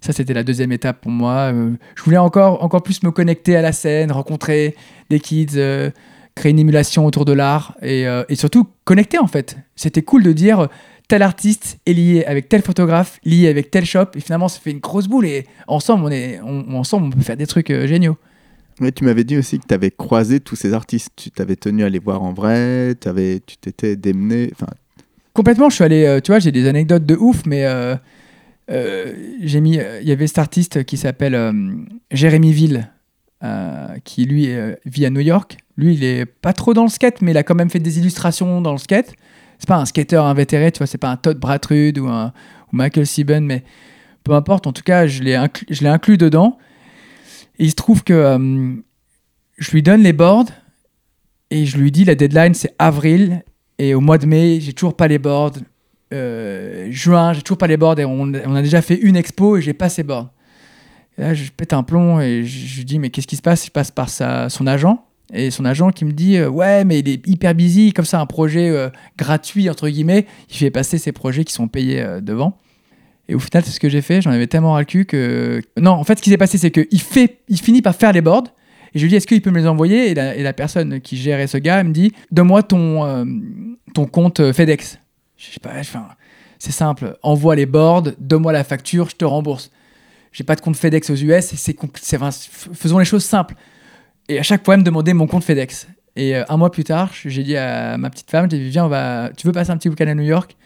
[0.00, 1.52] Ça, c'était la deuxième étape pour moi.
[1.52, 4.76] Euh, je voulais encore, encore plus me connecter à la scène, rencontrer
[5.10, 5.90] des kids, euh,
[6.34, 9.56] créer une émulation autour de l'art et, euh, et surtout connecter en fait.
[9.74, 10.68] C'était cool de dire
[11.08, 14.70] tel artiste est lié avec tel photographe, lié avec tel shop et finalement ça fait
[14.70, 17.86] une grosse boule et ensemble on, est, on, ensemble, on peut faire des trucs euh,
[17.86, 18.16] géniaux.
[18.80, 21.08] Ouais, tu m'avais dit aussi que tu avais croisé tous ces artistes.
[21.16, 22.94] Tu t'avais tenu à les voir en vrai,
[23.46, 24.52] tu t'étais démené.
[25.32, 27.96] Complètement, je suis allé, euh, tu vois, j'ai des anecdotes de ouf, mais euh,
[28.68, 31.52] j'ai mis, euh, il y avait cet artiste qui s'appelle euh,
[32.10, 32.90] Jérémy Ville,
[33.44, 35.58] euh, qui lui euh, vit à New York.
[35.76, 37.98] Lui, il est pas trop dans le skate, mais il a quand même fait des
[37.98, 39.12] illustrations dans le skate.
[39.58, 42.32] C'est pas un skater invétéré, tu vois, c'est pas un Todd Bratrud ou un
[42.72, 43.62] ou Michael Sieben, mais
[44.24, 44.66] peu importe.
[44.66, 46.56] En tout cas, je l'ai inclus, je l'ai inclus dedans.
[47.58, 48.74] Et il se trouve que euh,
[49.58, 50.48] je lui donne les boards
[51.50, 53.44] et je lui dis la deadline c'est avril
[53.78, 55.58] et au mois de mai, j'ai toujours pas les boards.
[56.12, 59.62] Euh, juin, j'ai toujours pas les boards et on, a déjà fait une expo et
[59.62, 60.30] j'ai pas ces boards.
[61.18, 63.66] Et là, je pète un plomb et je, lui dis mais qu'est-ce qui se passe?
[63.66, 67.00] Je passe par sa, son agent et son agent qui me dit euh, ouais mais
[67.00, 68.88] il est hyper busy comme ça un projet euh,
[69.18, 70.26] gratuit entre guillemets.
[70.50, 72.58] Il fait passer ses projets qui sont payés devant.
[73.28, 74.22] Et au final, c'est ce que j'ai fait.
[74.22, 75.90] J'en avais tellement ras le cul que non.
[75.90, 78.20] En fait, ce qui s'est passé, c'est que il fait, il finit par faire les
[78.20, 78.54] boards.
[78.94, 80.12] Et je lui dis, est-ce qu'il peut me les envoyer?
[80.12, 83.26] Et la, personne qui gérait ce gars me dit, donne-moi ton,
[83.94, 85.00] ton compte FedEx.
[85.36, 86.08] Je sais pas, enfin,
[86.58, 87.16] c'est simple.
[87.22, 89.70] Envoie les boards, donne-moi la facture, je te rembourse.
[90.32, 93.54] J'ai pas de compte FedEx aux US, c'est enfin, faisons les choses simples.
[94.28, 95.86] Et à chaque fois, elle me demandait mon compte FedEx.
[96.16, 98.86] Et euh, un mois plus tard, j'ai dit à ma petite femme, j'ai dit, viens,
[98.86, 100.56] on va, tu veux passer un petit week-end à New York?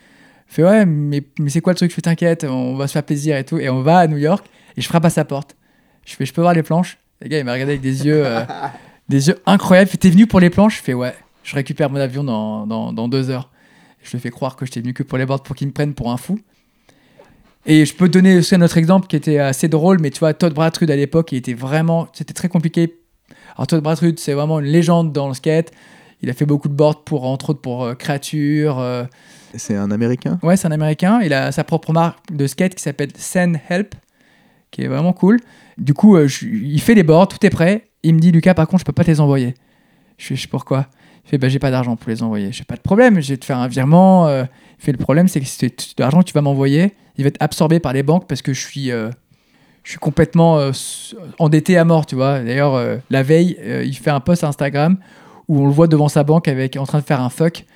[0.49, 1.91] Elle fait, ouais, mais, mais c'est quoi le truc?
[1.91, 3.59] Je fais, t'inquiète, on va se faire plaisir et tout.
[3.59, 4.47] Et on va à New York,
[4.77, 5.57] et je frappe à sa porte.
[6.07, 6.99] Je fais, je peux voir les planches?
[7.21, 8.45] Le gars, il m'a regardé avec des yeux, euh,
[9.09, 9.91] des yeux incroyables.
[9.91, 10.79] T'es venu pour les planches?
[10.79, 13.51] Je fais, ouais, je récupère mon avion dans, dans, dans deux heures.
[14.03, 15.94] Je lui fais croire que j'étais venu que pour les boards pour qu'il me prenne
[15.94, 16.38] pour un fou.
[17.66, 20.18] Et je peux te donner aussi un autre exemple qui était assez drôle, mais tu
[20.20, 22.09] vois, Todd Bratrud à l'époque, il était vraiment.
[22.14, 22.96] C'était très compliqué.
[23.57, 25.70] Alors, Todd Bratrud, c'est vraiment une légende dans le skate.
[26.22, 28.78] Il a fait beaucoup de boards pour, entre autres, pour euh, Créature.
[28.78, 29.05] euh,
[29.55, 30.38] c'est un américain?
[30.42, 31.20] Ouais, c'est un américain.
[31.22, 33.94] Il a sa propre marque de skate qui s'appelle Send Help,
[34.70, 35.38] qui est vraiment cool.
[35.76, 37.88] Du coup, euh, je- il fait les boards, tout est prêt.
[38.03, 39.55] Il me dit, Lucas, par contre, je peux pas te les envoyer.
[40.16, 40.86] Je je sais pourquoi.
[41.39, 42.53] Bah, j'ai pas d'argent pour les envoyer.
[42.53, 44.26] Je fais, pas de problème, je vais te faire un virement.
[44.28, 44.45] euh.
[44.78, 47.41] Il fait, le problème, c'est que c'est l'argent que tu vas m'envoyer, il va être
[47.41, 49.11] absorbé par les banques parce que je suis, euh,
[49.85, 50.72] je suis complètement euh,
[51.39, 52.41] endetté à mort, tu vois.
[52.41, 54.97] D'ailleurs, euh, la veille, euh, il fait un post Instagram
[55.49, 57.66] où on le voit devant sa banque avec, en train de faire un fuck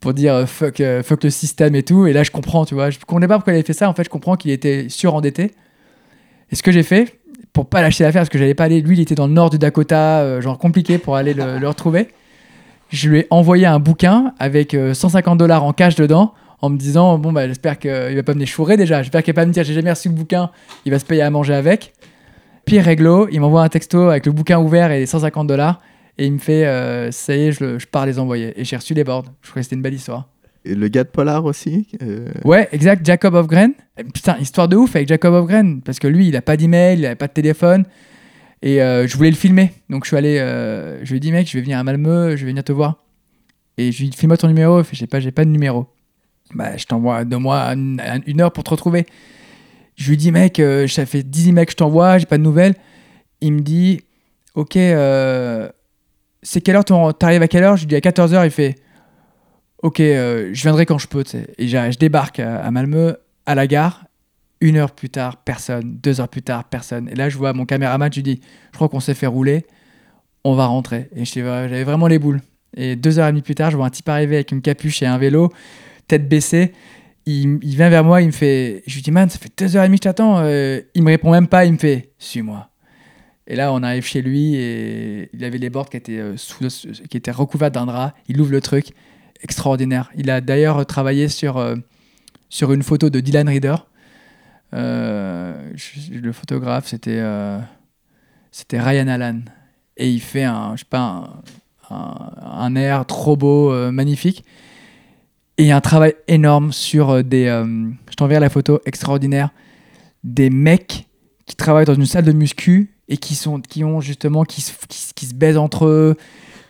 [0.00, 2.06] pour dire euh, fuck, euh, le système et tout.
[2.06, 2.88] Et là, je comprends, tu vois.
[2.90, 3.88] Je comprenais pas pourquoi il avait fait ça.
[3.90, 5.50] En fait, je comprends qu'il était surendetté.
[6.50, 7.18] Et ce que j'ai fait,
[7.52, 9.50] pour pas lâcher l'affaire, parce que j'allais pas aller, lui il était dans le nord
[9.50, 12.08] du Dakota, euh, genre compliqué pour aller le, le retrouver,
[12.88, 16.76] je lui ai envoyé un bouquin avec euh, 150 dollars en cash dedans, en me
[16.76, 19.46] disant, bon bah j'espère qu'il va pas me les chourer déjà, j'espère qu'il va pas
[19.46, 20.50] me dire j'ai jamais reçu le bouquin,
[20.84, 21.92] il va se payer à manger avec.
[22.64, 25.80] Pire réglo, il m'envoie un texto avec le bouquin ouvert et les 150 dollars,
[26.18, 28.60] et il me fait, euh, ça y est, je, pars les envoyer.
[28.60, 30.28] Et j'ai reçu les boards, je crois que c'était une belle histoire.
[30.64, 33.72] Et le gars de Polar aussi euh, Ouais, exact, Jacob of Gren.
[34.12, 36.98] Putain, histoire de ouf avec Jacob of Gren, parce que lui, il a pas d'email,
[36.98, 37.84] il a pas de téléphone,
[38.62, 39.72] et euh, je voulais le filmer.
[39.88, 42.36] Donc je suis allé, euh, je lui ai dit, mec, je vais venir à Malmö,
[42.36, 43.04] je vais venir te voir.
[43.76, 45.86] Et je lui ai dit, file-moi ton numéro, il fait, pas, j'ai pas de numéro.
[46.54, 49.06] Bah, je t'envoie, donne-moi une, heure pour te retrouver.
[49.96, 52.42] Je lui dis, mec, euh, ça fait 10 emails que je t'envoie, j'ai pas de
[52.42, 52.74] nouvelles.
[53.40, 54.00] Il me dit,
[54.54, 54.72] ok,
[56.42, 57.76] c'est quelle heure t'arrives à quelle heure?
[57.76, 58.74] Je lui dis à 14h, il fait,
[59.82, 61.22] ok, je viendrai quand je peux.
[61.58, 63.14] Et je débarque à, à Malmö,
[63.46, 64.07] à la gare.
[64.60, 65.98] Une heure plus tard, personne.
[66.02, 67.08] Deux heures plus tard, personne.
[67.08, 68.40] Et là, je vois mon caméraman, je lui dis,
[68.72, 69.66] je crois qu'on s'est fait rouler,
[70.44, 71.08] on va rentrer.
[71.14, 72.40] Et j'avais vraiment les boules.
[72.76, 75.02] Et deux heures et demie plus tard, je vois un type arriver avec une capuche
[75.02, 75.52] et un vélo,
[76.06, 76.72] tête baissée.
[77.26, 78.82] Il, vient vers moi, il me fait.
[78.86, 80.38] Je lui dis, man, ça fait deux heures et demie que je t'attends.
[80.38, 82.70] Euh, il me répond même pas, il me fait, suis-moi.
[83.46, 86.64] Et là, on arrive chez lui et il avait les bords qui étaient, euh, sous
[86.64, 88.14] d'un drap.
[88.28, 88.88] Il ouvre le truc.
[89.42, 90.10] Extraordinaire.
[90.16, 91.76] Il a d'ailleurs travaillé sur, euh,
[92.48, 93.76] sur une photo de Dylan Reader.
[94.74, 95.72] Euh,
[96.10, 97.58] le photographe, c'était euh,
[98.50, 99.44] c'était Ryan Allen.
[99.96, 101.40] Et il fait un, je sais pas,
[101.90, 104.44] un, un- air trop beau, euh, magnifique.
[105.56, 107.46] Et un travail énorme sur des.
[107.46, 109.50] je t'enverrai la photo extraordinaire.
[110.22, 111.08] Des mecs
[111.46, 114.44] qui travaillent dans une salle de muscu et qui, sont, qui ont justement.
[114.44, 116.16] qui se, qui, se- baisent entre eux,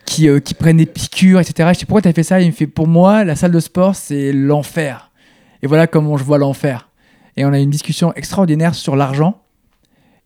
[0.06, 1.68] qui, qui prennent des piqûres, etc.
[1.74, 2.40] Je sais pourquoi tu as fait ça.
[2.40, 5.10] Il me fait Pour moi, la salle de sport, c'est l'enfer.
[5.62, 6.87] Et voilà comment je vois l'enfer.
[7.38, 9.40] Et on a eu une discussion extraordinaire sur l'argent.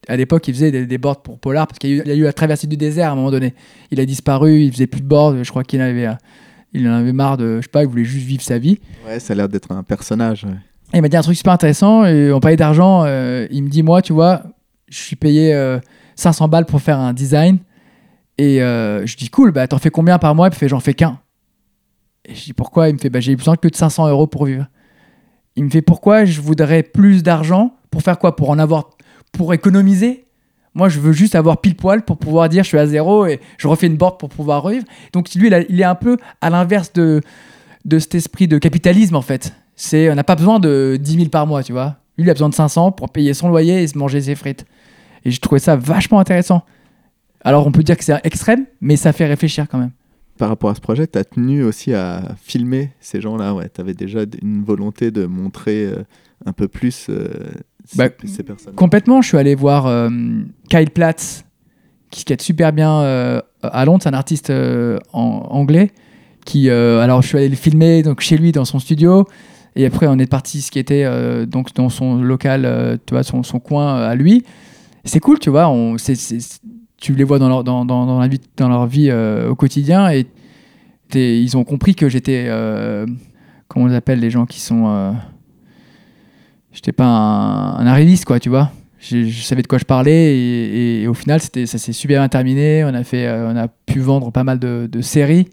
[0.08, 2.32] À l'époque, il faisait des, des boards pour Polar parce qu'il y, a eu- la
[2.32, 3.54] traversée du désert à un moment donné.
[3.90, 5.44] Il a disparu, il faisait plus de boards.
[5.44, 6.14] Je crois qu'il avait, euh,
[6.72, 8.80] il en avait marre de, je sais pas, il voulait juste vivre sa vie.
[9.06, 10.44] Ouais, ça a l'air d'être un personnage.
[10.44, 10.54] ouais.
[10.94, 12.04] Et il m'a dit un truc super intéressant.
[12.06, 13.04] Et on parlait d'argent.
[13.04, 14.42] euh, il me dit Moi, tu vois,
[14.88, 15.78] je suis payé euh,
[16.16, 17.58] 500 balles pour faire un design.
[18.38, 20.48] Et euh, je dis Cool, bah t'en fais combien par mois?
[20.48, 21.20] Il me fait J'en fais qu'un.
[22.24, 22.88] Et je dis Pourquoi?
[22.88, 24.66] Il me fait bah, J'ai besoin que de 500 euros pour vivre.
[25.56, 28.36] Il me fait Pourquoi je voudrais plus d'argent Pour faire quoi?
[28.36, 28.90] Pour en avoir.
[29.32, 30.24] Pour économiser?
[30.74, 33.40] Moi, je veux juste avoir pile poil pour pouvoir dire je suis à zéro et
[33.58, 34.86] je refais une board pour pouvoir revivre.
[35.12, 37.20] Donc, lui, il, est un peu à l'inverse de,
[37.84, 39.54] de cet esprit de capitalisme, en fait.
[39.76, 41.96] C'est, on n'a pas besoin de 10 000 par mois, tu vois.
[42.16, 44.64] Lui, il a besoin de 500 pour payer son loyer et se manger ses frites.
[45.24, 46.62] Et je trouvais ça vachement intéressant.
[47.44, 49.92] Alors, on peut dire que c'est extrême, mais ça fait réfléchir quand même.
[50.42, 53.54] Par rapport à ce projet, tu as tenu aussi à filmer ces gens-là.
[53.54, 53.68] Ouais.
[53.72, 56.02] Tu avais déjà une volonté de montrer euh,
[56.44, 57.28] un peu plus euh,
[57.84, 58.74] ces- Bah, ces, personnes.
[58.74, 60.10] Complètement, je suis allé voir euh,
[60.68, 61.44] Kyle Platz,
[62.10, 62.90] qui skate super bien
[63.62, 64.50] à Londres, c'est un artiste
[65.12, 65.92] en- anglais.
[66.44, 69.28] Qui, alors, je suis allé le filmer donc, chez lui dans son studio.
[69.76, 73.60] Et après, on est parti skater euh, donc, dans son local, tu vois, son, son
[73.60, 74.42] coin à lui.
[75.04, 75.68] C'est cool, tu vois.
[75.68, 76.60] On, c'est- c'est-
[77.02, 80.08] tu les vois dans leur, dans, dans, la vie, dans leur vie euh, au quotidien.
[80.10, 80.24] Et
[81.14, 82.46] ils ont compris que j'étais.
[82.46, 83.04] euh,
[83.66, 84.84] comment on les appelle les gens qui sont.
[84.86, 85.12] euh,
[86.72, 88.70] j'étais pas un, un arriviste, quoi, tu vois.
[89.00, 92.84] Je, savais de quoi je parlais et, au final, c'était, ça s'est super bien terminé.
[92.84, 95.48] On a, fait, euh, on a pu vendre pas mal de, séries.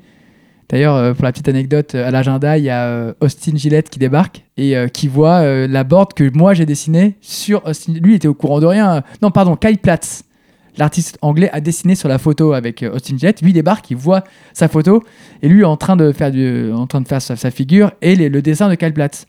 [0.69, 4.75] D'ailleurs, pour la petite anecdote, à l'agenda, il y a Austin Gillette qui débarque et
[4.93, 7.93] qui voit la board que moi j'ai dessinée sur Austin.
[7.93, 9.01] Lui, il était au courant de rien.
[9.23, 10.25] Non, pardon, Kyle Platz,
[10.79, 13.41] l'artiste anglais, a dessiné sur la photo avec euh, Austin Gillette.
[13.41, 14.23] Lui, débarque, il voit
[14.53, 15.03] sa photo
[15.41, 16.31] et lui en train de faire,
[16.75, 19.27] en train de faire sa, figure et le dessin de Kyle Platz.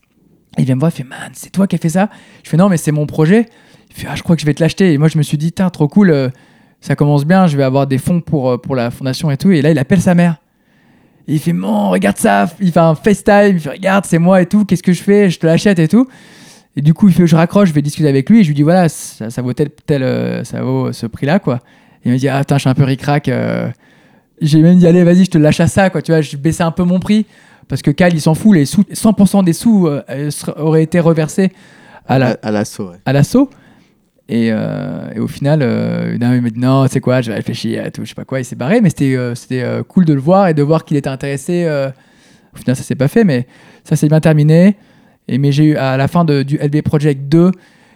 [0.58, 2.10] Il vient me voir, il fait Man, c'est toi qui as fait ça?
[2.42, 3.46] Je fais Non, mais c'est mon projet.
[3.90, 4.92] Il fait Ah, je crois que je vais te l'acheter.
[4.92, 6.28] Et moi, je me suis dit Tiens, trop cool, euh,
[6.80, 9.50] ça commence bien, je vais avoir des fonds pour, euh, pour la fondation et tout.
[9.50, 10.36] Et là, il appelle sa mère.
[11.28, 14.42] Et il fait Mon, regarde ça Il fait un FaceTime, il fait Regarde, c'est moi
[14.42, 15.30] et tout, qu'est-ce que je fais?
[15.30, 16.08] Je te l'achète et tout.
[16.76, 18.40] Et du coup, il fait Je raccroche, je vais discuter avec lui.
[18.40, 21.38] Et je lui dis Voilà, ça, ça vaut tel, tel euh, ça vaut ce prix-là,
[21.38, 21.60] quoi.
[22.04, 23.28] Et il me dit Ah, putain, je suis un peu ric-rac.
[23.28, 23.68] euh.
[24.40, 26.00] J'ai même dit Allez, vas-y, je te lâche à ça, quoi.
[26.02, 27.26] Tu vois, je baissais un peu mon prix.
[27.68, 30.02] Parce que Cal, il s'en fout, les sous, 100% des sous euh,
[30.56, 31.52] auraient été reversés
[32.08, 32.96] à la, À, à l'assaut, ouais.
[33.04, 33.48] à l'assaut.
[34.28, 35.58] Et, et au final,
[36.20, 38.24] non, il m'a dit non, c'est quoi, je vais réfléchir à tout, je sais pas
[38.24, 40.96] quoi, il s'est barré, mais c'était c'était cool de le voir et de voir qu'il
[40.96, 41.66] était intéressé.
[42.54, 43.48] Au final, ça s'est pas fait, mais
[43.82, 44.76] ça s'est bien terminé.
[45.38, 47.52] Mais j'ai eu, à la fin du LB Project 2,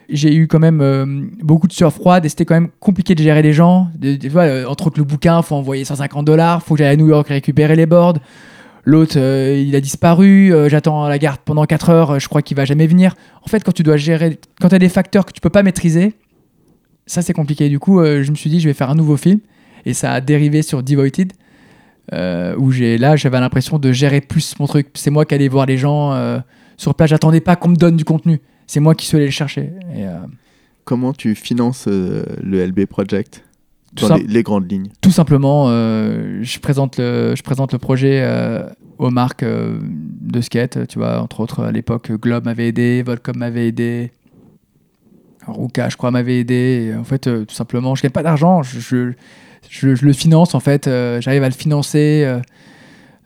[0.09, 1.07] j'ai eu quand même euh,
[1.43, 3.89] beaucoup de sueur froide et c'était quand même compliqué de gérer les gens.
[4.05, 7.29] Euh, entre autres, le bouquin, faut envoyer 150 dollars, faut que j'aille à New York
[7.29, 8.19] récupérer les boards.
[8.85, 12.65] L'autre, euh, il a disparu, j'attends la gare pendant 4 heures, je crois qu'il va
[12.65, 13.15] jamais venir.
[13.43, 15.63] En fait, quand tu dois gérer, quand tu as des facteurs que tu peux pas
[15.63, 16.15] maîtriser,
[17.07, 17.69] ça c'est compliqué.
[17.69, 19.41] Du coup, je me suis dit, je vais faire un nouveau film.
[19.87, 21.33] Et ça a dérivé sur Devoted,
[22.59, 24.89] où j'ai là, j'avais l'impression de gérer plus mon truc.
[24.95, 26.13] C'est moi qui allais voir les gens
[26.77, 27.11] sur place.
[27.11, 28.41] J'attendais pas qu'on me donne du contenu.
[28.67, 29.73] C'est moi qui suis allé le chercher.
[29.95, 30.17] Et, euh,
[30.85, 33.43] Comment tu finances euh, le LB Project
[33.97, 34.89] Tout dans les, les grandes lignes?
[35.01, 38.27] Tout simplement, euh, je, présente le, je présente le projet
[38.99, 40.87] aux marques de skate.
[40.89, 44.13] Tu vois, entre autres, à l'époque, Globe m'avait aidé, Volcom m'avait aidé.
[45.47, 46.91] Ruka, je crois, m'avait aidé.
[46.93, 48.63] Et en fait, tout simplement, je gagne pas d'argent.
[48.63, 49.13] Je, je,
[49.71, 50.85] je- je le finance, en fait.
[51.21, 52.25] J'arrive à le financer.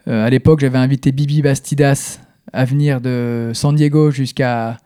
[0.07, 2.19] à l'époque, j'avais invité Bibi Bastidas
[2.53, 4.79] à venir de San Diego jusqu'à.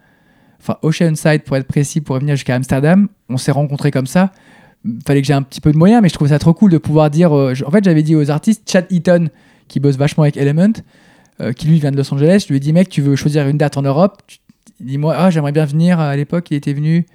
[0.60, 3.08] Enfin, Oceanside, pour être précis, pour venir jusqu'à Amsterdam.
[3.28, 4.30] On s'est rencontrés comme ça.
[5.06, 6.78] Fallait que j'ai un petit peu de moyens, mais je trouvais ça trop cool de
[6.78, 7.36] pouvoir dire.
[7.36, 9.28] euh, en fait, j'avais dit aux artistes, Chad Eaton,
[9.66, 10.72] qui bosse vachement avec Element,
[11.40, 13.48] euh, qui lui vient de Los Angeles, je lui ai dit, mec, tu veux choisir
[13.48, 14.22] une date en Europe?
[14.80, 15.98] Dis-moi, ah, j'aimerais bien venir.
[15.98, 17.06] À l'époque, il était venu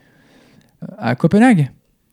[0.84, 1.72] euh, à Copenhague.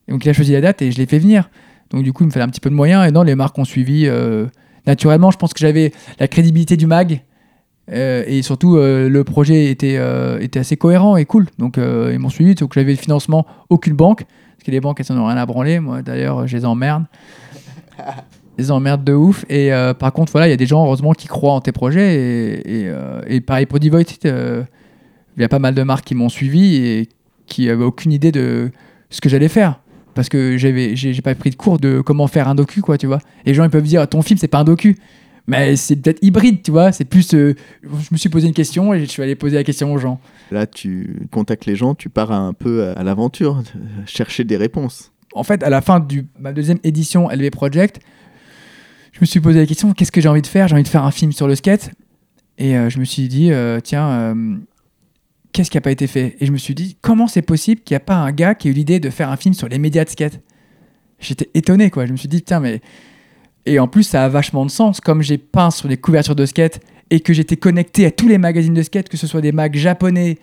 [0.09, 1.51] Donc, il a choisi la date et je l'ai fait venir.
[1.91, 3.09] Donc, du coup, il me fallait un petit peu de moyens.
[3.09, 4.09] Et non, les marques ont suivi
[4.87, 5.31] naturellement.
[5.31, 7.23] Je pense que j'avais la crédibilité du mag.
[7.93, 11.47] Euh, et surtout, euh, le projet était, euh, était assez cohérent et cool.
[11.59, 12.55] Donc, ils m'ont suivi.
[12.55, 14.25] Donc, j'avais le financement, aucune banque.
[14.25, 15.81] Parce que les banques, elles n'en ont rien à branler.
[15.81, 17.05] Moi, d'ailleurs, je les emmerde.
[17.99, 19.45] Je les emmerde de ouf.
[19.49, 22.63] Et par contre, voilà, il y a des gens, heureusement, qui croient en tes projets.
[23.27, 24.63] Et, pareil pour Devoted, euh,
[25.37, 27.09] il y a pas mal de marques qui m'ont suivi et
[27.47, 28.71] qui n'avaient aucune idée de
[29.11, 29.81] ce que j'allais faire.
[30.15, 33.09] Parce que j'avais, j'ai pas pris de cours de comment faire un docu, quoi, tu
[33.09, 33.19] vois.
[33.45, 34.97] Et les gens, ils peuvent dire, ton film, c'est pas un docu.
[35.47, 36.93] Mais c'est peut-être hybride, tu vois.
[36.93, 37.35] C'est plus.
[37.35, 39.99] euh, je me suis posé une question et je suis allé poser la question aux
[39.99, 40.21] gens.
[40.51, 43.63] Là, tu contactes les gens, tu pars un peu à, l'aventure,
[44.07, 45.13] chercher des réponses.
[45.35, 48.01] en fait, à la fin de ma deuxième édition LV Project,
[49.13, 50.69] je me suis posé la question qu'est-ce que j'ai envie de faire?
[50.69, 51.91] J'ai envie de faire un film sur le skate.
[52.57, 54.35] Et euh, je me suis dit euh, tiens,
[55.53, 56.37] qu'est-ce qui n'a pas été fait?
[56.41, 58.69] Et je me suis dit comment c'est possible qu'il n'y a pas un gars qui
[58.69, 60.41] ait eu l'idée de faire un film sur les médias de skate?
[61.21, 62.07] J'étais étonné, quoi.
[62.07, 62.81] Je me suis dit tiens, mais.
[63.67, 65.01] Et en plus, ça a vachement de sens.
[65.01, 68.39] Comme j'ai peint sur des couvertures de skate et que j'étais connecté à tous les
[68.39, 70.39] magazines de skate, que ce soit des mags japonais,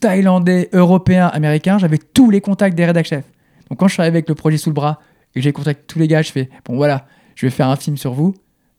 [0.00, 3.24] thaïlandais, européens, américains, j'avais tous les contacts des rédac chefs.
[3.68, 5.00] Donc quand je suis arrivé avec le projet sous le bras
[5.34, 7.76] et que j'ai contacté tous les gars, je fais bon voilà, je vais faire un
[7.76, 8.34] film sur vous.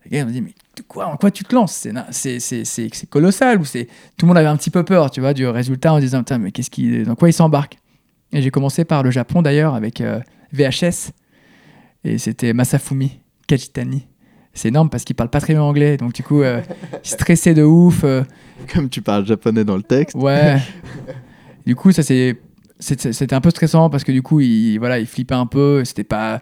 [0.06, 1.88] Les gars ils me disent mais de quoi, en quoi tu te lances?
[2.12, 3.78] C'est colossal ou tout
[4.22, 6.70] le monde avait un petit peu peur, tu vois, du résultat en disant mais qu'est-ce
[6.70, 7.78] qui dans quoi il s'embarque
[8.32, 10.20] Et j'ai commencé par le Japon d'ailleurs avec euh,
[10.54, 11.12] VHS
[12.04, 14.08] et c'était Masafumi Kajitani.
[14.54, 16.62] C'est énorme parce qu'il parle pas très bien anglais, donc du coup euh,
[17.04, 18.04] il stressait de ouf.
[18.04, 18.24] euh,
[18.74, 20.16] Comme tu parles japonais dans le texte.
[20.16, 20.58] Ouais.
[21.66, 22.38] du coup, ça c'est
[22.80, 25.84] c'est- c'était un peu stressant parce que du coup, il voilà, il flippait un peu.
[25.86, 26.39] C'était pas.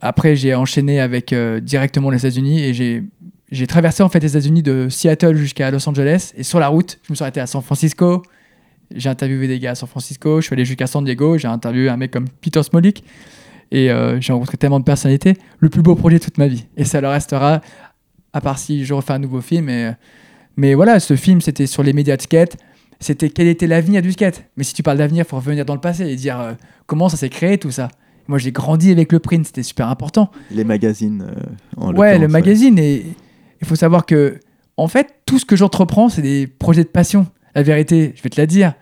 [0.00, 3.04] Après, j'ai enchaîné avec euh, directement les États-Unis et j'ai
[3.52, 6.98] j'ai traversé en fait les États-Unis de Seattle jusqu'à Los Angeles et sur la route,
[7.04, 8.22] je me suis arrêté à San Francisco.
[8.94, 10.40] J'ai interviewé des gars à San Francisco.
[10.40, 11.38] Je suis allé jusqu'à San Diego.
[11.38, 13.04] J'ai interviewé un mec comme Peter Smolik
[13.70, 15.34] et euh, j'ai rencontré tellement de personnalités.
[15.58, 17.60] Le plus beau projet de toute ma vie et ça le restera.
[18.32, 19.68] À part si je refais un nouveau film.
[19.68, 19.90] Et,
[20.56, 22.56] mais voilà, ce film, c'était sur les médias de skate
[23.00, 24.44] c'était quel était l'avenir du skate?
[24.56, 26.52] Mais si tu parles d'avenir, il faut revenir dans le passé et dire euh,
[26.86, 27.88] comment ça s'est créé tout ça.
[28.28, 30.30] Moi, j'ai grandi avec le print, c'était super important.
[30.50, 31.24] Les magazines.
[31.28, 31.42] euh,
[31.76, 32.78] en ouais, le magazine.
[32.78, 33.06] Et
[33.60, 34.40] il faut savoir que,
[34.76, 37.26] en fait, tout ce que j'entreprends, c'est des projets de passion.
[37.54, 38.74] La vérité, je vais te la dire.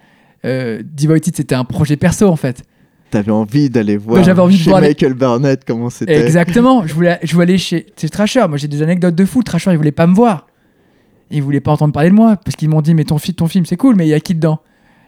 [0.44, 2.62] Euh, Devoted, c'était un projet perso, en fait.
[3.14, 6.20] T'avais envie d'aller voir j'avais envie de voir les- Michael Burnett comment c'était.
[6.20, 6.84] Exactement.
[6.84, 7.86] Je voulais, je voulais aller chez.
[7.96, 8.46] C'est Trasher.
[8.48, 9.42] Moi, j'ai des anecdotes de fou.
[9.44, 10.48] Trasher, il voulait pas me voir.
[11.30, 13.46] Il voulait pas entendre parler de moi parce qu'ils m'ont dit Mais ton, fi- ton
[13.46, 14.58] film, c'est cool, mais il y a qui dedans?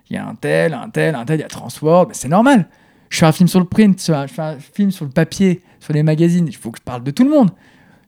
[0.08, 2.10] Il y a un tel, un tel, un tel, il y a Transworld.
[2.12, 2.68] C'est normal.
[3.10, 5.92] Je fais un film sur le print, je fais un film sur le papier, sur
[5.92, 6.46] les magazines.
[6.46, 7.50] Il faut que je parle de tout le monde.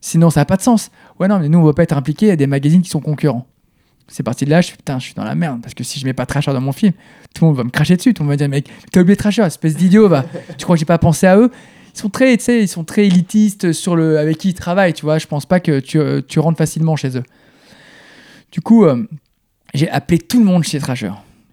[0.00, 0.90] Sinon, ça n'a pas de sens.
[1.18, 3.46] Ouais, non, mais nous, on va pas être impliqués à des magazines qui sont concurrents.
[4.10, 5.60] C'est parti de là, je suis putain, je suis dans la merde.
[5.62, 6.92] Parce que si je mets pas Trasher dans mon film,
[7.34, 8.14] tout le monde va me cracher dessus.
[8.14, 10.24] Tout le monde va dire, mec, t'as oublié Trasher, espèce d'idiot, va.
[10.58, 11.50] Tu crois que j'ai pas pensé à eux?
[11.94, 14.94] Ils sont très, tu sais, ils sont très élitistes sur le avec qui ils travaillent,
[14.94, 15.18] tu vois.
[15.18, 17.22] Je pense pas que tu, euh, tu rentres facilement chez eux.
[18.52, 19.04] Du coup, euh,
[19.74, 21.10] j'ai appelé tout le monde chez Trasher.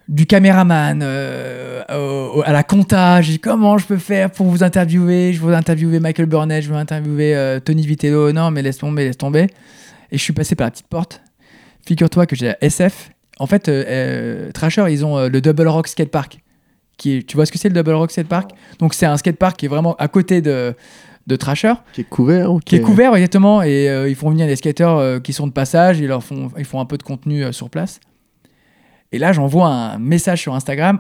[0.07, 4.45] Du caméraman euh, au- au- à la compta, j'ai dit comment je peux faire pour
[4.45, 5.33] vous interviewer?
[5.33, 8.31] Je veux interviewer Michael Burnett, je veux interviewer euh, Tony Vitello.
[8.31, 9.47] Non, mais laisse tomber, laisse tomber.
[10.11, 11.21] Et je suis passé par la petite porte.
[11.85, 13.11] Figure-toi que j'ai la SF.
[13.39, 16.39] En fait, euh, euh, Trasher, ils ont euh, le Double Rock Skate Park.
[16.97, 18.51] Qui est- tu vois ce que c'est le Double Rock Skate Park?
[18.79, 20.73] Donc, c'est un skate park qui est vraiment à côté de,
[21.27, 24.47] de Trasher Qui est couvert ou qui est couvert exactement et euh, ils font venir
[24.47, 27.03] les skateurs euh, qui sont de passage ils leur font ils font un peu de
[27.03, 27.99] contenu euh, sur place.
[29.11, 30.99] Et là j'envoie un message sur Instagram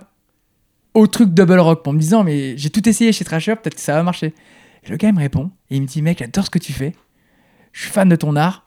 [0.93, 3.81] au truc Double Rock pour me disant mais j'ai tout essayé chez Trasher peut-être que
[3.81, 4.33] ça va marcher.
[4.83, 6.73] Et le gars il me répond et il me dit mec j'adore ce que tu
[6.73, 6.93] fais.
[7.71, 8.64] Je suis fan de ton art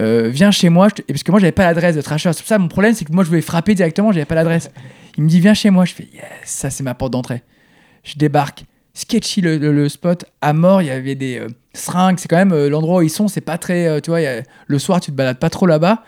[0.00, 2.48] Euh, viens chez moi et parce que moi j'avais pas l'adresse de Trasher c'est pour
[2.48, 4.68] ça mon problème c'est que moi je voulais frapper directement j'avais pas l'adresse
[5.16, 7.44] il me dit viens chez moi je fais yes ça c'est ma porte d'entrée
[8.02, 12.26] Je débarque, sketchy le, le- spot, à mort, il y avait des euh, seringues, c'est
[12.26, 14.18] quand même euh, l'endroit où ils sont, c'est pas très, euh, tu vois,
[14.66, 16.02] le soir tu te balades pas trop là-bas.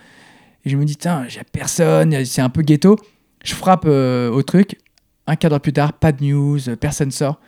[0.65, 2.97] Et je me dis, tiens, j'ai personne, c'est un peu ghetto.
[3.45, 4.77] Je frappe au truc,
[5.29, 7.39] un quart d'heure plus tard, pas de news, personne sort.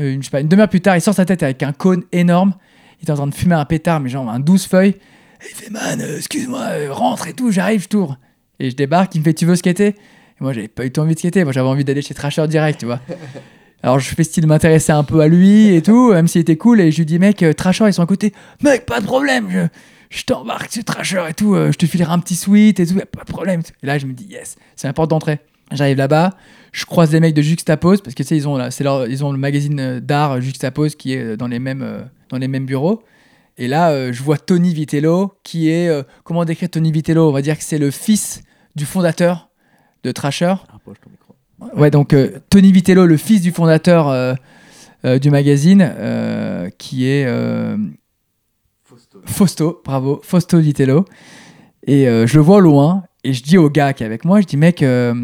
[0.00, 2.02] Une, je sais pas, une demi-heure plus tard, il sort sa tête avec un cône
[2.10, 2.54] énorme.
[3.00, 4.96] Il est en train de fumer un pétard, mais genre un 12 feuilles.
[5.48, 8.18] Il fait, man, euh, excuse-moi, euh, rentre et tout, j'arrive, je tourne.
[8.58, 9.86] Et je débarque, il me fait, tu veux skater?
[9.88, 9.94] Et
[10.40, 11.44] moi, j'avais pas eu tout envie de skater.
[11.44, 13.00] Moi, j'avais envie d'aller chez Trasher direct, tu vois.
[13.82, 16.56] Alors, je fais style de m'intéresser un peu à lui et tout, même s'il était
[16.56, 16.80] cool.
[16.80, 18.32] Et je lui dis, mec, euh, Trasher, ils sont à côté.
[18.62, 19.60] Mec, pas de problème, je,
[20.18, 21.54] je t'embarque sur Trasher et tout.
[21.54, 23.62] je te filerai un petit suite et tout, y a pas de problème.
[23.82, 25.38] Et là, je me dis, yes, c'est la porte d'entrée.
[25.72, 26.30] J'arrive là-bas,
[26.72, 29.06] je croise les mecs de Juxtapose parce que tu sais, ils ont, là, c'est leur-
[29.06, 33.04] ils ont le magazine d'art Juxtapose qui est dans les mêmes, dans les mêmes bureaux.
[33.60, 35.88] Et là, euh, je vois Tony Vitello qui est.
[35.88, 37.28] euh, comment décrire Tony Vitello?
[37.28, 38.42] On va dire que c'est le fils
[38.74, 39.50] du fondateur
[40.02, 40.54] de Trasher.
[40.72, 41.34] Rapproche ton micro.
[41.78, 44.34] Ouais, donc euh, Tony Vitello, le fils du fondateur euh,
[45.04, 47.76] euh, du magazine, euh, qui est euh,
[49.26, 51.04] Fausto, bravo, Fausto Vitello.
[51.86, 54.24] Et euh, je le vois au loin, et je dis au gars qui est avec
[54.24, 55.14] moi, je dis mec, euh,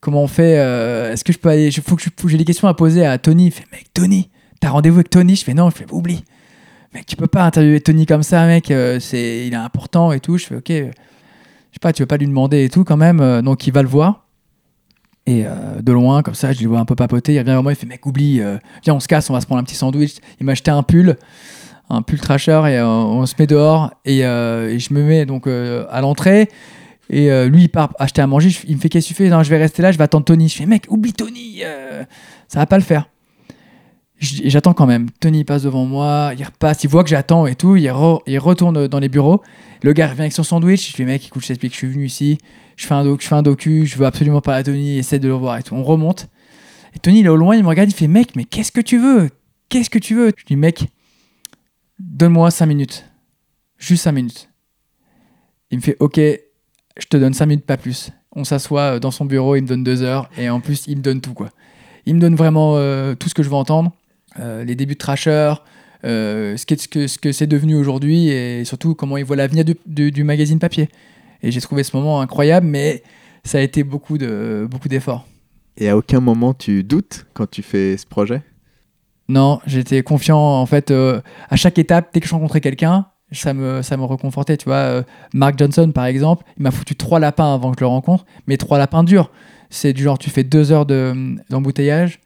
[0.00, 2.28] comment on fait euh, Est-ce que je peux aller Il faut que je- faut que
[2.28, 3.46] j'ai des questions à poser à Tony.
[3.46, 4.30] Il fait mec, Tony,
[4.60, 5.36] t'as rendez-vous avec Tony?
[5.36, 6.24] Je fais non, je fais oublie.
[6.94, 8.70] Mec, tu peux pas interviewer Tony comme ça, mec.
[8.70, 10.38] euh, c'est, il est important et tout.
[10.38, 10.68] Je fais ok.
[10.68, 10.74] Je
[11.74, 13.20] sais pas, tu veux pas lui demander et tout quand même.
[13.20, 14.26] euh, donc il va le voir.
[15.26, 17.34] Et euh, de loin, comme ça, je le vois un peu papoter.
[17.34, 19.40] Il revient vers moi, il fait Mec, oublie, euh, viens, on se casse, on va
[19.40, 20.16] se prendre un petit sandwich.
[20.40, 21.16] Il m'a acheté un pull,
[21.90, 23.92] un pull trasher, et euh, on se met dehors.
[24.04, 26.48] Et, euh, je me mets donc euh, à l'entrée.
[27.10, 28.50] Et euh, lui, il part acheter à manger.
[28.66, 29.28] Il me fait Qu'est-ce que tu fais?
[29.28, 30.48] Non, je vais rester là, je vais attendre Tony.
[30.48, 32.02] Je fais Mec, oublie Tony, euh,
[32.48, 33.08] ça va pas le faire.
[34.20, 35.08] J'attends quand même.
[35.18, 37.76] Tony passe devant moi, il repasse, il voit que j'attends et tout.
[37.76, 39.42] Il, re- il retourne dans les bureaux.
[39.82, 40.92] Le gars revient avec son sandwich.
[40.92, 42.38] Je lui dis Mec, écoute, je t'explique, je suis venu ici
[42.80, 45.18] je fais un doc, je fais un docu, je veux absolument parler à Tony, essaie
[45.18, 45.74] de le voir et tout.
[45.74, 46.28] On remonte.
[46.96, 48.80] Et Tony, il est au loin, il me regarde, il fait Mec, mais qu'est-ce que
[48.80, 49.28] tu veux?
[49.68, 50.32] Qu'est-ce que tu veux?
[50.34, 50.86] Je dis Mec,
[51.98, 53.04] donne-moi 5 minutes.
[53.76, 54.48] Juste 5 minutes.
[55.70, 58.12] Il me fait Ok, je te donne 5 minutes, pas plus.
[58.32, 60.96] On s'assoit euh, dans son bureau, il me donne 2 heures et en plus, il
[60.96, 61.50] me donne tout, quoi.
[62.06, 63.92] Il me donne vraiment euh, tout ce que je veux entendre
[64.38, 65.54] les débuts de Trasher,
[66.04, 69.74] euh, ce que ce que c'est devenu aujourd'hui et surtout comment il voit l'avenir du,
[69.86, 70.88] du- du magazine papier.
[71.42, 73.02] Et j'ai trouvé ce moment incroyable, mais
[73.44, 75.26] ça a été beaucoup de beaucoup d'efforts.
[75.76, 78.42] Et à aucun moment tu doutes quand tu fais ce projet?
[79.28, 80.38] Non, j'étais confiant.
[80.38, 84.02] En fait, euh, à chaque étape, dès que je rencontrais quelqu'un, ça me, ça me
[84.02, 84.56] reconfortait.
[84.56, 85.02] Tu vois, euh,
[85.34, 88.56] Mark Johnson, par exemple, il m'a foutu trois lapins avant que je le rencontre, mais
[88.56, 89.30] trois lapins durs.
[89.70, 92.18] C'est du genre, tu fais deux heures de- d'embouteillage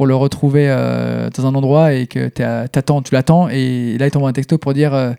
[0.00, 4.10] pour le retrouver euh, dans un endroit et que t'attends, tu l'attends, et là, il
[4.10, 5.12] t'envoie un texto pour dire euh,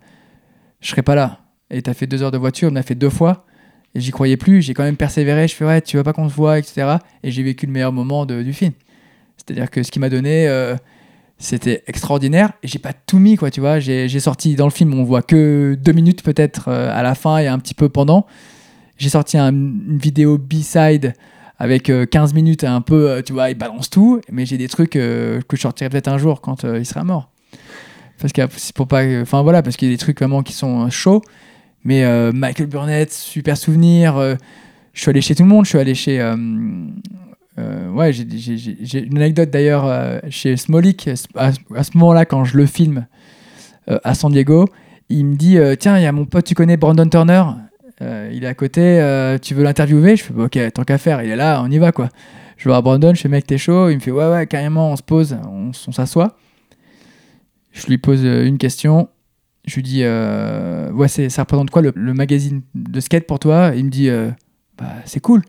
[0.80, 1.42] Je serai pas là.
[1.70, 3.46] Et t'as fait deux heures de voiture, me l'a fait deux fois.
[3.94, 5.48] Et j'y croyais plus, j'ai quand même persévéré.
[5.48, 6.96] Je fais ouais, tu veux pas qu'on se voit, etc.
[7.22, 8.72] Et j'ai vécu le meilleur moment du film.
[9.38, 10.76] C'est-à-dire que ce qu'il m'a donné, euh,
[11.38, 12.52] c'était extraordinaire.
[12.64, 13.80] Et j'ai pas tout mis, quoi, tu vois.
[13.80, 17.46] J'ai sorti dans le film, on voit que deux minutes peut-être à la fin et
[17.46, 18.26] un petit peu pendant.
[18.98, 21.14] J'ai sorti un- une vidéo B-side
[21.62, 24.20] avec euh, 15 minutes, un peu, euh, tu vois, il balance tout.
[24.32, 27.04] Mais j'ai des trucs euh, que je sortirai peut-être un jour quand euh, il sera
[27.04, 27.30] mort.
[28.20, 28.34] Parce
[28.88, 29.04] pas.
[29.22, 31.22] Enfin voilà, parce qu'il y a des trucs vraiment qui sont euh, chauds.
[31.84, 34.18] Mais euh, Michael Burnett, super souvenir.
[34.18, 34.34] euh,
[34.94, 35.66] je suis allé chez tout le monde.
[35.66, 36.20] Je suis allé chez.
[36.20, 36.36] euh,
[37.60, 41.10] euh, ouais, j'ai- une anecdote d'ailleurs euh, chez Smolik.
[41.36, 43.06] À, à ce moment-là, quand je le filme
[43.88, 44.66] euh, à San Diego,
[45.10, 47.44] il me dit euh, Tiens, il y a mon pote, tu connais Brandon Turner?
[48.02, 50.16] Euh, Il est à côté, euh, tu veux l'interviewer?
[50.16, 52.10] Je fais bah, Ok, tant qu'à faire, il est là, on y va quoi.
[52.58, 53.90] Je voir Brandon, je fais Mec, t'es chaud?
[53.90, 56.38] Il me fait Ouais, ouais, carrément, on se pose, on, s'assoit.
[57.72, 59.10] Je lui pose euh, une question.
[59.66, 63.72] Je lui dis, euh, ça représente quoi le, magazine de skate pour toi?
[63.76, 64.10] Il me dit,
[64.78, 65.44] bah, c'est cool.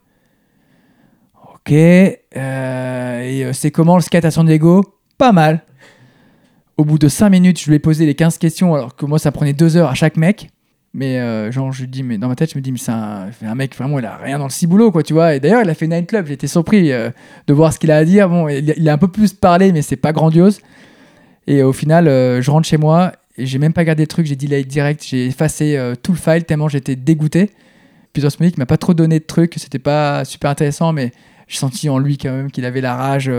[1.55, 1.73] Ok.
[1.73, 4.85] et c'est comment le skate à San Diego?
[5.17, 5.65] Pas mal.
[6.77, 9.19] Au bout de 5 minutes, je lui ai posé les 15 questions, alors que moi,
[9.19, 10.51] ça prenait 2 heures à chaque mec.
[10.95, 13.31] Mais euh, genre, je dis, mais dans ma tête, je me dis, mais c'est un,
[13.43, 15.35] un mec vraiment, il a rien dans le ciboulot, quoi, tu vois.
[15.35, 17.11] Et d'ailleurs, il a fait Nine Club, j'ai été surpris euh,
[17.47, 18.29] de voir ce qu'il a à dire.
[18.29, 20.61] Bon, il, il a un peu plus parlé, mais c'est pas grandiose.
[21.47, 24.27] Et au final, euh, je rentre chez moi et j'ai même pas gardé le truc,
[24.27, 27.51] j'ai delete direct, j'ai effacé tout le file tellement j'étais dégoûté.
[28.13, 31.13] Peter Smolik m'a pas trop donné de trucs, c'était pas super intéressant, mais
[31.49, 33.33] j'ai senti en lui quand même qu'il avait la rage,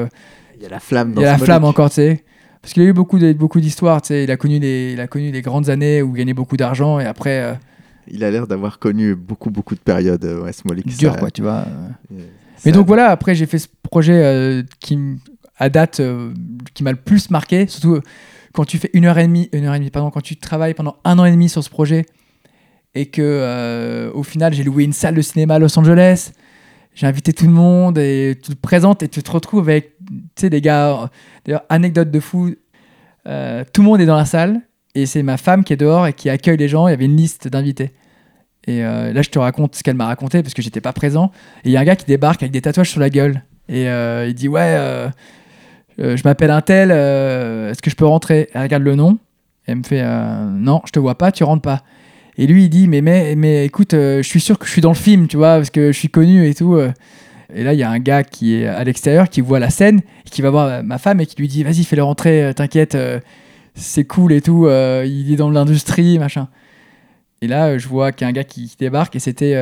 [0.58, 2.24] Il y a la flamme il dans y a la ce flamme encore, tu sais.
[2.64, 4.24] Parce qu'il a eu beaucoup de- beaucoup d'histoires, tu sais.
[4.24, 7.00] Il a connu les, il a connu les grandes années où il gagnait beaucoup d'argent
[7.00, 7.54] et après euh,
[8.10, 10.86] Il a l'air d'avoir connu beaucoup, beaucoup de périodes, euh, ouais, Smolik.
[10.98, 11.66] dur Ça- quoi, tu vois.
[12.12, 12.16] euh,
[12.66, 14.98] Mais donc voilà, après j'ai fait ce projet euh, qui,
[15.58, 16.02] à date,
[16.74, 18.00] qui m'a le plus marqué, surtout
[18.54, 20.74] quand tu fais une heure et demie, une heure et demie, pardon, quand tu travailles
[20.74, 22.06] pendant un an et demi sur ce projet
[22.96, 26.32] et que au final j'ai loué une salle de cinéma à Los Angeles,
[26.96, 29.93] j'ai invité tout le monde et tu te présentes et tu te retrouves avec
[30.36, 31.10] sais, des gars.
[31.46, 32.54] D'ailleurs, anecdote de fou,
[33.28, 34.62] euh, tout le monde est dans la salle
[34.96, 36.88] et c'est ma femme qui est dehors et qui accueille les gens.
[36.88, 37.92] Il y avait une liste d'invités.
[38.66, 41.32] Et euh, là, je te raconte ce qu'elle m'a raconté parce que j'étais pas présent.
[41.64, 43.44] Et il y a un gars qui débarque avec des tatouages sur la gueule.
[43.70, 44.78] Et euh, il dit Ouais,
[45.98, 48.50] je m'appelle un tel, est-ce que je peux rentrer?
[48.54, 49.18] Elle regarde le nom.
[49.68, 51.84] Et elle me fait Non, je te vois pas, tu rentres pas.
[52.38, 54.92] Et lui, il dit Mais, mais, mais écoute, je suis sûr que je suis dans
[54.92, 56.78] le film, tu vois, parce que je suis connu et tout.
[57.56, 60.02] Et là, il y a un gars qui est à l'extérieur, qui voit la scène,
[60.26, 63.20] qui va voir ma femme et qui lui dit Vas-y, fais-le rentrer, euh, t'inquiète, euh,
[63.76, 66.48] c'est cool et tout, euh, il est dans l'industrie, machin.
[67.42, 69.62] Et là, je vois qu'il y a un gars qui, débarque et c'était.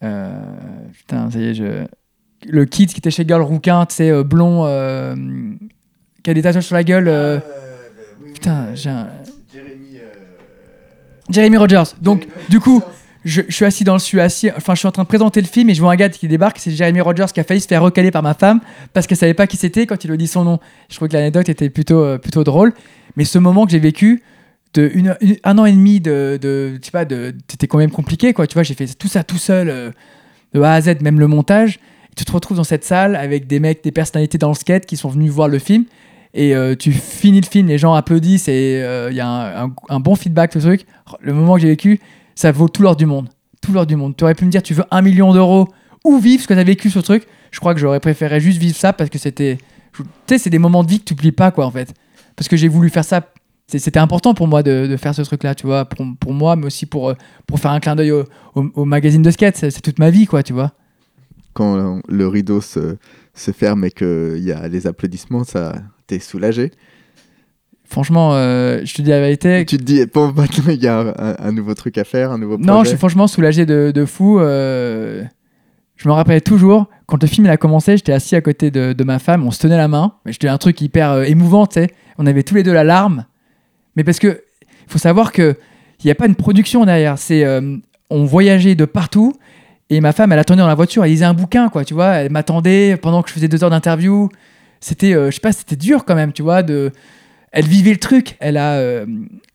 [0.00, 1.86] putain, ça y est, je.
[2.48, 4.64] Le kid qui était chez Girl Rouquin, tu sais, blond,
[6.22, 7.08] qui a des tatouages sur la gueule.
[7.08, 7.40] Ah,
[8.32, 9.08] putain, j'ai un.
[11.30, 11.94] Jeremy Rogers.
[12.00, 12.82] Donc, du coup,
[13.24, 15.46] je, suis assis dans le, suis assis, enfin, je suis en train de présenter le
[15.46, 17.66] film et je vois un gars qui débarque, c'est Jeremy Rogers qui a failli se
[17.66, 18.60] faire recaler par ma femme
[18.94, 20.58] parce qu'elle savait pas qui c'était quand il a dit son nom.
[20.88, 22.72] Je trouvais que l'anecdote était plutôt, euh, plutôt drôle.
[23.16, 24.22] Mais ce moment que j'ai vécu,
[24.72, 28.32] de une, un an et demi de, de sais pas, de, c'était quand même compliqué,
[28.32, 28.46] quoi.
[28.46, 29.90] Tu vois, j'ai fait tout ça tout seul, euh,
[30.54, 31.78] de A à Z, même le montage.
[32.12, 34.86] Et tu te retrouves dans cette salle avec des mecs, des personnalités dans le skate
[34.86, 35.84] qui sont venus voir le film.
[36.32, 40.14] Et euh, tu finis le film, les gens applaudissent et il y a un, bon
[40.14, 40.86] feedback, ce truc.
[41.20, 42.00] Le moment que j'ai vécu,
[42.40, 43.28] ça vaut tout l'or du monde.
[43.60, 44.16] Tout l'or du monde.
[44.16, 45.68] Tu aurais pu me dire, tu veux un million d'euros
[46.04, 47.26] ou vivre ce que tu as vécu ce truc.
[47.50, 49.58] Je crois que j'aurais préféré juste vivre ça parce que c'était.
[49.94, 51.92] Tu sais, c'est des moments de vie que tu n'oublies pas, quoi, en fait.
[52.36, 53.28] Parce que j'ai voulu faire ça.
[53.66, 56.86] C'était important pour moi de, faire ce truc-là, tu vois, pour, pour, moi, mais aussi
[56.86, 57.14] pour,
[57.46, 58.12] pour faire un clin d'œil
[58.54, 59.56] au, magazine de skate.
[59.56, 60.72] C'est toute ma vie, quoi, tu vois.
[61.52, 62.96] Quand le rideau se,
[63.34, 65.74] se ferme et qu'il y a les applaudissements, ça
[66.06, 66.72] t'es soulagé
[67.90, 69.64] Franchement, euh, je te dis la vérité.
[69.66, 72.56] Tu te dis, bon, maintenant il y a un, nouveau truc à faire, un nouveau
[72.56, 72.70] projet.
[72.70, 74.38] Non, je suis franchement soulagé de, de fou.
[74.38, 75.24] Euh,
[75.96, 78.92] je me rappelle toujours, quand le film il a commencé, j'étais assis à côté de,
[78.92, 80.14] de, ma femme, on se tenait la main.
[80.24, 81.90] Mais J'étais un truc hyper euh, émouvant, tu sais.
[82.16, 83.24] On avait tous les deux la larme.
[83.96, 84.40] Mais parce que,
[84.86, 85.56] faut savoir qu'il
[86.04, 87.18] n'y a pas une production derrière.
[87.18, 87.44] C'est,
[88.08, 89.32] on voyageait de partout.
[89.88, 92.08] Et ma femme, elle attendait dans la voiture, elle lisait un bouquin, quoi, tu vois.
[92.16, 94.28] Elle m'attendait pendant que je faisais deux heures d'interview.
[94.80, 96.92] C'était, je sais pas, c'était dur quand même, tu vois, de
[97.52, 98.36] elle vivait le truc.
[98.40, 99.06] Elle a euh,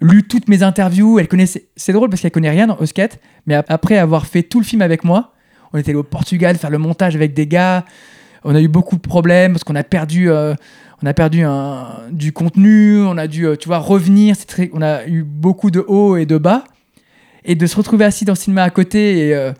[0.01, 1.19] lu toutes mes interviews.
[1.19, 1.67] Elle connaissait.
[1.75, 3.19] C'est drôle parce qu'elle connaît rien au skate.
[3.45, 5.33] Mais après avoir fait tout le film avec moi,
[5.73, 7.85] on était allé au Portugal faire le montage avec des gars.
[8.43, 10.29] On a eu beaucoup de problèmes parce qu'on a perdu.
[10.29, 10.53] Euh,
[11.03, 11.43] on a perdu
[12.11, 13.01] du contenu.
[13.01, 14.35] On a dû, euh, tu vois, revenir.
[14.73, 16.65] On a eu beaucoup de hauts et de bas.
[17.45, 19.51] Et de se retrouver assis dans le cinéma à côté et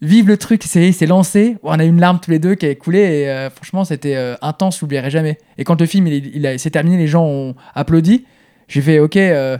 [0.00, 1.56] vive le truc, c'est lancé.
[1.62, 4.16] On a eu une larme tous les deux qui a coulé et euh, franchement, c'était
[4.16, 5.38] euh, intense, je l'oublierai jamais.
[5.56, 8.24] Et quand le film il, il s'est terminé, les gens ont applaudi.
[8.68, 9.58] J'ai fait OK, euh,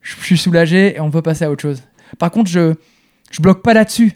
[0.00, 1.82] je suis soulagé et on peut passer à autre chose.
[2.18, 2.74] Par contre, je
[3.30, 4.12] je bloque pas là-dessus.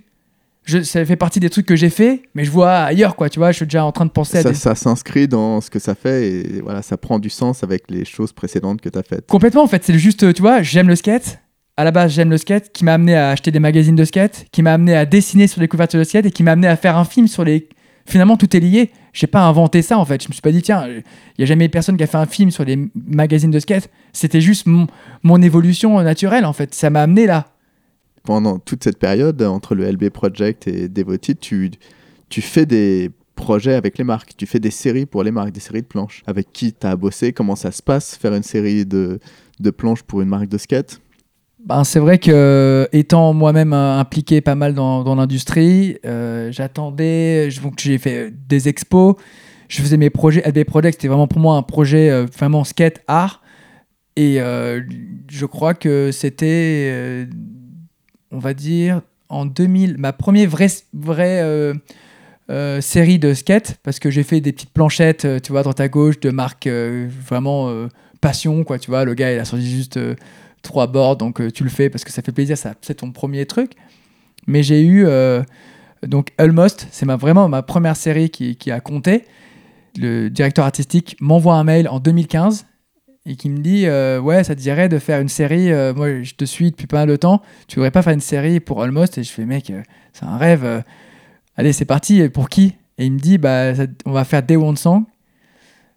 [0.83, 3.31] ça fait partie des trucs que j'ai fait, mais je vois ailleurs, quoi.
[3.31, 4.55] Tu vois, je suis déjà en train de penser ça, à.
[4.55, 8.05] Ça s'inscrit dans ce que ça fait et voilà, ça prend du sens avec les
[8.05, 9.27] choses précédentes que tu as faites.
[9.27, 9.85] Complètement, en fait.
[9.85, 11.41] C'est juste, tu vois, j'aime le skate
[11.77, 14.47] à la base, j'aime le skate, qui m'a amené à acheter des magazines de skate,
[14.51, 16.77] qui m'a amené à dessiner sur les couvertures de skate et qui m'a amené à
[16.77, 17.69] faire un film sur les.
[18.07, 18.91] Finalement, tout est lié.
[19.13, 20.23] J'ai pas inventé ça en fait.
[20.23, 21.03] Je me suis pas dit, tiens, il
[21.39, 23.91] y a jamais personne qui a fait un film sur les magazines de skate.
[24.13, 26.75] C'était juste mon, évolution naturelle en fait.
[26.75, 27.49] Ça m'a amené là.
[28.23, 31.71] Pendant toute cette période, entre le LB Project et Devoted, tu,
[32.29, 34.33] tu fais des projets avec les marques.
[34.37, 36.23] Tu fais des séries pour les marques, des séries de planches.
[36.27, 37.33] Avec qui tu as bossé?
[37.33, 39.21] Comment ça se passe Faire une série de,
[39.61, 41.01] de planches pour une marque de skate?
[41.67, 47.49] Ben, c'est vrai que étant moi-même euh, impliqué pas mal dans, dans l'industrie, euh, j'attendais,
[47.77, 49.17] j'ai fait des expos,
[49.67, 53.01] je faisais mes projets, LB Project, c'était vraiment pour moi un projet euh, vraiment skate
[53.09, 53.43] art.
[54.19, 57.29] Et je crois que c'était,
[58.31, 60.71] on va dire, en 2000, ma première vraie,
[62.81, 66.19] série de skate, parce que j'ai fait des petites planchettes, tu vois, droite à gauche,
[66.21, 67.71] de marque vraiment
[68.23, 69.05] passion, quoi, tu vois.
[69.05, 69.99] Le gars, il a sorti juste
[70.67, 73.47] trois boards, donc euh, tu le fais parce que ça fait plaisir, c'est ton premier
[73.47, 73.73] truc.
[74.47, 75.43] Mais j'ai eu euh,
[76.07, 79.25] donc Almost, c'est ma, vraiment ma première série qui, a compté.
[79.99, 82.67] Le directeur artistique m'envoie un mail en 2015
[83.25, 85.71] et qui me dit euh, Ouais, ça te dirait de faire une série.
[85.95, 87.41] moi, je te suis depuis pas mal de temps.
[87.67, 89.19] Tu voudrais pas faire une série pour Almost?
[89.19, 89.73] Et je fais Mec,
[90.13, 90.85] c'est un rêve.
[91.57, 92.29] allez, c'est parti.
[92.29, 92.75] pour qui?
[92.99, 93.73] Et il me dit bah,
[94.05, 95.05] On va faire Day One Song,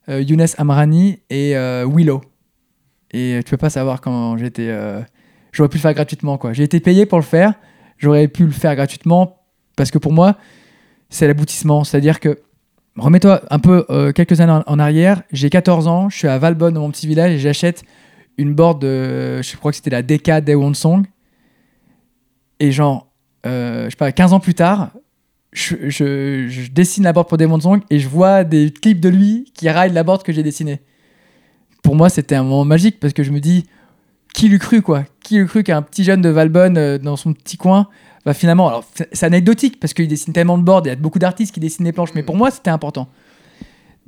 [0.07, 1.55] Younes Amrani et
[1.86, 2.22] Willow.
[3.12, 4.70] Et tu peux pas savoir quand j'étais.
[4.70, 5.01] Euh,
[5.51, 6.53] j'aurais pu le faire gratuitement, quoi.
[6.53, 7.53] J'ai été payé pour le faire.
[7.97, 9.38] J'aurais pu le faire gratuitement
[9.76, 10.38] parce que pour moi,
[11.10, 11.84] c'est l'aboutissement.
[11.84, 12.39] C'est-à-dire que,
[12.97, 15.24] remets-toi un peu euh, quelques années en, arrière.
[15.32, 17.84] J'ai 14 ans, je suis à Valbonne, dans mon petit village, et j'achète
[18.38, 19.41] une board de.
[19.41, 21.05] Je crois que c'était la DK Day One Song.
[22.60, 23.12] Et genre,
[23.45, 24.91] euh, je sais pas, 15 ans plus tard,
[25.53, 29.70] je, dessine la board pour Demon Song et je vois des clips de lui qui
[29.70, 30.82] raillent la board que j'ai dessinée.
[31.84, 33.65] Pour moi, c'était un moment magique parce que je me dis,
[34.34, 35.05] qui l'eût cru quoi?
[35.23, 37.88] Qui l'eût cru qu'un petit jeune de Valbonne euh, dans son petit coin
[38.25, 38.67] va finalement.
[38.67, 41.59] Alors, c'est anecdotique parce qu'il dessine tellement de boards, il y a beaucoup d'artistes qui
[41.59, 43.07] dessinent les planches, mais pour moi, c'était important.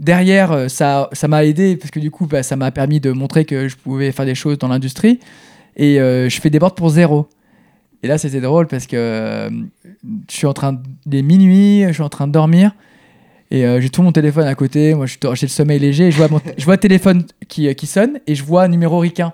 [0.02, 3.12] Derrière, euh, ça ça m'a aidé parce que du coup, bah, ça m'a permis de
[3.12, 5.20] montrer que je pouvais faire des choses dans l'industrie.
[5.76, 7.30] Et euh, je fais des boards pour zéro.
[8.02, 9.50] Et là, c'était drôle parce que euh,
[10.28, 10.80] je suis en train de.
[11.06, 12.74] Il est minuit, je suis en train de dormir.
[13.52, 14.94] Et euh, j'ai tout mon téléphone à côté.
[14.96, 16.08] Moi, j'ai le sommeil léger.
[16.08, 18.64] Et je vois, mon- je vois le téléphone qui, euh, qui sonne et je vois
[18.64, 19.34] un numéro ricain.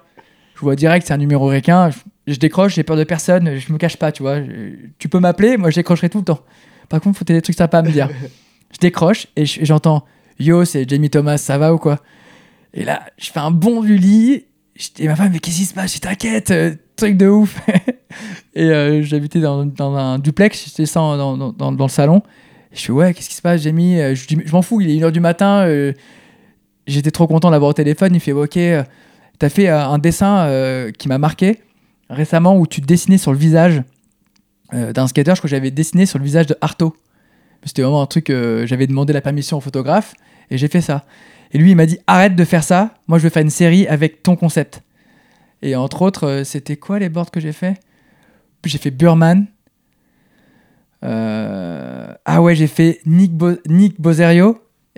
[0.55, 1.91] Je vois direct, c'est un numéro ricain.
[1.91, 3.57] Je, je décroche, j'ai peur de personne.
[3.57, 4.41] Je me cache pas, tu vois.
[4.41, 6.39] Je- tu peux m'appeler, moi, je décrocherai tout le temps.
[6.89, 8.09] Par contre, faut que des trucs sympas à me dire.
[8.73, 10.03] je décroche et je- j'entends
[10.39, 11.99] Yo, c'est Jamie Thomas, ça va ou quoi?
[12.73, 14.45] Et là, je fais un bond du lit.
[14.95, 15.95] Dis, ma femme, mais qu'est-ce qui se passe?
[15.95, 17.59] Je t'inquiète, euh, truc de ouf.
[18.55, 22.21] et euh, j'habitais dans, dans un duplex, dans, dans, dans- dans le salon.
[22.77, 23.99] Je fais, ouais, qu'est-ce qui se passe, Jamie?
[23.99, 25.65] Euh, Je je m'en fous, il est 1h du matin.
[25.67, 25.93] euh,
[26.85, 28.13] J'étais trop content de l'avoir au téléphone.
[28.15, 28.83] Il fait, ok, euh,
[29.39, 30.49] t'as fait un dessin
[30.97, 31.59] qui m'a marqué
[32.09, 33.81] récemment où tu dessinais sur le visage
[34.71, 35.31] d'un skater.
[35.31, 36.95] Je crois que j'avais dessiné sur le visage de Arto.
[37.65, 38.31] C'était vraiment un truc,
[38.65, 40.13] j'avais demandé la permission au photographe
[40.49, 41.03] et j'ai fait ça.
[41.51, 42.93] Et lui, il m'a dit arrête de faire ça.
[43.07, 44.81] Moi, je veux faire une série avec ton concept.
[45.61, 47.79] Et entre autres, c'était quoi les boards que j'ai fait?
[48.63, 49.45] J'ai fait Burman.
[51.03, 53.57] Euh, Ah ouais, j'ai fait Nick, Bo-.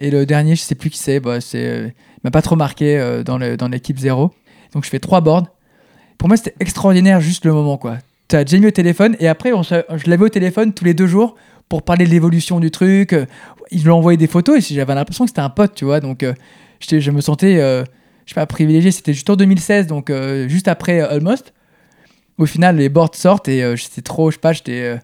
[0.02, 1.20] Et le dernier, je sais plus qui c'est.
[1.20, 4.32] Bah, c'est, euh, il m'a pas trop marqué euh, dans, le- dans l'équipe zéro.
[4.74, 5.47] Donc je fais trois boards.
[6.18, 7.97] Pour moi, c'était extraordinaire juste le moment, quoi.
[8.28, 11.36] T'as Jamie au téléphone et après, on je l'avais au téléphone tous les deux jours
[11.68, 13.16] pour parler de l'évolution du truc.
[13.72, 16.00] Il lui envoyé des photos et j'avais l'impression que c'était un pote, tu vois.
[16.00, 16.24] Donc
[16.80, 17.84] je me sentais, je
[18.28, 18.91] sais pas, privilégié.
[18.91, 20.12] C'était juste en 2016, donc
[20.47, 21.54] juste après Almost.
[22.38, 25.00] Au final, les boards sortent et j'étais trop, je sais pas, j'étais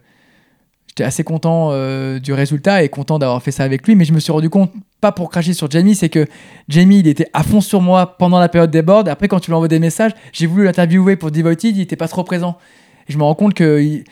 [0.98, 3.96] j'étais assez content euh, du résultat et content d'avoir fait ça avec lui.
[3.96, 4.72] Mais je me suis rendu compte,
[5.02, 6.26] pas pour cracher sur Jamie, c'est que
[6.70, 9.04] Jamie, il était à fond sur moi pendant la période des boards.
[9.10, 12.08] Après, quand tu lui envoies des messages, j'ai voulu l'interviewer pour Devoted, il était pas
[12.08, 12.58] trop présent.
[13.10, 13.82] Et je me rends compte que.
[13.82, 14.06] il-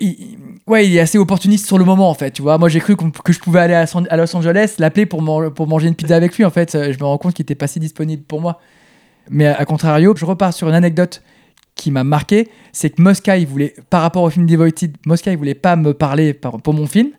[0.00, 2.32] il- il- ouais, il est assez opportuniste sur le moment en fait.
[2.32, 5.50] Tu vois, moi j'ai cru que je pouvais aller à, Los Angeles, l'appeler pour, man-
[5.50, 6.44] pour manger une pizza avec lui.
[6.44, 8.60] En fait, je me rends compte qu'il était pas si disponible pour moi.
[9.30, 11.22] Mais à contrario, je repars sur une anecdote
[11.76, 15.38] qui m'a marqué, c'est que Mosca, il voulait, par rapport au film Devoted, Mosca, il
[15.38, 17.10] voulait pas me parler par- pour mon film.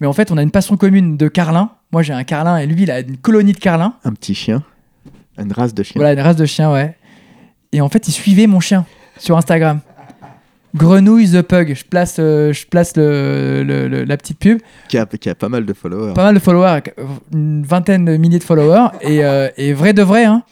[0.00, 1.70] Mais en fait, on a une passion commune de carlin.
[1.92, 3.94] Moi, j'ai un carlin et lui, il a une colonie de carlins.
[4.04, 4.62] Un petit chien.
[5.38, 5.94] Une race de chien.
[5.96, 6.96] Voilà, une race de chien, ouais.
[7.72, 8.86] Et en fait, il suivait mon chien
[9.18, 9.80] sur Instagram.
[10.76, 11.74] Grenouille the Pug.
[11.74, 14.58] Je place, euh, je place le, le- le- la petite pub.
[14.88, 16.14] Qui, a, qui a pas mal de followers.
[16.14, 16.80] Pas mal de followers,
[17.32, 18.88] une vingtaine de milliers de followers.
[19.00, 20.42] Et, euh, et vrai de vrai, hein.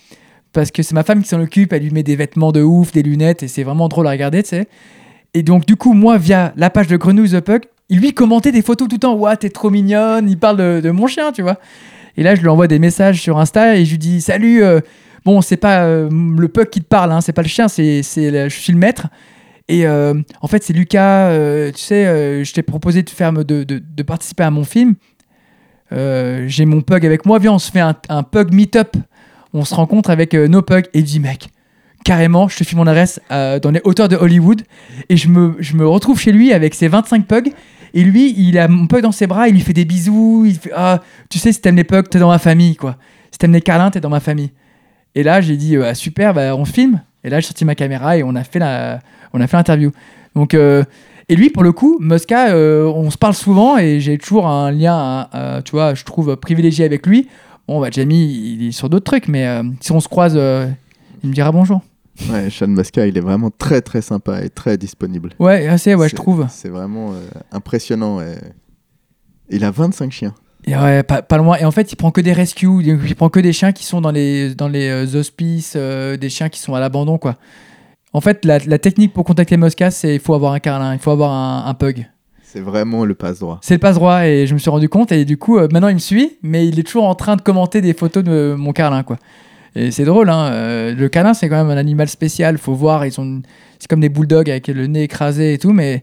[0.53, 1.73] Parce que c'est ma femme qui s'en occupe.
[1.73, 3.43] Elle lui met des vêtements de ouf, des lunettes.
[3.43, 4.69] Et c'est vraiment drôle à regarder, tu sais.
[5.35, 8.53] Et donc, du coup, moi, via la page de Grenouille the Pug, il lui commentait
[8.53, 9.15] des photos tout le temps.
[9.15, 10.29] Ouah, t'es trop mignonne.
[10.29, 11.59] Il parle de, mon chien, tu vois.
[12.17, 14.81] Et là, je lui envoie des messages sur Insta et je lui dis Salut, euh,
[15.25, 18.03] bon, c'est pas euh, le pug qui te parle, hein, c'est pas le chien, c'est,
[18.03, 19.09] c'est je suis le maître.
[19.69, 21.31] Et euh, en fait, c'est Lucas,
[21.71, 24.95] tu sais, je t'ai proposé de, faire, de, de, participer à mon film.
[25.91, 28.97] J'ai mon pug avec moi, viens, on se fait un, un pug meet-up.
[29.55, 31.49] On se rencontre avec euh, nos pugs et dit Mec,
[32.05, 34.63] carrément, je te file mon adresse euh, dans les hauteurs de Hollywood
[35.09, 37.53] et je me, je me retrouve chez lui avec ses 25 pugs.
[37.95, 40.57] Et lui, il a mon pug dans ses bras, il lui fait des bisous, il
[40.57, 42.97] fait Ah, tu sais, si t'aimes les pugs, t'es dans ma famille, quoi.
[43.31, 44.51] Si t'aimes les câlins, t'es dans ma famille.
[45.15, 47.03] Et là, j'ai dit, euh, super, bah, on filme.
[47.23, 49.01] Et là, j'ai sorti ma caméra et on a fait la,
[49.35, 49.93] on a fait l'interview.
[50.35, 50.85] Donc, euh,
[51.29, 55.29] et lui, pour le coup, Mosca, on se parle souvent et j'ai toujours un lien,
[55.65, 57.29] tu vois, je trouve privilégié avec lui.
[57.69, 60.69] Bon, bah, Jamie, il est sur d'autres trucs, mais euh, si on se croise, euh,
[61.23, 61.81] il me dira bonjour.
[62.31, 65.31] Ouais, Sean Mosca, il est vraiment très très sympa et très disponible.
[65.39, 66.47] Ouais, assez, ouais, je trouve.
[66.51, 67.21] C'est vraiment euh,
[67.53, 68.21] impressionnant.
[69.49, 70.35] Il a 25 chiens.
[70.65, 71.57] Et ouais, pas, pas loin.
[71.57, 72.69] Et en fait, il prend que des rescues.
[72.85, 76.61] Il prend que des chiens qui sont dans les, dans les hospices, des chiens qui
[76.61, 77.37] sont à l'abandon, quoi.
[78.13, 80.99] En fait, la, la technique pour contacter Mosca, c'est il faut avoir un carlin, il
[80.99, 82.07] faut avoir un, un pug.
[82.53, 83.61] C'est vraiment le passe-droit.
[83.63, 85.11] C'est le passe droit et je me suis rendu compte.
[85.11, 87.41] Et du coup, euh, maintenant, il me suit, mais il est toujours en train de
[87.41, 89.17] commenter des photos de mon carlin, quoi.
[89.75, 90.51] Et c'est drôle, hein.
[90.53, 92.59] euh, le carlin, c'est quand même un animal spécial.
[92.59, 93.41] Faut voir, ils sont,
[93.79, 96.03] c'est comme des bulldogs avec le nez écrasé et tout, mais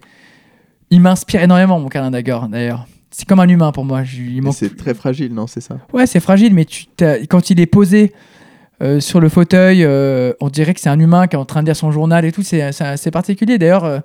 [0.90, 2.50] il m'inspire énormément, mon carlin d'ailleurs.
[2.50, 4.02] D'ailleurs, c'est comme un humain pour moi.
[4.42, 5.78] Manque C'est très fragile, non C'est ça?
[5.94, 6.86] Ouais, c'est fragile, mais tu
[7.30, 8.12] quand il est posé
[8.82, 11.62] euh, sur le fauteuil, euh, on dirait que c'est un humain qui est en train
[11.62, 12.42] de lire son journal et tout.
[12.42, 13.60] C'est assez particulier.
[13.60, 14.02] D'ailleurs,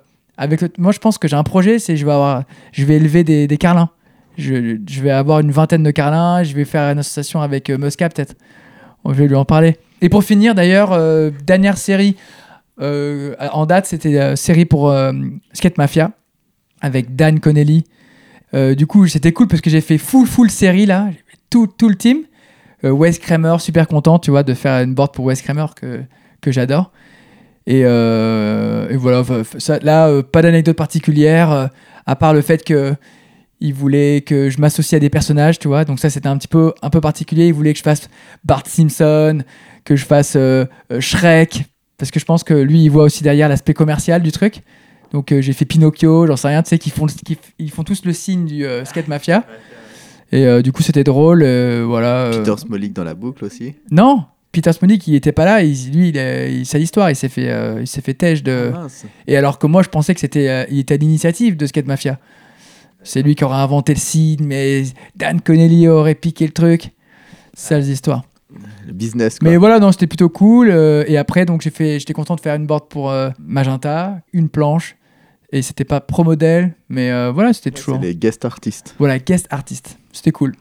[0.77, 3.47] moi, je pense que j'ai un projet, c'est je vais avoir, je vais élever des,
[3.47, 3.89] des carlins.
[4.37, 6.43] Je, vais avoir une vingtaine de carlins.
[6.43, 8.35] Je vais faire une association avec euh, Mosca peut-être.
[9.05, 9.77] Je vais lui en parler.
[10.01, 12.17] Et pour finir, d'ailleurs, euh, dernière série
[12.81, 15.13] euh, en date, c'était la série pour euh,
[15.53, 16.11] Skate Mafia
[16.81, 17.85] avec Dan Connelly
[18.53, 21.09] Euh, du coup, c'était cool parce que j'ai fait full, full série là,
[21.49, 22.19] tout, tout le team.
[22.83, 26.01] Euh, Wes Kramer, super content, tu vois, de faire une board pour Wes Kramer que,
[26.41, 26.91] que j'adore.
[27.67, 29.23] Et, euh, et voilà,
[29.57, 31.67] ça, là, euh, pas d'anecdote particulière, euh,
[32.05, 32.95] à part le fait que
[33.61, 35.85] il voulait que je m'associe à des personnages, tu vois.
[35.85, 37.47] Donc ça, c'était un petit peu, un peu particulier.
[37.47, 38.09] Il voulait que je fasse
[38.43, 39.43] Bart Simpson,
[39.83, 40.65] que je fasse euh,
[40.99, 41.63] Shrek,
[41.97, 44.61] parce que je pense que lui, il voit aussi derrière l'aspect commercial du truc.
[45.11, 47.07] Donc euh, j'ai fait Pinocchio, j'en sais rien, tu sais, qui font,
[47.57, 49.45] ils font tous le signe du euh, skate mafia.
[50.31, 51.45] Et du coup, c'était drôle,
[51.83, 52.31] voilà.
[52.33, 53.75] Peter Smolik dans la boucle aussi.
[53.89, 54.25] Non,
[54.55, 55.61] Peter Smolik, il était pas là.
[55.63, 57.09] il- lui, il, il- c'est l'histoire.
[57.11, 58.71] Il s'est fait, euh, il s'est fait têche de.
[58.73, 58.87] Ah.
[59.27, 61.85] Et alors que moi, je pensais que c'était, euh, il était à l'initiative de Skate
[61.87, 62.19] Mafia.
[63.03, 64.83] C'est lui qui aurait inventé le signe, mais
[65.17, 66.91] Dan Connelly aurait piqué le truc.
[67.53, 68.23] Sales histoires.
[68.87, 69.49] Le business, quoi.
[69.49, 70.69] Mais voilà, non, c'était plutôt cool.
[70.71, 74.47] euh, et après, donc, j'ai fait, j'étais content de faire une board pour Magenta, une
[74.49, 74.95] planche.
[75.51, 77.97] Et c'était pas pro modèle, mais voilà, c'était toujours.
[78.01, 78.95] C'est les guest artistes.
[78.97, 79.97] Voilà, guest artist.
[80.11, 80.53] C'était cool.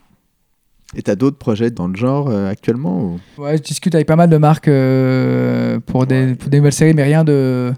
[0.97, 3.21] Et t'as d'autres projets dans le genre euh, actuellement ou...
[3.43, 6.95] Ouais, je discute avec pas mal de marques euh, pour, des, pour des nouvelles séries,
[6.95, 7.73] mais rien de.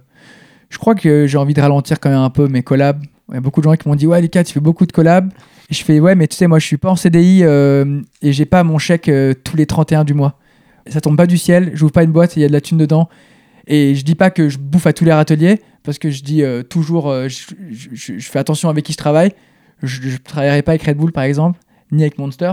[0.68, 3.02] Je crois que j'ai envie de ralentir quand même un peu mes collabs.
[3.30, 4.92] Il y a beaucoup de gens qui m'ont dit Ouais, Lucas, tu fais beaucoup de
[4.92, 5.32] collabs.
[5.70, 8.32] Et je fais Ouais, mais tu sais, moi, je suis pas en CDI euh, et
[8.32, 10.38] j'ai pas mon chèque euh, tous les 31 du mois.
[10.88, 12.60] Ça tombe pas du ciel, j'ouvre pas une boîte et il y a de la
[12.60, 13.08] thune dedans.
[13.66, 16.44] Et je dis pas que je bouffe à tous les râteliers, parce que je dis
[16.44, 17.38] euh, toujours euh, je,
[17.72, 19.32] je- je- je fais attention avec qui je travaille.
[19.82, 21.58] Je ne travaillerai pas avec Red Bull, par exemple,
[21.90, 22.52] ni avec Monster.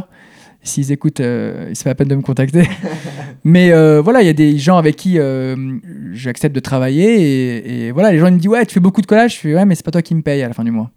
[0.63, 2.63] S'ils écoutent, euh, c'est pas la peine de me contacter.
[3.43, 5.77] Mais euh, voilà, il y a des gens avec qui euh,
[6.13, 7.21] j'accepte de travailler.
[7.21, 9.35] Et, et voilà, les gens ils me disent Ouais, tu fais beaucoup de collages.
[9.35, 10.89] Je fais Ouais, mais c'est pas toi qui me paye à la fin du mois.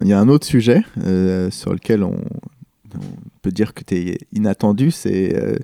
[0.00, 2.16] Il y a un autre sujet euh, sur lequel on,
[2.96, 5.56] on peut dire que tu es inattendu, c'est euh,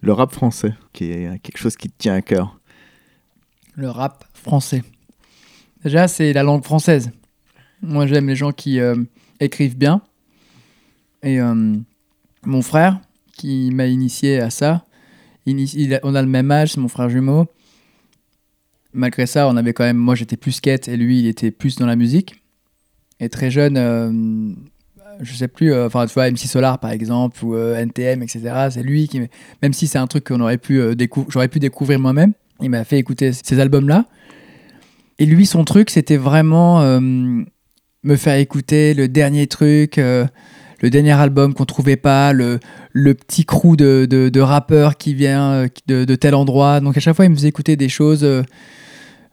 [0.00, 2.58] le rap français, qui est quelque chose qui te tient à cœur.
[3.74, 4.82] Le rap français.
[5.84, 7.10] Déjà, c'est la langue française.
[7.82, 8.96] Moi, j'aime les gens qui euh,
[9.40, 10.00] écrivent bien.
[11.22, 11.74] Et euh,
[12.46, 13.00] mon frère,
[13.36, 14.86] qui m'a initié à ça,
[15.46, 17.46] il on a le même âge, c'est mon frère jumeau.
[18.92, 19.96] Malgré ça, on avait quand même.
[19.96, 22.42] Moi, j'étais plus skate et lui, il était plus dans la musique.
[23.20, 24.10] Et très jeune, euh,
[25.20, 28.68] je sais plus, euh, enfin, tu vois, MC Solar par exemple, ou euh, NTM, etc.
[28.70, 29.20] C'est lui qui.
[29.62, 30.94] Même si c'est un truc qu'on aurait pu, euh,
[31.28, 34.06] j'aurais pu découvrir moi-même, il m'a fait écouter ces albums-là.
[35.18, 40.26] Et lui, son truc, c'était vraiment euh, me faire écouter le dernier truc, euh,
[40.80, 42.58] le dernier album qu'on trouvait pas, le,
[42.92, 46.80] le petit crew de, de, de rappeurs qui vient euh, de, tel endroit.
[46.80, 48.42] Donc à chaque fois, il me faisait écouter des choses euh,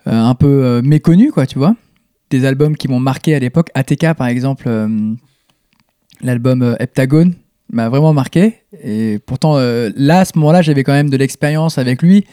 [0.08, 1.76] euh, un peu méconnues, quoi, tu vois.
[2.30, 3.70] Des albums qui m'ont marqué à l'époque.
[3.76, 4.68] ATK, par exemple,
[6.22, 7.34] l'album Heptagone
[7.72, 8.56] m'a vraiment marqué.
[8.84, 12.26] Et pourtant, là, à ce moment-là, j'avais quand même de l'expérience avec lui.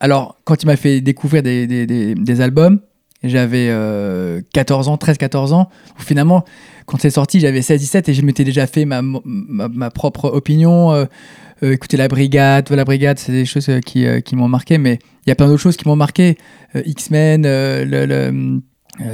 [0.00, 2.80] Alors, quand il m'a fait découvrir des, des, des- des albums,
[3.22, 5.70] j'avais euh, 14 ans, 13-14 ans.
[5.98, 6.44] où finalement,
[6.86, 10.92] quand c'est sorti, j'avais 16-17 et je m'étais déjà fait ma, ma, propre opinion.
[10.92, 11.04] Euh,
[11.62, 14.98] euh, écouter La Brigade, La Brigade, c'est des choses euh, qui, qui m'ont marqué, mais
[15.26, 16.38] il y a plein d'autres choses qui m'ont marqué.
[16.74, 18.60] X-Men, le,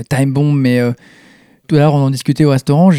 [0.09, 0.81] Time Bomb, mais
[1.67, 2.91] tout à l'heure, on en discutait au restaurant.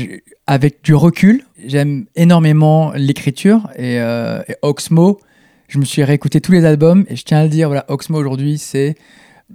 [0.47, 5.19] Avec du recul, j'aime énormément l'écriture et, et Oxmo.
[5.67, 8.17] Je me suis réécouté tous les albums et je tiens à le dire, voilà, Oxmo
[8.17, 8.95] aujourd'hui, c'est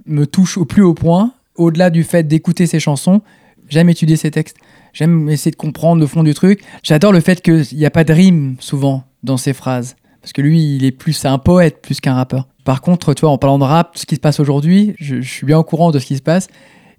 [0.05, 1.33] me touche au plus haut point.
[1.55, 3.21] Au-delà du fait d'écouter ses chansons,
[3.69, 4.57] j'aime étudier ses textes.
[4.93, 6.61] J'aime essayer de comprendre le fond du truc.
[6.83, 9.95] J'adore le fait qu'il n'y a pas de rime souvent dans ses phrases.
[10.21, 12.47] Parce que lui, il est plus un poète plus qu'un rappeur.
[12.65, 15.45] Par contre, tu vois, en parlant de rap, ce qui se passe aujourd'hui, je, suis
[15.45, 16.47] bien au courant de ce qui se passe.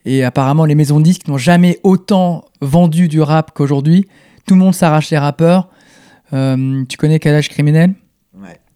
[0.05, 4.07] Et apparemment, les maisons de disques n'ont jamais autant vendu du rap qu'aujourd'hui.
[4.47, 5.69] Tout le monde s'arrache les rappeurs.
[6.33, 7.95] Euh, tu connais Kalash Criminel?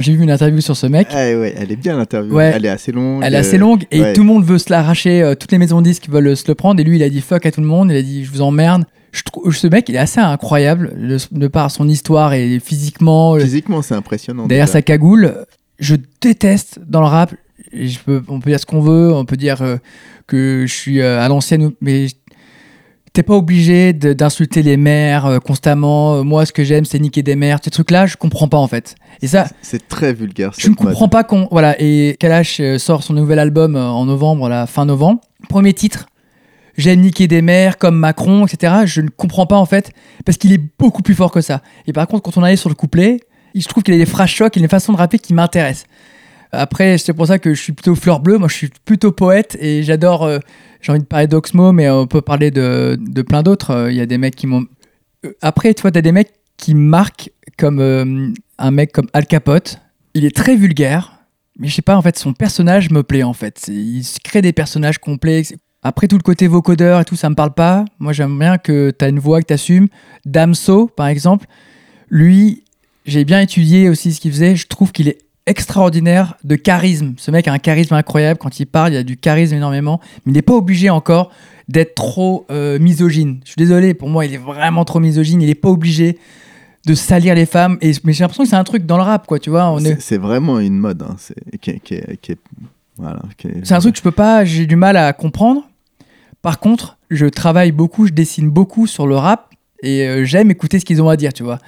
[0.00, 1.06] J'ai vu une interview sur ce mec.
[1.10, 2.34] Ah, ouais, elle est bien l'interview.
[2.34, 2.52] Ouais.
[2.54, 3.22] Elle est assez longue.
[3.24, 4.12] Elle est assez euh, longue et ouais.
[4.12, 5.22] tout le monde veut se l'arracher.
[5.22, 6.80] euh, toutes les maisons de disques veulent se le prendre.
[6.80, 7.90] Et lui, il a dit fuck à tout le monde.
[7.90, 8.84] Il a dit je vous emmerde.
[9.12, 13.38] Je trouve ce mec, il est assez incroyable le- de par son histoire et physiquement.
[13.38, 14.46] Physiquement, c'est impressionnant.
[14.48, 15.46] Derrière sa cagoule,
[15.78, 17.32] je déteste dans le rap.
[17.72, 19.76] et Je peux, on peut dire ce qu'on veut, on peut dire euh,
[20.26, 22.06] que je suis euh, à l'ancienne, mais
[23.14, 26.16] t'es pas obligé d'insulter les mères euh, constamment.
[26.16, 27.60] Euh, Moi, ce que j'aime, c'est niquer des mères.
[27.64, 28.96] Ces trucs-là, je comprends pas en fait.
[29.22, 30.50] Et ça, C'est très vulgaire.
[30.58, 31.48] je ne comprends pas qu'on.
[31.50, 35.20] Voilà, et Kalash euh, sort son nouvel album en novembre, la fin novembre.
[35.48, 36.06] Premier titre.
[36.76, 38.82] J'aime niquer des mères comme Macron, etc.
[38.84, 39.92] Je ne comprends pas en fait,
[40.24, 41.62] parce qu'il est beaucoup plus fort que ça.
[41.86, 43.20] Et par contre, quand on allait sur le couplet,
[43.54, 45.34] il- je trouve qu'il a des phrases chocs, il a une façon de rapper qui
[45.34, 45.84] m'intéresse.
[46.50, 48.38] Après, c'est pour ça que je suis plutôt fleur bleue.
[48.38, 50.24] Moi, je suis plutôt poète et j'adore.
[50.24, 50.38] euh,
[50.84, 53.70] J'ai envie de parler d'Oxmo, mais on peut parler de, de plein d'autres.
[53.70, 54.66] Euh, Il y a des mecs qui m'ont.
[55.24, 58.28] Euh, Après, tu vois, t'as des mecs qui marquent comme euh,
[58.58, 59.78] un mec comme Al Capote.
[60.12, 61.24] Il est très vulgaire,
[61.58, 63.64] mais je sais pas, en fait, son personnage me plaît, en fait.
[63.68, 65.54] Il crée des personnages complexes.
[65.82, 67.86] Après, tout le côté vocodeur et tout, ça me parle pas.
[67.98, 69.88] Moi, j'aime bien que tu as une voix que tu assumes.
[70.26, 71.46] Damso, par exemple,
[72.10, 72.62] lui,
[73.06, 74.54] j'ai bien étudié aussi ce qu'il faisait.
[74.54, 77.14] Je trouve qu'il est extraordinaire de charisme.
[77.18, 78.38] Ce mec a un charisme incroyable.
[78.38, 80.00] Quand il parle, il a du charisme énormément.
[80.24, 81.30] Mais il n'est pas obligé encore
[81.68, 83.40] d'être trop euh, misogyne.
[83.44, 85.42] Je suis désolé, pour moi, il est vraiment trop misogyne.
[85.42, 86.18] Il n'est pas obligé
[86.86, 87.78] de salir les femmes.
[87.80, 89.70] Et, mais j'ai l'impression que c'est un truc dans le rap, quoi, tu vois.
[89.70, 90.00] On est...
[90.00, 91.16] C'est vraiment une mode hein.
[91.18, 92.36] c'est qui, qui, qui,
[92.96, 93.20] voilà,
[93.62, 95.68] C'est un truc que je peux pas, j'ai du mal à comprendre.
[96.42, 99.50] Par contre, je travaille beaucoup, je dessine beaucoup sur le rap
[99.82, 101.58] et euh, j'aime écouter ce qu'ils ont à dire, tu vois.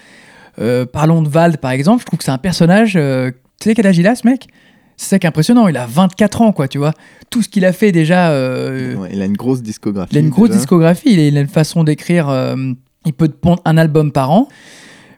[0.58, 2.94] Euh, parlons de Vald, par exemple, je trouve que c'est un personnage.
[2.96, 3.30] Euh,
[3.60, 4.48] tu sais quel âge il a, ce mec?
[4.96, 5.68] C'est ça qui est impressionnant.
[5.68, 6.92] Il a 24 ans, quoi, tu vois.
[7.28, 8.30] Tout ce qu'il a fait déjà.
[9.12, 10.10] il a une grosse discographie.
[10.12, 11.12] Il a une grosse discographie.
[11.12, 12.28] Il a, une façon d'écrire.
[13.04, 14.48] il peut te pondre un album par an.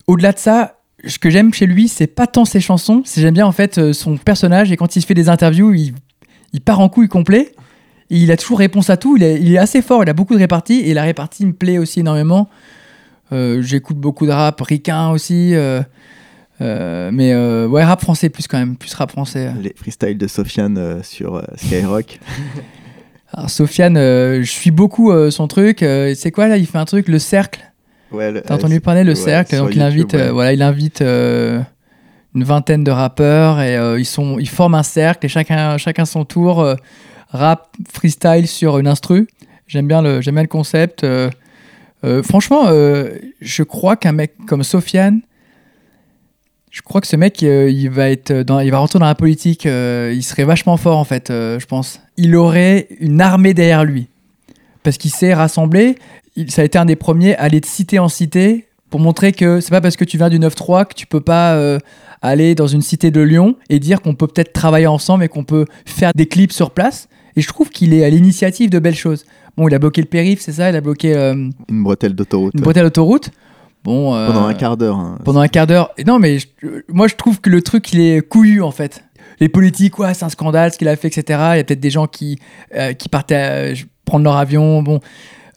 [0.08, 3.34] Au-delà de ça, ce que j'aime chez lui, c'est pas tant ses chansons, c'est j'aime
[3.34, 5.94] bien en fait son personnage et quand il se fait des interviews, il,
[6.52, 7.52] il part en couille complet
[8.10, 9.16] il a toujours réponse à tout.
[9.16, 10.80] Il est, assez fort, il a beaucoup de réparties.
[10.80, 12.48] Et la répartie me plaît aussi énormément.
[13.32, 15.54] Euh, j'écoute beaucoup de rap, ricain aussi.
[16.60, 17.34] Euh, euh, mais
[17.66, 19.52] ouais, rap français plus quand même, plus rap français.
[19.60, 22.18] Les freestyles de Sofiane sur Skyrock.
[23.32, 25.78] Alors Sofiane, je suis beaucoup son truc.
[25.80, 27.60] c'est quoi là Il fait un truc, le cercle?
[28.10, 29.56] Ouais, T'as entendu parler le cercle?
[29.56, 31.64] Donc il invite, voilà, il invite une
[32.34, 36.66] vingtaine de rappeurs et ils sont, ils forment un cercle et chacun, chacun son tour
[37.30, 39.28] rap freestyle sur une instru.
[39.66, 41.04] J'aime bien le, j'aime bien le concept.
[41.04, 41.30] Euh,
[42.04, 45.20] euh, franchement, euh, je crois qu'un mec comme Sofiane,
[46.70, 49.64] je crois que ce mec, il va être dans, il va rentrer dans la politique.
[49.64, 52.00] il serait vachement fort en fait, je pense.
[52.16, 54.08] Il aurait une armée derrière lui
[54.82, 55.96] parce qu'il sait rassembler.
[56.36, 59.32] Il, ça a été un des premiers à aller de cité en cité pour montrer
[59.32, 61.78] que c'est pas parce que tu viens du 9-3 que tu peux pas
[62.22, 65.44] aller dans une cité de Lyon et dire qu'on peut peut-être travailler ensemble et qu'on
[65.44, 67.08] peut faire des clips sur place.
[67.36, 69.24] Et je trouve qu'il est à l'initiative de belles choses.
[69.56, 70.70] Bon, il a bloqué le périph', c'est ça?
[70.70, 71.14] Il a bloqué.
[71.14, 71.34] Euh,
[71.68, 72.54] une bretelle d'autoroute.
[72.54, 73.30] Une bretelle d'autoroute.
[73.84, 74.96] Bon, euh, pendant un quart d'heure.
[74.96, 75.18] Hein.
[75.24, 75.90] pendant un quart d'heure.
[76.06, 76.38] Non, mais
[76.88, 79.04] moi, je trouve que le truc, il est couillu, en fait.
[79.40, 81.22] Les politiques, ouais, c'est un scandale ce qu'il a fait, etc.
[81.52, 82.38] Il y a peut-être des gens qui,
[82.74, 83.74] euh, qui partaient
[84.04, 84.82] prendre leur avion.
[84.82, 85.00] Bon,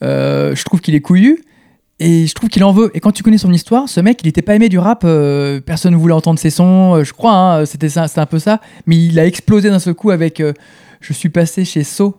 [0.01, 1.43] je trouve qu'il est couillu.
[1.99, 2.89] Et je trouve qu'il en veut.
[2.95, 5.01] Et quand tu connais son histoire, ce mec, il n'était pas aimé du rap.
[5.65, 7.03] personne ne voulait entendre ses sons.
[7.03, 8.59] je crois, hein, c'était ça, c'était un peu ça.
[8.87, 10.41] Mais il a explosé d'un seul coup avec
[11.01, 12.17] je suis passé chez So,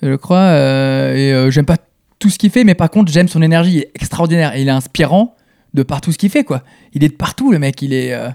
[0.00, 1.76] je crois, euh, et euh, j'aime pas
[2.22, 5.34] tout ce qu'il fait, mais par contre, j'aime son énergie, extraordinaire et il est inspirant
[5.74, 6.62] de par tout ce qu'il fait, quoi.
[6.92, 8.12] Il est de partout, le mec, il est.
[8.12, 8.28] Euh,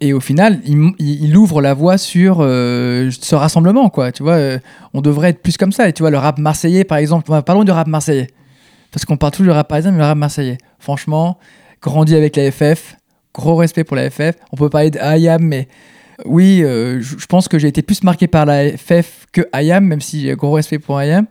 [0.00, 4.12] et au final, il, ouvre la voie sur ce rassemblement, quoi.
[4.12, 4.38] Tu vois,
[4.94, 5.90] on devrait être plus comme ça.
[5.90, 8.28] Et tu vois, le rap marseillais, par exemple, parlons du rap marseillais.
[8.92, 10.56] Parce qu'on parle toujours du rap parisien, mais le rap marseillais.
[10.78, 11.38] Franchement,
[11.82, 12.96] grandi avec la FF,
[13.34, 14.36] gros respect pour la FF.
[14.52, 15.68] On peut parler d'Ayam, mais
[16.24, 20.00] oui, euh, je pense que j'ai été plus marqué par la FF que IAM, même
[20.00, 21.26] si j'ai gros respect pour IAM.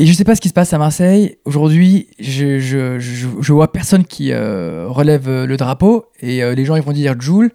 [0.00, 1.36] Et je ne sais pas ce qui se passe à Marseille.
[1.44, 6.06] Aujourd'hui, je, je, je, vois personne qui euh, relève euh, le drapeau.
[6.22, 7.50] Et les gens ils vont dire Jules,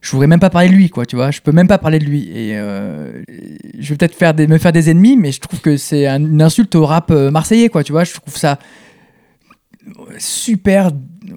[0.00, 1.32] je voudrais même pas parler de lui, quoi, tu vois.
[1.32, 2.30] Je peux même pas parler de lui.
[2.32, 6.76] Et je vais peut-être me faire des ennemis, mais je trouve que c'est une insulte
[6.76, 8.04] au rap marseillais, quoi, tu vois.
[8.04, 8.60] Je trouve ça
[10.18, 10.90] super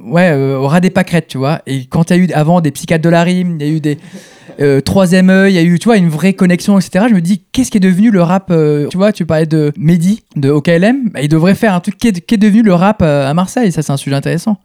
[0.04, 2.62] ouais euh, au ras des pâquerettes tu vois et quand il y a eu avant
[2.62, 3.98] des psychiatres de la rime il y a eu des
[4.60, 7.22] euh, troisième œil il y a eu tu vois une vraie connexion etc je me
[7.22, 10.50] dis qu'est-ce qui est devenu le rap euh, tu vois tu parlais de Mehdi de
[10.50, 13.72] OKLM bah, il devrait faire un truc qui est, devenu le rap à Marseille.
[13.72, 14.58] Ça c'est un sujet intéressant.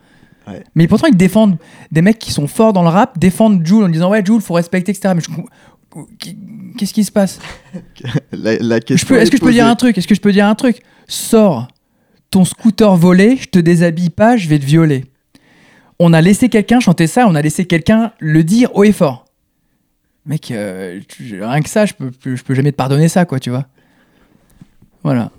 [0.75, 1.57] Mais pourtant ils défendent
[1.91, 4.55] des mecs qui sont forts dans le rap défendent Jules en disant ouais Jules faut
[4.55, 5.23] respecter etc mais
[6.77, 7.39] qu'est-ce qui se passe?
[8.33, 9.97] La, est-ce que je peux dire un truc?
[9.97, 10.83] Est-ce que je peux dire un truc?
[11.09, 11.69] Sors
[12.31, 15.05] ton scooter volé, je te déshabille pas, je vais te violer.
[15.99, 19.26] On a laissé quelqu'un chanter ça, on a laissé quelqu'un le dire haut et fort.
[20.27, 23.51] Mec, euh, rien que ça, je peux, je peux jamais te pardonner ça, quoi, tu
[23.51, 23.67] vois.
[25.05, 25.31] Voilà.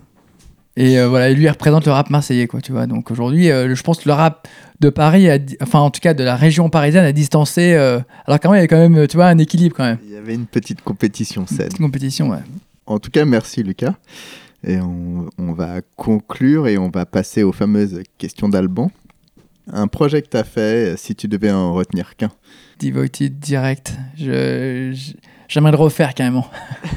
[0.78, 2.88] Et euh, voilà, lui, il représente le rap marseillais, quoi, tu vois.
[2.88, 4.48] Donc aujourd'hui, euh, je pense que le rap
[4.80, 5.28] de Paris,
[5.62, 7.74] enfin en tout cas de la région parisienne, a distancé.
[7.74, 9.98] alors quand même, il y avait quand même, tu vois, un équilibre quand même.
[10.06, 11.58] Il y avait une petite compétition saine.
[11.58, 12.40] Une petite compétition, ouais.
[12.86, 13.96] En tout cas, merci Lucas.
[14.66, 18.92] Et on, va conclure et on va passer aux fameuses questions d'Alban.
[19.72, 22.32] Un projet que tu as fait, si tu devais en retenir qu'un
[22.80, 23.98] Devoted direct.
[24.18, 24.96] Je,
[25.48, 26.48] j'aimerais le refaire carrément.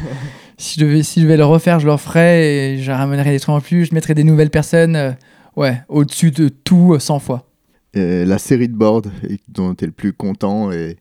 [0.59, 3.41] si, je devais, si je devais le refaire, je le referais et je ramènerais des
[3.41, 3.87] trucs en plus.
[3.87, 5.13] Je mettrais des nouvelles personnes euh,
[5.57, 7.47] ouais, au-dessus de tout 100 fois.
[7.95, 9.11] la série de board
[9.49, 10.97] dont tu es le plus content et...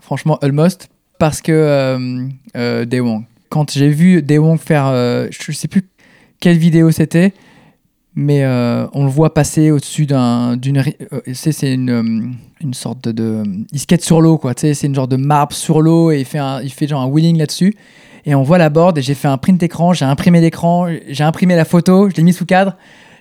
[0.00, 0.88] Franchement, Almost,
[1.18, 2.26] parce que euh,
[2.56, 3.24] euh Daewong.
[3.48, 5.82] Quand j'ai vu Daewong faire, euh, je sais plus
[6.40, 7.32] quelle vidéo c'était,
[8.14, 10.78] mais euh, on le voit passer au-dessus d'un, d'une.
[10.78, 12.30] Euh, c'est une, euh,
[12.60, 14.52] une sorte de, Il skate sur l'eau, quoi.
[14.56, 17.06] C'est une genre de marbre sur l'eau et il fait, un, il fait genre un
[17.06, 17.74] wheeling là-dessus.
[18.26, 21.24] et on voit la board et j'ai fait un print écran, j'ai imprimé l'écran, j'ai
[21.24, 22.76] imprimé la photo, je l'ai mis sous cadre.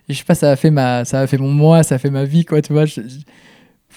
[0.09, 1.97] Et je sais pas, ça a fait ma, ça a fait mon moi, ça a
[1.97, 2.83] fait ma vie, quoi, tu vois.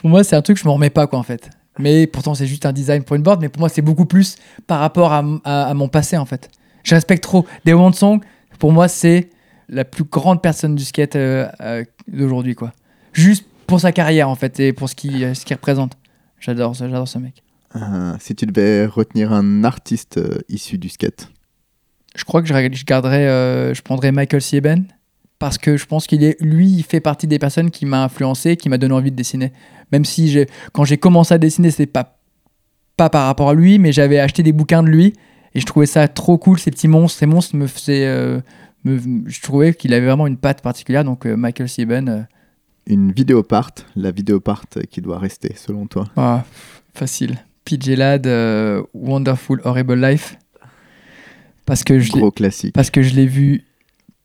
[0.00, 1.50] pour moi, c'est un truc je m'en remets pas, quoi, en fait.
[1.78, 4.36] Mais pourtant, c'est juste un design pour une board, mais pour moi, c'est beaucoup plus
[4.68, 6.50] par rapport à, à- mon passé, en fait.
[6.84, 7.44] Je respecte trop.
[7.64, 8.20] Daewon Song,
[8.60, 9.28] pour moi, c'est
[9.68, 12.72] la plus grande personne du skate euh, euh, d'aujourd'hui, quoi.
[13.12, 15.96] Juste pour sa carrière, en fait, et pour ce qu'il euh, ce qu'il représente.
[16.40, 17.42] J'adore ce mec.
[17.76, 21.30] Euh, si tu devais retenir un artiste issu du skate,
[22.14, 24.84] Je crois que je, je garderais, je prendrais Michael Sieben
[25.38, 28.56] parce que je pense qu'il est, lui, il fait partie des personnes qui m'a influencé,
[28.56, 29.52] qui m'a donné envie de dessiner.
[29.90, 32.18] Même si quand j'ai commencé à dessiner, c'était pas
[32.96, 35.14] pas par rapport à lui, mais j'avais acheté des bouquins de lui
[35.54, 36.58] et je trouvais ça trop cool.
[36.58, 38.42] Ces petits monstres, ces monstres me faisaient,
[38.84, 41.04] me- je trouvais qu'il avait vraiment une patte particulière.
[41.04, 42.22] Donc euh, Michael Sieben, euh,
[42.86, 46.04] une vidéo part, la vidéo part qui doit rester selon toi.
[46.16, 46.44] ah,
[46.94, 47.36] facile.
[47.64, 50.36] PJ Lad, euh, Wonderful Horrible Life,
[51.66, 52.74] parce que je Gros classique.
[52.74, 53.64] parce que je l'ai vu.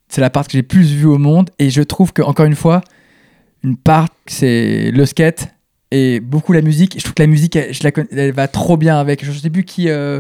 [0.10, 2.56] C'est la part que j'ai plus vue au monde et je trouve que encore une
[2.56, 2.82] fois,
[3.64, 5.54] une part c'est le skate
[5.92, 6.96] et beaucoup la musique.
[6.98, 9.24] Je trouve que la musique, elle, je la connais- elle va trop bien avec.
[9.24, 9.88] Je sais plus qui.
[9.90, 10.20] euh,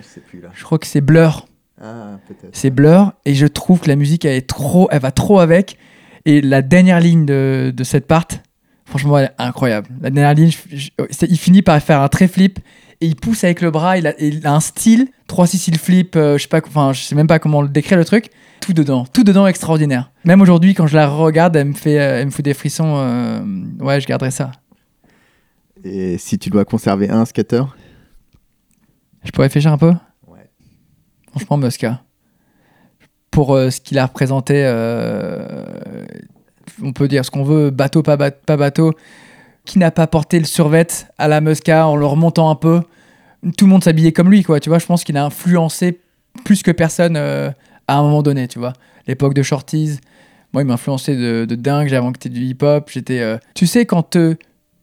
[0.00, 0.50] je sais plus là.
[0.54, 1.46] je crois que c'est Blur.
[1.82, 2.18] Ah.
[2.52, 5.78] C'est Blur et je trouve que la musique elle est trop, elle va trop avec.
[6.26, 8.26] Et la dernière ligne de, de cette part,
[8.84, 9.88] franchement, elle est incroyable.
[10.02, 12.58] La dernière ligne, je- je- c'est- il finit par faire un trait flip
[13.00, 13.96] et il pousse avec le bras.
[13.96, 16.16] Il a, il a un style 3-6 il flip.
[16.16, 18.28] euh, je sais pas, enfin, je sais même pas comment le décrire le truc.
[18.60, 20.10] Tout dedans, tout dedans extraordinaire.
[20.26, 22.96] Même aujourd'hui, quand je la regarde, elle me fait, euh, elle me fout des frissons.
[22.98, 23.40] euh,
[23.78, 24.50] ouais, je garderai ça.
[25.82, 27.62] Et si tu dois conserver un skater?
[29.24, 29.94] Je peux réfléchir un peu?
[31.30, 32.02] Franchement, Muska.
[33.30, 35.64] Pour euh, ce qu'il a représenté, euh,
[36.82, 38.92] on peut dire ce qu'on veut, bateau, pas, ba- pas bateau.
[39.64, 40.86] Qui n'a pas porté le survêt
[41.18, 42.80] à la Muska en le remontant un peu
[43.56, 44.58] Tout le monde s'habillait comme lui, quoi.
[44.58, 46.00] Tu vois, je pense qu'il a influencé
[46.44, 47.50] plus que personne euh,
[47.86, 48.72] à un moment donné, tu vois.
[49.06, 49.98] L'époque de Shorties,
[50.52, 51.88] moi, il m'a influencé de, de dingue.
[51.88, 52.90] J'avais écouté du hip-hop.
[52.92, 53.38] J'étais.
[53.54, 54.16] Tu sais, quand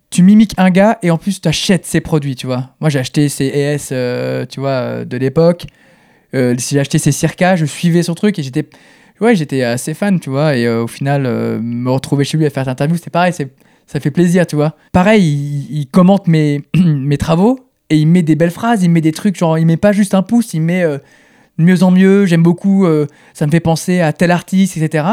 [0.10, 2.70] tu mimiques un gars et en plus tu achètes ses produits, tu vois.
[2.80, 5.66] Moi, j'ai acheté ses ES, tu vois, de l'époque.
[6.34, 8.68] Euh, j'ai acheté ses Circa, je suivais son truc et j'étais.
[9.20, 10.56] Ouais, j'étais assez fan, tu vois.
[10.56, 13.34] Et euh, au final, euh, me retrouver chez lui à faire c'était pareil.
[13.34, 13.52] C'est,
[13.88, 14.76] ça fait plaisir, tu vois.
[14.92, 19.14] Pareil, il, commente mes, mes travaux et il met des belles phrases, il met des
[19.14, 20.98] trucs, genre, il met pas juste un pouce, il met euh,
[21.58, 25.06] mieux en mieux, j'aime beaucoup, euh, ça me fait penser à tel artiste, etc.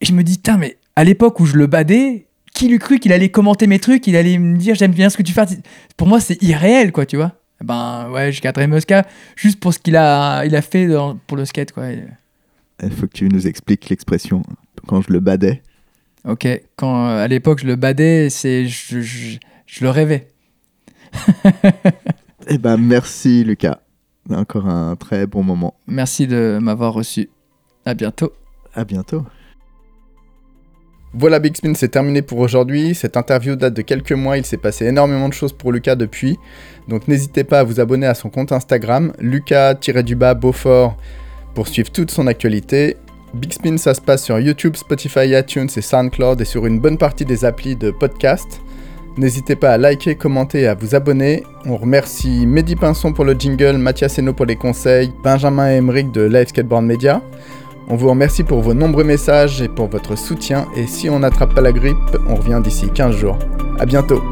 [0.00, 3.00] Et je me dis, putain, mais à l'époque où je le badais, qui lui cru
[3.00, 5.42] qu'il allait commenter mes trucs, il allait me dire, j'aime bien ce que tu fais.
[5.96, 7.32] Pour moi, c'est irréel, quoi, tu vois.
[7.60, 9.06] Eh Ben ouais, je garderai Muska
[9.36, 11.86] juste pour ce qu'il a, il a fait dans- pour le skate, quoi.
[11.90, 14.42] Il faut que tu nous expliques l'expression
[14.86, 15.62] quand je le badais.
[16.26, 19.36] Ok, quand à l'époque je le badais, c'est je, je,
[19.66, 20.28] je le rêvais.
[22.46, 23.78] Eh ben merci Lucas.
[24.30, 25.74] Encore un très bon moment.
[25.86, 27.30] Merci de m'avoir reçu.
[27.86, 28.32] À bientôt.
[28.74, 29.24] À bientôt.
[31.14, 32.94] Voilà Big Spin, c'est terminé pour aujourd'hui.
[32.94, 36.36] Cette interview date de quelques mois, il s'est passé énormément de choses pour Lucas depuis.
[36.88, 40.96] Donc n'hésitez pas à vous abonner à son compte Instagram, lucas-du-bas Beaufort,
[41.54, 42.96] pour suivre toute son actualité.
[43.32, 46.98] Big Spin, ça se passe sur YouTube, Spotify, iTunes et SoundCloud et sur une bonne
[46.98, 48.60] partie des applis de podcast.
[49.16, 51.44] N'hésitez pas à liker, commenter et à vous abonner.
[51.66, 56.10] On remercie Mehdi Pinson pour le jingle, Mathias Hainaut pour les conseils, Benjamin et Emeric
[56.10, 57.22] de Live Skateboard Media.
[57.88, 60.66] On vous remercie pour vos nombreux messages et pour votre soutien.
[60.76, 61.96] Et si on n'attrape pas la grippe,
[62.28, 63.38] on revient d'ici 15 jours.
[63.78, 64.22] A bientôt